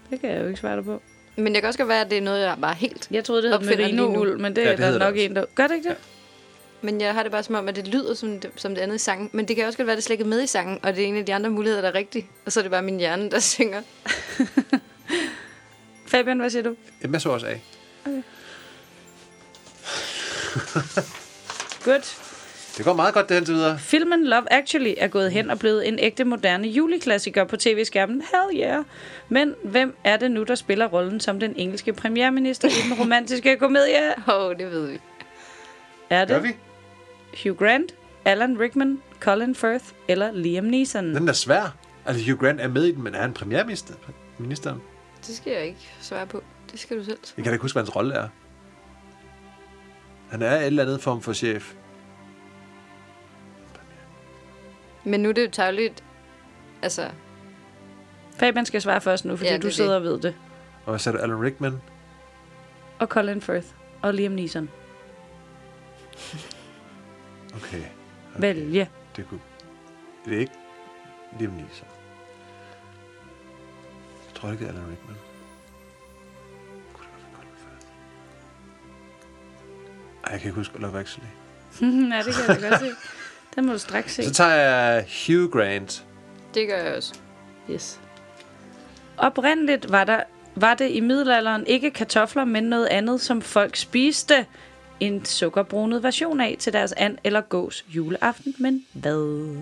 [0.10, 1.02] Det kan jeg jo ikke svare dig på.
[1.36, 3.08] Men det kan også godt være, at det er noget, jeg bare helt...
[3.12, 5.30] Jeg troede, det hed merino-uld, men det Ja, er det der hedder nok det også.
[5.30, 5.46] en, der...
[5.56, 5.98] Gør det ikke det?
[6.86, 8.96] Men jeg har det bare som om, at det lyder som det, som det andet
[8.96, 9.30] i sangen.
[9.34, 10.96] Men det kan også godt være, at det slet ikke er med i sangen, og
[10.96, 12.30] det er en af de andre muligheder, der er rigtig.
[12.46, 13.82] Og så er det bare min hjerne, der synger.
[16.08, 16.76] Fabian, hvad siger du?
[17.02, 17.56] Jamen, jeg så også A.
[21.84, 22.22] Godt.
[22.78, 23.80] Det går meget godt, det her videre.
[23.80, 28.22] Filmen Love Actually er gået hen og blevet en ægte moderne juleklassiker på tv-skærmen.
[28.22, 28.84] Hell yeah!
[29.30, 33.58] Men hvem er det nu, der spiller rollen som den engelske premierminister i den romantiske
[33.58, 34.14] komedie?
[34.28, 35.00] Åh, oh, det ved vi.
[36.10, 36.56] Er Gør det vi?
[37.44, 37.92] Hugh Grant,
[38.26, 41.16] Alan Rickman, Colin Firth eller Liam Neeson?
[41.16, 41.76] Den er svær.
[42.06, 43.94] Altså, Hugh Grant er med i den, men er han premierminister?
[44.38, 44.82] Ministeren?
[45.28, 46.44] Det skal jeg ikke svare på.
[46.72, 47.18] Det skal du selv.
[47.38, 48.28] Jeg kan da ikke huske, hvad hans rolle er.
[50.30, 51.74] Han er et eller andet form for chef.
[55.04, 56.04] Men nu er det jo tavligt.
[56.82, 57.10] Altså,
[58.40, 59.98] Fabian skal svare først nu, fordi Ja, du er sidder det.
[59.98, 60.36] og ved det.
[60.86, 61.24] Og hvad sagde du?
[61.24, 61.82] Alan Rickman?
[63.00, 63.68] Og Colin Firth
[64.02, 64.70] og Liam Neeson.
[67.56, 67.78] Okay.
[67.78, 67.86] okay.
[68.36, 68.90] Vælge.
[69.16, 69.40] Det kunne...
[70.26, 70.54] Det er ikke
[71.40, 71.88] Liam Neeson.
[74.28, 75.16] Jeg tror ikke, det er Alan Rickman.
[76.94, 77.88] Kunne det godt være Firth?
[80.24, 81.28] Ej, jeg kan ikke huske Love Actually.
[82.14, 82.92] ja, det kan jeg da godt se.
[83.56, 84.24] Den må du straks se.
[84.24, 86.06] Så tager jeg Hugh Grant.
[86.54, 87.14] det gør jeg også.
[87.72, 88.00] Yes.
[89.18, 90.24] Oprindeligt var, der,
[90.56, 94.46] var det i middelalderen ikke kartofler, men noget andet, som folk spiste
[95.00, 98.56] en sukkerbrunet version af til deres and eller gås juleaften.
[98.60, 99.56] Men hvad?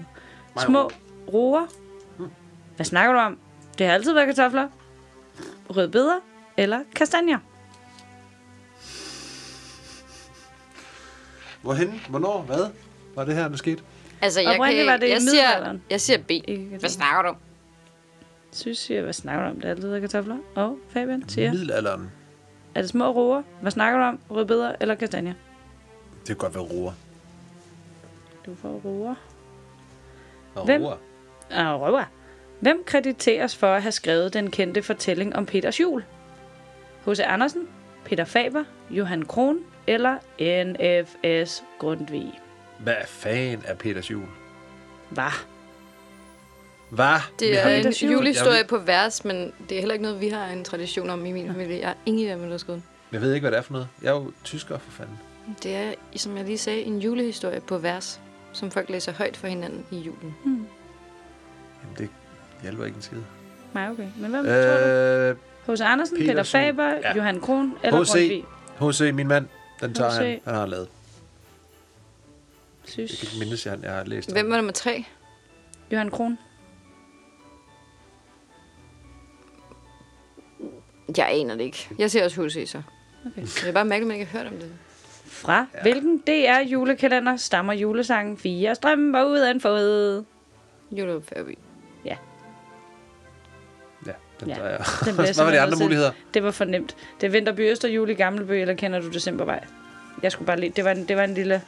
[0.58, 0.92] Små
[1.34, 1.66] roer.
[2.76, 3.38] Hvad snakker du om?
[3.78, 4.70] Det har altid været kartofler,
[5.70, 6.20] rødbeder
[6.58, 7.40] eller kastanjer.
[11.62, 12.02] Hvorhen?
[12.10, 12.42] Hvornår?
[12.42, 12.70] Hvad?
[13.16, 13.84] Var det her, der skete?
[14.22, 16.32] Altså, jeg, kan, var det i jeg, siger, jeg siger B.
[16.80, 17.36] Hvad snakker du om?
[18.52, 19.56] Synes jeg, hvad snakker du om?
[19.56, 20.38] Det har altid været kartofler.
[20.56, 22.12] Og Fabian siger, Middelalderen.
[22.76, 23.42] Er det små roer?
[23.62, 24.20] Hvad snakker du om?
[24.30, 25.34] Rødbeder eller kastanjer?
[26.20, 26.92] Det kan godt være roer.
[28.46, 29.16] Du får roer.
[30.56, 30.82] Og Hvem?
[30.82, 30.96] roer.
[31.52, 32.04] Ah, røver.
[32.60, 36.04] Hvem krediteres for at have skrevet den kendte fortælling om Peters jul?
[37.06, 37.20] H.C.
[37.20, 37.68] Andersen,
[38.06, 40.18] Peter Faber, Johan Kron eller
[40.64, 41.64] N.F.S.
[41.80, 42.40] Grundtvig?
[42.80, 44.26] Hvad fan er Peters jul?
[45.10, 45.32] Hvad?
[46.94, 47.20] Det Hvad?
[47.40, 47.66] Vi er
[48.08, 51.10] en julehistorie Jeg på vers, men det er heller ikke noget, vi har en tradition
[51.10, 51.80] om i min familie.
[51.80, 52.80] Jeg har ingen idé om, hvad der er.
[53.12, 53.88] Jeg ved ikke, hvad det er for noget.
[54.02, 55.20] Jeg er jo tysker, for fanden.
[55.64, 58.20] Det er, som jeg lige sagde, en julehistorie på vers,
[58.54, 60.36] som folk læser højt for hinanden i julen.
[60.46, 60.68] Jamen,
[61.98, 62.10] det
[62.62, 63.18] hjælper ikke en skid.
[63.74, 64.08] Nej, okay.
[64.18, 65.36] Men hvem tror Øh,
[65.68, 65.72] du?
[65.74, 65.82] H.C.
[65.82, 66.60] Andersen, Peter, Peters jul.
[66.62, 67.16] Faber, Ja.
[67.16, 68.44] Johan Kron eller H.C.
[68.80, 69.48] H.C., min mand,
[69.82, 70.40] den tager han.
[70.46, 70.88] Han har lavet.
[72.88, 75.06] Jeg kan Synes ikke mindes, at jeg har læst Hvem var nummer tre?
[75.92, 76.38] Johan Kron.
[81.18, 81.90] Jeg aner det ikke.
[82.00, 82.70] Jeg ser også H.C.
[82.70, 82.82] så.
[83.26, 83.42] Okay.
[83.42, 84.72] Det er bare mærkeligt, at man ikke har hørt om det.
[85.26, 85.82] Fra ja.
[85.82, 90.24] hvilken DR julekalender stammer julesangen Fire strømper ud af en fod?
[90.92, 91.58] Julerup Færby.
[92.06, 92.18] Ja,
[94.40, 94.80] den Ja, jeg.
[95.06, 96.12] Den Hvad var de andre muligheder?
[96.34, 96.96] Det var for nemt.
[97.22, 99.66] Det er Vinterby Østerjul i Gammelby, eller kender du Decembervej?
[100.24, 100.74] Jeg skulle bare lige...
[100.76, 101.62] Det var en, det var en lille...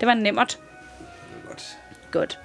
[0.00, 0.58] Det var en nemmert.
[1.48, 1.78] Godt.
[2.10, 2.38] Godt.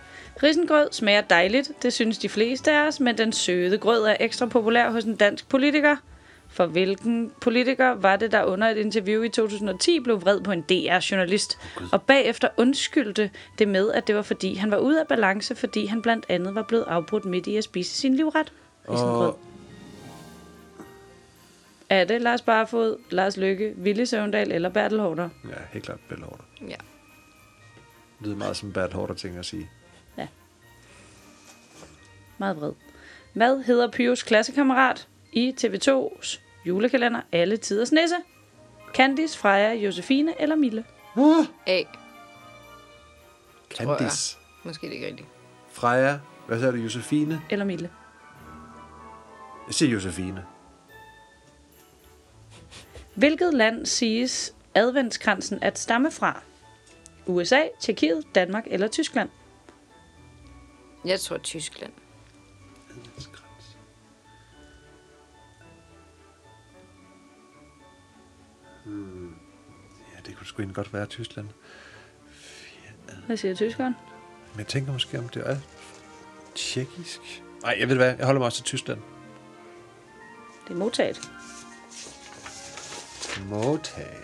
[0.44, 4.46] Risengrød smager dejligt, det synes de fleste af os, men den søde grød er ekstra
[4.46, 5.96] populær hos en dansk politiker.
[6.54, 10.62] For hvilken politiker var det, der under et interview i 2010 blev vred på en
[10.62, 11.58] DR-journalist,
[11.92, 15.86] og bagefter undskyldte det med, at det var fordi, han var ude af balance, fordi
[15.86, 18.54] han blandt andet var blevet afbrudt midt i at spise sin livret.
[18.88, 19.40] Og
[21.90, 25.30] Er det Lars Barfod, Lars Lykke, Ville Søvndal eller Bertel Hårder?
[25.50, 26.44] ja, helt klart Bell Hårder.
[26.62, 26.76] Ja.
[28.20, 29.70] Det lyder meget som Bert Hårder ting at sige.
[32.38, 32.72] Meget vred.
[33.34, 38.16] Hvad hedder Pyos klassekammerat i TV2's julekalender Alle Tiders Nisse?
[38.94, 40.86] Candice, Freja, Josefine eller Mille?
[41.16, 41.18] A.
[41.18, 41.86] Tror jeg.
[43.98, 44.38] Candice.
[44.64, 45.28] Måske er det ikke rigtigt.
[45.72, 46.20] Freja.
[46.48, 46.78] Hvad sagde du?
[46.78, 47.42] Josefine?
[47.50, 47.90] Eller Mille.
[49.68, 50.46] Jeg siger Josefine.
[53.16, 56.42] Hvilket land siges adventskransen at stamme fra?
[57.26, 59.30] USA, Tjekkiet, Danmark eller Tyskland?
[61.06, 61.46] Jeg tror kunne
[70.54, 71.48] sgu egentlig godt være Tyskland.
[73.26, 73.96] Hvad siger tyskeren?
[74.54, 75.58] Men jeg tænker måske, om det er
[76.56, 77.44] tjekkisk.
[77.64, 79.00] Nej, jeg ved hvad, jeg holder mig også til Tyskland.
[80.68, 81.32] Det er modtaget.
[83.50, 84.18] Modtaget.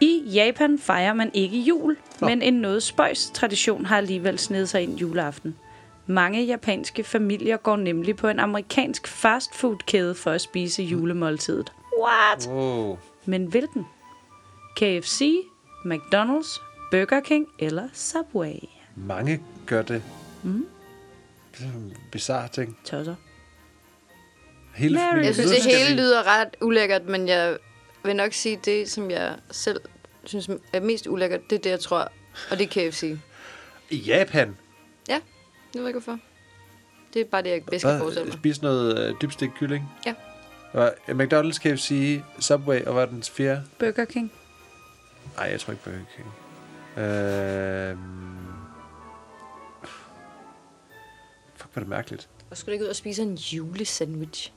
[0.00, 2.28] I Japan fejrer man ikke jul, Nå.
[2.28, 5.56] men en noget spøjs tradition har alligevel snedet sig ind juleaften.
[6.06, 11.72] Mange japanske familier går nemlig på en amerikansk fastfood-kæde for at spise julemåltidet.
[12.02, 12.48] What?
[12.48, 12.98] Wow.
[13.24, 13.86] Men hvilken?
[14.76, 15.46] KFC,
[15.86, 16.60] McDonald's,
[16.90, 18.54] Burger King eller Subway?
[18.96, 20.02] Mange gør det.
[20.42, 20.66] Mm.
[21.58, 22.78] Det er en bizarre ting.
[22.84, 23.14] Tosser.
[24.74, 25.24] Hele familien.
[25.24, 27.58] Jeg synes, det hele lyder ret ulækkert, men jeg
[28.04, 29.80] vil nok sige, det, som jeg selv
[30.24, 32.12] synes er mest ulækkert, det er det, jeg tror.
[32.50, 33.16] Og det er KFC.
[33.90, 34.56] I Japan.
[35.08, 35.20] Ja,
[35.74, 36.18] jeg ved ikke hvorfor.
[37.14, 38.34] Det er bare det, jeg bedst kan forestille mig.
[38.34, 39.90] Spise noget øh, dybstik kylling?
[40.06, 40.14] Ja.
[40.72, 43.62] Og, øh, McDonald's, KFC, Subway, og hvad er den fjerde?
[43.78, 44.32] Burger King.
[45.36, 46.28] Nej, jeg tror ikke Burger King.
[47.04, 47.96] Øh...
[51.56, 52.28] Fuck, hvor er det mærkeligt.
[52.50, 54.52] Og skulle du ikke ud og spise en julesandwich?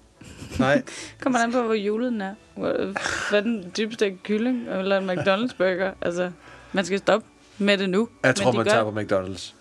[0.60, 0.84] Nej,
[1.22, 2.36] Kommer an på, hvor julet den er.
[2.56, 5.94] Hvad er den dybeste kylling eller en McDonald's burger?
[6.02, 6.32] Altså,
[6.74, 8.10] man skal stoppe med det nu.
[8.24, 9.54] jeg tror, man gør- tager på McDonald's.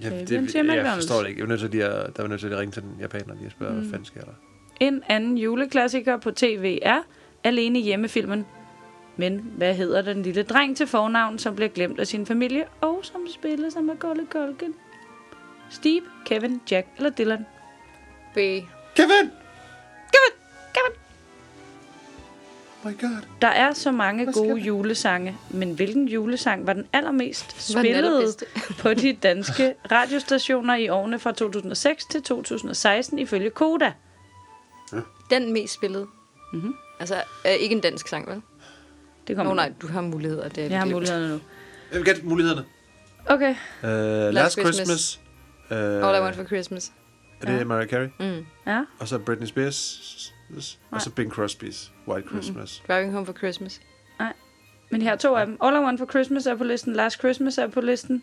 [0.00, 0.94] Jeg, Øh, det, jeg McDonald's?
[0.94, 1.38] forstår det ikke.
[1.38, 3.34] Jeg er nødt til lige at, der er nødt til at ringe til den japaner
[3.34, 3.78] lige og spørge, mm.
[3.80, 4.32] hvad fanden sker der?
[4.80, 7.02] En anden juleklassiker på tv er
[7.44, 8.46] Alene hjemmefilmen.
[9.16, 13.00] Men hvad hedder den lille dreng til fornavn, som bliver glemt af sin familie, og
[13.02, 14.74] som spiller sig med Golle Golken?
[15.70, 17.46] Steve, Kevin, Jack eller Dylan?
[18.34, 18.36] B.
[18.36, 18.66] Kevin!
[18.96, 19.30] Kevin!
[20.74, 20.98] Kevin!
[22.84, 23.22] Oh my god.
[23.42, 28.46] Der er så mange Hvad gode julesange, men hvilken julesang var den allermest spillede allerbedste?
[28.82, 33.92] på de danske radiostationer i årene fra 2006 til 2016 ifølge Koda?
[35.30, 36.06] Den mest spillede.
[36.52, 36.74] Mm-hmm.
[37.00, 38.42] Altså, er ikke en dansk sang, vel?
[39.26, 40.48] Det Nå kommer nej, du har muligheder.
[40.48, 41.40] Det er Jeg har mulighederne nu.
[41.92, 42.64] Jeg vil gætte mulighederne.
[43.26, 43.50] Okay.
[43.82, 43.88] Uh,
[44.34, 44.76] Last, Christmas.
[44.76, 45.20] Christmas.
[45.70, 46.92] Uh, All I Want for Christmas.
[47.42, 47.64] Er det Ja.
[47.64, 48.08] Mariah Carey?
[48.20, 48.46] Mm.
[48.66, 48.84] Ja.
[48.98, 50.34] Og så Britney Spears.
[50.90, 52.82] Og så Bing Crosby's White Christmas.
[52.88, 53.80] Driving Home for Christmas.
[54.90, 55.58] Men her er to af dem.
[55.62, 56.92] All I Want for Christmas er på listen.
[56.92, 58.22] Last Christmas er på listen.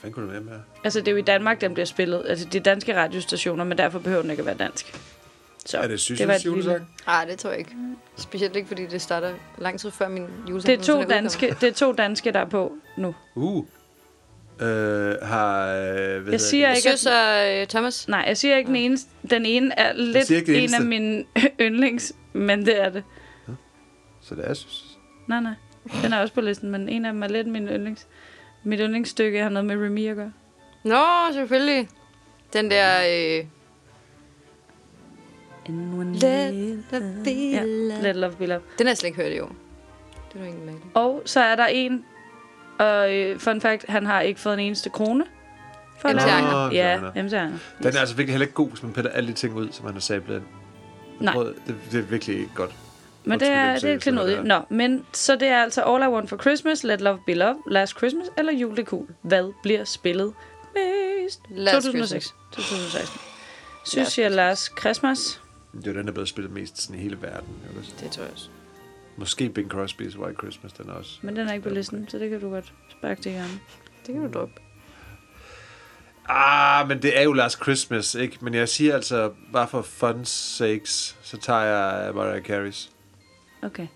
[0.00, 0.60] Hvad kunne det være med?
[0.84, 2.22] Altså, det er jo i Danmark, den bliver spillet.
[2.28, 5.00] Altså, det er danske radiostationer, men derfor behøver den ikke at være dansk.
[5.68, 6.88] Så, Er det Syssels julesang?
[7.06, 7.76] Nej, det tror jeg ikke.
[8.16, 10.80] Specielt ikke, fordi det starter lang tid før min julesang.
[10.80, 13.14] Det er to danske, det er to danske, der er på nu.
[13.34, 13.56] Uh.
[13.56, 13.64] Uh,
[15.22, 15.64] har...
[15.66, 17.62] Uh, hvad Jeg siger Jeg ikke, synes, at...
[17.62, 18.08] Uh, Thomas...
[18.08, 18.98] Nej, jeg siger ikke, den ene,
[19.30, 20.76] den ene er lidt det en eneste.
[20.76, 21.24] af mine
[21.60, 23.04] yndlings, men det er det.
[24.20, 24.98] Så det er Syssels.
[25.26, 25.54] Nej, nej.
[26.02, 28.06] Den er også på listen, men en af dem er lidt min yndlings.
[28.64, 30.32] Mit yndlingsstykke har noget med Remy at gøre.
[30.84, 31.88] Nå, selvfølgelig.
[32.52, 32.94] Den der...
[33.38, 33.44] Øh,
[35.68, 37.62] Let the be ja.
[37.64, 38.02] love.
[38.02, 38.60] Let love be love.
[38.78, 39.52] den har jeg slet ikke hørt i år.
[40.32, 40.74] Det er ikke med.
[40.94, 42.04] Og så er der en,
[42.78, 45.24] og øh, fun fact, han har ikke fået en eneste krone.
[45.98, 46.22] For MC.
[46.22, 46.72] Ejner.
[46.72, 47.58] Ja, MC Ejner.
[47.82, 49.84] Den er altså virkelig heller ikke god, hvis man piller alle de ting ud, som
[49.84, 50.44] man har sablet ind.
[51.20, 51.34] Nej.
[51.34, 52.70] Det, det er virkelig ikke godt.
[53.24, 54.36] Men det er, det er var klenodie.
[54.36, 57.34] det Nå, men så det er altså All I Want for Christmas, Let Love Be
[57.34, 59.06] Love, Last Christmas eller Jul det cool.
[59.22, 60.32] Hvad bliver spillet
[60.74, 61.40] mest?
[61.50, 62.34] Last 2006.
[62.52, 63.20] 2016.
[63.86, 65.40] Synes jeg Last Christmas.
[65.78, 67.48] Det er jo den, der er blevet spillet mest sådan i hele verden.
[67.66, 67.96] Jeg vil sige.
[68.04, 68.48] Det tror jeg også.
[69.16, 71.18] Måske Bing Crosby's White Christmas, den er også.
[71.22, 73.58] Men den er ikke på listen, så det kan du godt sparke til hjørnet.
[74.06, 74.54] Det kan du droppe.
[76.28, 78.38] Ah, men det er jo Last Christmas, ikke?
[78.40, 82.88] Men jeg siger altså, bare for fun sakes, så tager jeg Mariah Carey's.
[83.62, 83.86] Okay.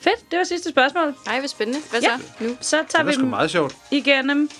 [0.00, 1.14] Fedt, det var sidste spørgsmål.
[1.26, 1.80] Ej, hvor spændende.
[1.90, 2.18] Hvad Ja.
[2.18, 2.56] så nu?
[2.60, 3.76] Så Det tager var vi sgu dem meget sjovt.
[3.90, 4.50] igennem.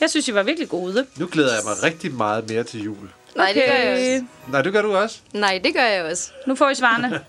[0.00, 1.06] Jeg synes, I var virkelig gode.
[1.18, 3.08] Nu glæder jeg mig rigtig meget mere til jul.
[3.36, 4.24] Nej, det gør jeg også.
[4.48, 5.18] Nej, det gør du også.
[5.32, 6.30] Nej, det gør jeg også.
[6.46, 7.20] Nu får I svarene.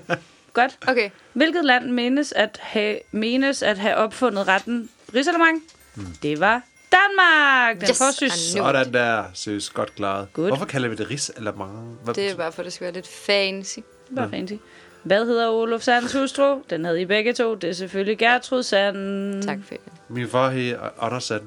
[0.52, 0.78] Godt.
[0.88, 1.10] Okay.
[1.32, 5.62] Hvilket land menes at have, menes at have opfundet retten risalemang?
[5.94, 6.06] Hmm.
[6.22, 6.62] Det var
[6.92, 7.80] Danmark!
[7.80, 8.30] Den Yes, får knew
[8.66, 10.28] Sådan der, seriøst godt klaret.
[10.32, 10.48] Good.
[10.48, 11.96] Hvorfor kalder vi det ris eller mange?
[12.04, 13.78] Hvad Det er bare for, at det skal være lidt fancy.
[14.16, 14.54] Bare fancy.
[15.02, 16.58] Hvad hedder Olof Sands hustru?
[16.70, 17.54] Den havde I begge to.
[17.54, 19.42] Det er selvfølgelig Gertrud Sand.
[19.42, 19.80] Tak for det.
[20.08, 21.42] Min far hed Anders Sand.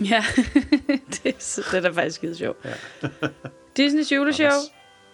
[0.10, 0.24] Ja,
[1.10, 2.64] det, er, det er da faktisk skide sjovt.
[2.64, 3.08] Ja.
[3.76, 4.48] Disneys juleshow.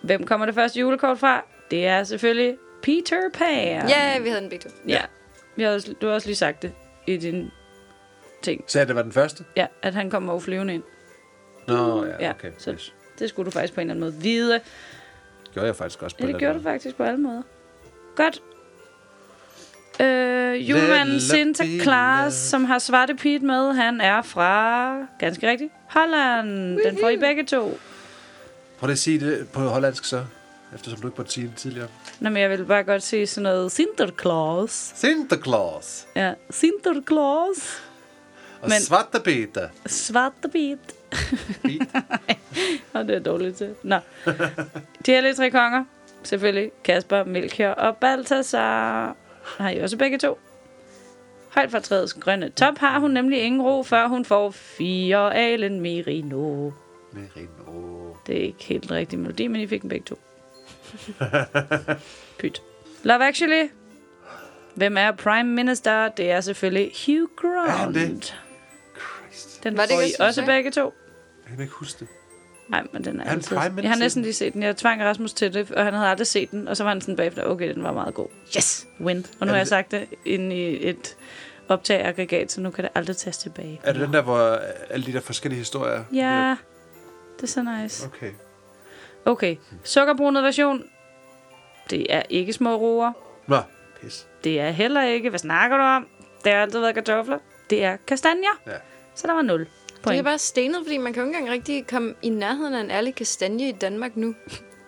[0.02, 1.44] Hvem kommer det første julekort fra?
[1.70, 3.88] Det er selvfølgelig Peter Pan.
[3.88, 4.76] Ja, vi havde den begge to.
[4.88, 5.00] ja.
[5.56, 6.72] Vi har også, du har også lige sagt det
[7.06, 7.50] i din
[8.42, 8.64] ting.
[8.66, 9.44] Sagde det var den første?
[9.56, 10.82] Ja, at han kommer over flyvende ind.
[11.68, 12.50] Nå, ja, Ja, okay.
[12.58, 12.94] så- Yes.
[13.18, 14.60] Det skulle du faktisk på en eller anden måde vide.
[15.52, 17.42] Gjorde jeg faktisk også på Ja, det gjorde du faktisk på alle måder.
[18.16, 18.42] Godt.
[20.00, 22.30] Øh, julemanden Santa Claus, love.
[22.30, 26.78] som har Svarte Pete med, han er fra, ganske rigtigt, Holland.
[26.84, 27.78] Den får I begge to.
[28.78, 30.24] Prøv lige at sige det på hollandsk så.
[30.74, 31.88] eftersom du ikke var sige det tidligere.
[32.20, 34.92] Nå, men jeg vil bare godt sige sådan noget Sinterklaas.
[34.96, 37.80] Sinterklaas Ja, Sinterklaas.
[38.60, 38.80] og Men- Men...
[38.80, 39.68] Svartabeta.
[39.86, 40.48] Svarte.
[40.52, 40.78] Bit.
[42.92, 43.74] Og det er dårligt til.
[43.82, 43.96] Nå.
[45.06, 45.84] De hellige tre konger.
[46.22, 49.16] Selvfølgelig Kasper, Melchior og Balthasar.
[49.44, 50.38] Har I også begge to?
[51.48, 55.80] Højt fra træets grønne top har hun nemlig ingen ro, før hun får fire alen
[55.80, 56.70] merino.
[57.12, 58.14] Merino.
[58.26, 60.18] Det er ikke helt den rigtige melodi, men I fik dem begge to.
[62.38, 62.62] Pyt.
[63.02, 63.68] Love Actually.
[64.74, 66.08] Hvem er Prime Minister?
[66.08, 67.68] Det er selvfølgelig Hugh Grant.
[67.68, 68.34] Er han det?
[69.30, 69.64] Christ.
[69.64, 70.46] Den Var det får ikke I også, du også sagde?
[70.46, 70.94] begge to.
[71.48, 72.08] Jeg kan ikke huske det.
[72.72, 73.56] Nej, men den er, Er altid.
[73.56, 74.62] Jeg har næsten lige set den.
[74.62, 76.68] Jeg tvang Rasmus til det, og han havde aldrig set den.
[76.68, 78.28] Og så var han sådan bagefter, okay, den var meget god.
[78.56, 79.26] Yes, win.
[79.40, 81.16] Og nu har jeg sagt det inde i et
[81.68, 83.80] optageaggregat, så nu kan det aldrig tages tilbage.
[83.84, 84.58] Er det den der, hvor
[84.90, 86.04] alle de der forskellige historier...
[86.12, 86.56] Ja,
[87.36, 88.06] det er så nice.
[88.06, 88.30] Okay.
[89.24, 90.84] Okay, sukkerbrunet version.
[91.90, 93.12] Det er ikke små roer.
[93.46, 93.58] Nå,
[94.00, 94.26] pis.
[94.44, 96.06] Det er heller ikke, hvad snakker du om?
[96.44, 97.38] Det har altid været kartofler.
[97.70, 98.60] Det er kastanjer.
[98.66, 98.72] Ja.
[99.14, 99.66] Så der var 0
[100.04, 100.24] Det er point.
[100.24, 103.14] bare stenet, fordi man kan jo ikke engang rigtig komme i nærheden af en ærlig
[103.14, 104.34] kastanje i Danmark nu.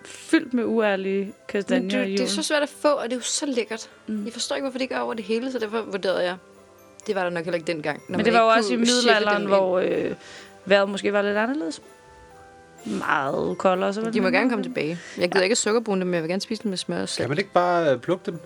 [0.04, 3.22] Fyldt med uærlige kastanjer det, det er så svært at få, og det er jo
[3.22, 3.90] så lækkert.
[4.06, 4.24] Mm.
[4.24, 6.36] Jeg forstår ikke, hvorfor det ikke er over det hele, så derfor vurderede jeg.
[7.06, 8.02] Det var der nok heller ikke dengang.
[8.08, 10.14] når Men det var jo også i middelalderen, hvor øh,
[10.64, 11.82] vejret måske var lidt anderledes.
[12.86, 13.92] Meget koldere.
[13.94, 14.98] Så De må gerne komme tilbage.
[15.18, 17.08] Jeg gider ikke sukker dem, men jeg vil gerne spise dem med smør og Kan
[17.08, 17.28] salt.
[17.28, 18.38] man ikke bare øh, plukke dem?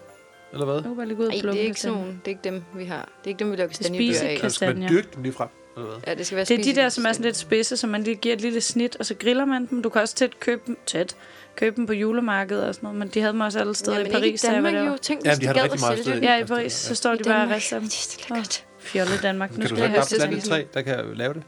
[0.53, 0.75] Eller hvad?
[0.75, 1.99] Jeg bare lige gå ud og Nej, plukke det er ikke kastanjer.
[1.99, 2.13] sådan.
[2.25, 3.01] Det er ikke dem, vi har.
[3.19, 4.39] Det er ikke dem, vi laver spise kastanjebøger af.
[4.41, 4.41] kastanjer.
[4.41, 4.89] Eller skal man Kastanjer.
[5.03, 5.49] dyrke dem lige frem?
[5.79, 6.01] Eller hvad?
[6.07, 8.03] Ja, det skal være Det er de der, som er sådan lidt spidse, så man
[8.03, 9.83] lige giver et lille snit, og så griller man dem.
[9.83, 11.17] Du kan også tæt købe dem, tæt,
[11.57, 14.01] købe dem på julemarkedet og sådan noget, men de havde dem også alle steder Ja,
[14.01, 14.99] i men Paris, ikke da i jeg var Danmark jo.
[15.03, 16.33] Tænk, Ja, de de gad at meget sælge.
[16.33, 17.89] Ja, i Paris, så står de bare og rister dem.
[17.89, 18.65] Det er så lækkert.
[18.79, 19.51] Fjolle Danmark.
[19.51, 21.35] Nu Kan du skal så jeg ikke bare plante et til træ, der kan lave
[21.35, 21.43] det?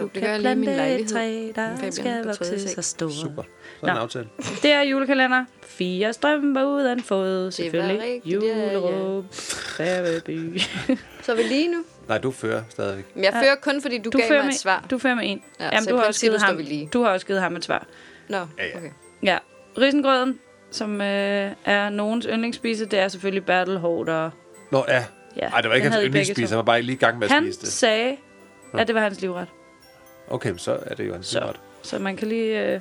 [0.00, 1.08] Jo, det gør jeg lige i min lejlighed.
[1.08, 3.12] træ, der Fabian skal vokse så store.
[3.12, 3.42] Super.
[3.80, 4.00] Så er en Nå.
[4.00, 4.28] aftale.
[4.62, 5.44] Det er julekalender.
[5.62, 7.50] Fire strømper uden fod.
[7.50, 8.02] Selvfølgelig.
[8.02, 8.72] rigtigt, ja, ja.
[8.74, 9.24] Juleråb.
[11.22, 11.78] Så er vi lige nu.
[12.08, 13.04] Nej, du fører stadigvæk.
[13.14, 14.84] Men jeg fører kun, fordi du, Du gav mig med, et svar.
[14.90, 15.42] du fører med en.
[15.60, 16.88] Ja, Jamen, så du har, også givet ham, lige.
[16.92, 17.86] du har også givet ham et svar.
[18.28, 18.76] Nå, Ja, ja.
[18.76, 18.90] okay.
[19.22, 19.38] Ja.
[19.78, 20.38] Risengrøden,
[20.70, 24.30] som øh, er nogens yndlingsspise, det er selvfølgelig Bertel Hårder.
[24.72, 25.04] Nå, ja.
[25.36, 26.48] Ja, Ej, det var ikke hans yndlingsspise.
[26.48, 27.68] Han var bare lige i gang med at Han spise det.
[27.68, 28.16] sagde,
[28.74, 29.46] at det var hans livret.
[30.30, 31.38] Okay, men så er det jo hans Så.
[31.38, 31.56] livret.
[31.82, 32.80] Så man kan lige øh,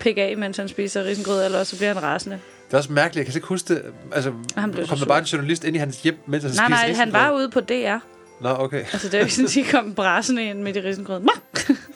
[0.00, 2.40] pikke af, mens han spiser risengrød, eller også så bliver han rasende.
[2.66, 3.26] Det er også mærkeligt.
[3.26, 3.82] Jeg kan ikke huske det.
[4.12, 5.08] Altså, Han blev så kom der sur.
[5.08, 7.50] bare en journalist ind i hans hjem, mens han Nej, spiste nej, han var ude
[7.50, 7.96] på DR.
[8.40, 8.78] Nå, okay.
[8.78, 11.28] Altså, det er jo ikke sådan, at de kom brasende ind midt i risengrøden.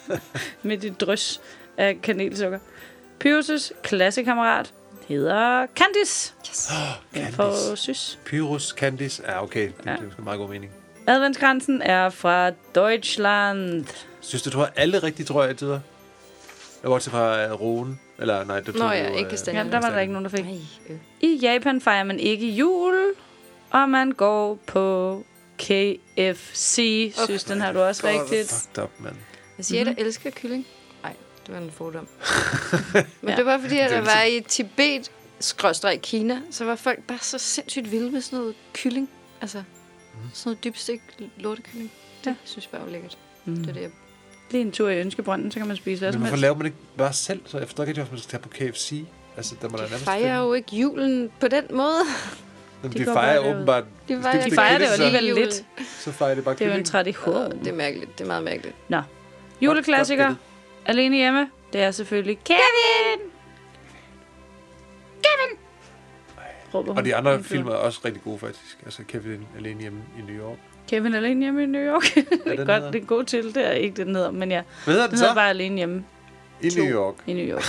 [0.63, 1.41] midt i et drys
[1.77, 2.59] af kanelsukker.
[3.25, 4.73] Pyrus' klassekammerat
[5.07, 6.33] hedder Candice.
[6.49, 6.71] Yes.
[7.13, 7.35] Den Candice.
[7.35, 8.19] får sys.
[8.25, 9.23] Pyrus, Candice.
[9.27, 9.67] Ja, okay.
[9.67, 9.91] Det, Ja.
[9.91, 10.71] det er meget god mening.
[11.07, 13.85] Adventskransen er fra Deutschland.
[14.21, 15.79] Synes du, du har alle rigtige, tror jeg, tider?
[16.83, 17.97] Jeg var til fra uh, Rune.
[18.19, 19.59] Eller nej, det Nå ja, ikke øh, kastanjer.
[19.59, 20.45] Jamen, der var der ikke nogen, der fik.
[20.45, 20.57] Ej,
[20.89, 20.95] øh.
[21.21, 22.95] I Japan fejrer man ikke jul,
[23.71, 25.25] og man går på
[25.63, 26.75] KFC.
[27.25, 28.49] Synes, den har du også rigtigt.
[28.51, 29.15] Fucked up, mand.
[29.57, 29.91] Jeg siger, Mhm.
[29.91, 30.65] at jeg elsker kylling.
[31.03, 31.13] Nej,
[31.47, 32.07] det var en fordom.
[33.21, 33.35] Men Ja.
[33.35, 37.19] det var fordi, at Det jeg var i Tibet, skråstreg Kina, så var folk bare
[37.21, 39.09] så sindssygt vilde med sådan noget kylling.
[39.41, 40.29] Altså, Mhm.
[40.33, 41.01] sådan noget dybstik
[41.37, 41.91] lortekylling.
[42.23, 42.35] Det Ja.
[42.43, 43.17] synes jeg bare var lækkert.
[43.45, 43.55] Mm.
[43.55, 43.89] Det er det, jeg...
[44.51, 46.41] Lige en tur i Ønskebrønden, så kan man spise hvad Men som hvorfor helst.
[46.41, 47.41] laver man ikke bare selv?
[47.45, 49.05] Så jeg forstår ikke, hvorfor man skal tage på KFC.
[49.37, 52.01] Altså, der må De nærmest fejrer finde- jo ikke julen på den måde.
[52.83, 53.83] Jamen, De de fejrer åbenbart...
[54.07, 55.65] De fejrer, det De er fejrer det jo alligevel lidt.
[55.99, 57.59] Så fejrer det bare Det er jo en tradition.
[57.59, 58.17] Det er mærkeligt.
[58.17, 58.75] Det er meget mærkeligt.
[58.89, 59.01] Nå.
[59.61, 60.25] Juleklassiker.
[60.27, 60.37] Godt
[60.85, 61.49] Alene hjemme.
[61.73, 63.29] Det er selvfølgelig Kevin.
[65.23, 65.57] Kevin!
[66.73, 68.77] Råber Og de andre film er også rigtig gode, faktisk.
[68.85, 70.57] Altså, Kevin alene hjemme i New York.
[70.89, 72.03] Kevin alene hjemme i New York.
[72.15, 72.91] det, er godt, hedder?
[72.91, 73.55] det er en god til.
[73.55, 74.61] Det er ikke det, den hedder, men ja.
[74.83, 75.35] Hvad hedder Den den hedder så?
[75.35, 76.03] bare alene hjemme
[76.61, 77.15] I New York.
[77.27, 77.63] i New York.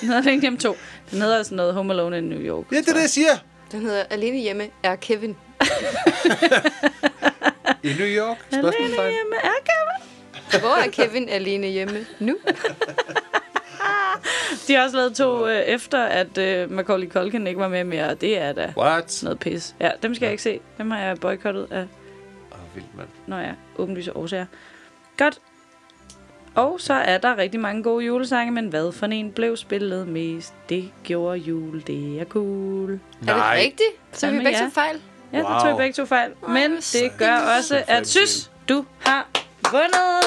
[0.00, 0.76] den hedder alene hjemme 2.
[1.10, 2.64] Den hedder sådan noget Home Alone in New York.
[2.72, 3.28] Ja, det er det, jeg siger.
[3.72, 5.30] Den hedder Alene hjemme er Kevin.
[7.82, 8.38] I New York?
[8.52, 10.60] Alene hjemme er Kevin.
[10.60, 12.36] Hvor er Kevin alene hjemme nu?
[14.68, 18.08] De har også lavet to øh, efter, at øh, Macaulay Culkin ikke var med mere,
[18.08, 19.20] og det er da What?
[19.22, 19.74] noget pis.
[19.80, 20.60] Ja, dem skal jeg ikke se.
[20.78, 21.86] Dem har jeg boykottet af, Åh,
[22.52, 23.08] oh, vildt, mand.
[23.26, 24.46] når jeg åbenlyse årsager.
[25.16, 25.38] Godt.
[26.54, 30.54] Og så er der rigtig mange gode julesange, men hvad for en blev spillet mest?
[30.68, 32.92] Det gjorde jul, det er cool.
[32.92, 33.90] Er det rigtigt?
[34.12, 34.64] Så vi begge ja.
[34.64, 35.00] to fejl.
[35.32, 35.52] Ja, wow.
[35.52, 36.32] Det tog jeg begge to fejl.
[36.48, 38.08] Men det gør også, Så at.
[38.08, 39.28] Sys, du har
[39.72, 40.22] vundet!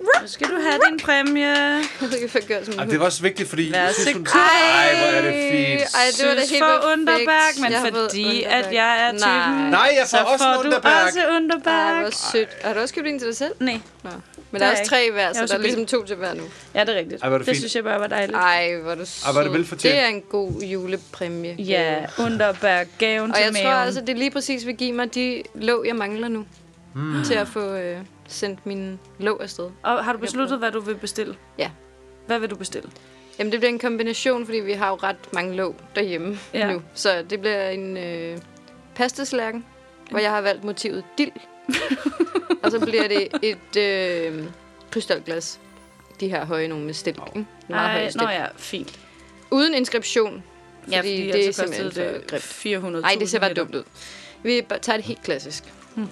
[0.00, 1.46] Nu skal du have din præmie.
[1.46, 1.80] Jeg
[2.34, 3.64] jeg gør som Ej, det var også vigtigt, fordi...
[3.64, 4.32] Hun- god.
[4.34, 5.80] Ej, hvor er det fint.
[5.94, 6.92] Ej, det var Sys helt for.
[6.92, 8.66] Underberg, men Jeg fordi Underberg.
[8.66, 9.90] at jeg er typen, Nej.
[9.98, 11.04] Jeg får så også får en du Underberg.
[11.06, 12.00] også Ej, Underberg.
[12.00, 12.48] hvor sødt.
[12.62, 13.52] Har du også købt en til dig selv?
[13.60, 14.10] Nej, Nå.
[14.50, 16.34] Men der er Det også tre hver, er så der er ligesom to til hver
[16.34, 16.42] nu.
[16.74, 17.22] Ja, det er rigtigt.
[17.22, 18.36] Ej, er det det synes jeg bare var dejligt.
[18.38, 19.26] Ej, hvor er du sød.
[19.26, 19.94] Ej, hvor er det velfortjent.
[19.94, 21.54] Det er en god julepræmie.
[21.58, 23.86] Ja, Underberg, gaven Og til jeg tror maven.
[23.86, 26.44] altså, det lige præcis vil give mig de låg, jeg mangler nu.
[26.94, 27.24] Mm.
[27.24, 27.96] Til at få øh,
[28.28, 29.70] sendt min låg afsted.
[29.82, 31.36] Og har du besluttet, hvad du vil bestille?
[31.58, 31.70] Ja.
[32.26, 32.90] Hvad vil du bestille?
[33.38, 36.58] Jamen, det bliver en kombination, fordi vi har jo ret mange låg derhjemme Ja.
[36.66, 36.72] ja.
[36.72, 36.82] nu.
[36.94, 38.38] Så det bliver en øh,
[38.94, 39.64] pastaslækken,
[40.10, 41.32] hvor jeg har valgt motivet dild.
[42.62, 44.44] og så bliver det et øh,
[44.90, 45.60] krystalglas.
[46.20, 47.18] De her høje nogle med stilk.
[47.36, 47.46] ikke?
[47.68, 48.98] Meget høje Ej, nå ja, fint.
[49.50, 50.42] Uden inskription.
[50.82, 52.42] Fordi, Ja, fordi det er ellers simpelthen for grimt.
[52.42, 53.82] 400 Nej, det ser bare dumt ud.
[54.42, 55.64] Vi tager det helt klassisk.
[55.94, 56.08] Hmm.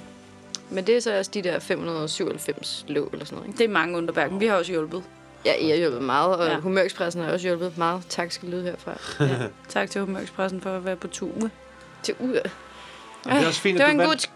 [0.75, 3.49] Men det er så også de der 597 låg eller sådan noget.
[3.49, 3.59] Ikke?
[3.59, 4.41] Det er mange Underberg.
[4.41, 5.03] Vi har også hjulpet.
[5.45, 6.53] Ja, I har hjulpet meget, og Ja.
[6.53, 6.59] ja.
[6.61, 8.03] Humørekspressen har også hjulpet meget.
[8.09, 9.25] Tak skal lyde herfra.
[9.25, 9.47] Ja.
[9.69, 11.51] Tak til Humørekspressen for at være på tur.
[12.03, 12.41] Til ud.
[13.25, 14.27] Og det er også fint, det var at en du god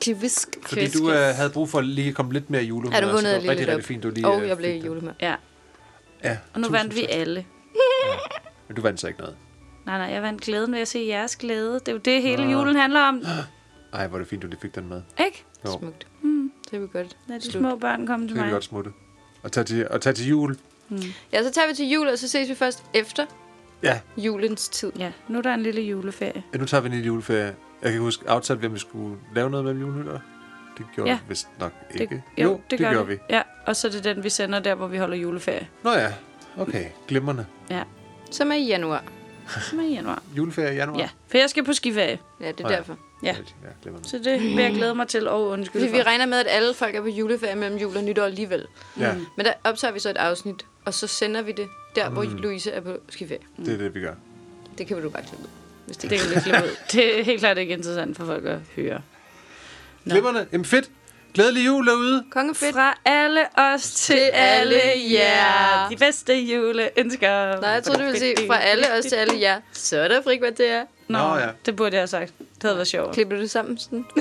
[0.00, 0.48] kvisk.
[0.66, 2.96] fordi du øh, havde brug for at lige komme lidt mere julehumør.
[2.98, 4.84] Ja, du vundet det var lige rigtig, rigtig fint, du lige Og øh, jeg blev
[4.84, 5.12] julemad.
[5.20, 5.34] Ja,
[6.24, 7.44] Ja, og nu vandt vi alle.
[8.68, 9.36] Men du vandt så ikke noget.
[9.86, 11.74] Nej, nej, jeg vandt glæden ved at se jeres glæde.
[11.74, 12.50] Det er jo det, hele Nå.
[12.50, 13.22] julen handler om.
[13.92, 15.02] Ej, hvor er det fint, du lige fik den med.
[15.26, 15.44] Ikke?
[15.66, 16.06] Jo, Smukt.
[16.22, 16.52] Mm.
[16.70, 17.16] Det vil godt.
[17.26, 17.60] Lad de Slut.
[17.60, 18.52] små børn komme så til kan vi mig.
[18.52, 18.90] godt smutte.
[19.42, 20.56] Og tage til, og tage til jul.
[21.32, 23.26] Ja, så tager vi til jul, og så ses vi først efter
[23.82, 24.92] Ja, julens tid.
[24.98, 26.42] Ja, nu er der en lille juleferie.
[26.58, 27.54] nu tager vi en lille juleferie.
[27.82, 30.20] Jeg kan huske, aftalt, hvem vi skulle lave noget med jul nytår.
[30.78, 31.18] Det gjorde Ja.
[31.24, 32.22] vi vist nok Det, ikke.
[32.38, 33.18] jo, det, det gør gjorde vi.
[33.30, 35.68] Ja, og så er det den, vi sender der, hvor vi holder juleferie.
[35.82, 36.12] Nå ja,
[36.58, 36.86] okay.
[37.08, 37.46] Glimrende.
[37.70, 37.82] Ja,
[38.30, 39.04] Som er i januar.
[39.70, 40.22] som er i januar.
[40.36, 40.98] Juleferie i januar?
[40.98, 42.18] Ja, for jeg skal på skiferie.
[42.40, 42.76] Ja, det er Nå ja.
[42.76, 42.98] derfor.
[43.22, 43.36] Ja.
[43.84, 43.90] Ja.
[44.02, 45.96] Så det vil jeg glæde mig til, og undskyld Fordi for.
[45.96, 48.66] vi regner med, at alle folk er på juleferie mellem jul og nytår alligevel.
[49.00, 52.22] Ja, Men der optager vi så et afsnit, og så sender vi det der, hvor
[52.24, 53.40] Louise er på skiferie.
[53.56, 54.14] det er det, vi gør.
[54.78, 55.48] Det kan du bare klippe ud.
[55.86, 56.76] Hvis det Det kan vi klippe ud.
[56.92, 59.00] Det er helt klart ikke interessant for folk at høre.
[60.04, 60.12] Nå.
[60.14, 60.46] Glimrende.
[60.52, 60.90] Jamen fedt.
[61.34, 62.24] Glædelig jul derude.
[62.30, 62.74] Kongefedt.
[62.74, 64.80] Fra alle os til alle
[65.12, 65.18] jer.
[65.82, 65.88] jer.
[65.88, 67.60] De bedste juleønsker.
[67.60, 69.60] Nej, jeg troede, du ville sige fra alle os til alle jer.
[69.72, 70.84] Så er der frikvarter.
[71.10, 71.48] Nå, Nå ja.
[71.66, 72.32] det burde jeg have sagt.
[72.38, 73.14] Det havde været sjovt.
[73.14, 74.04] Klipper du det sammen sådan?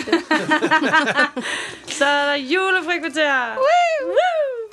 [1.98, 3.56] Så er der julefrikvarter!
[3.56, 4.08] Woo!
[4.08, 4.70] Woo!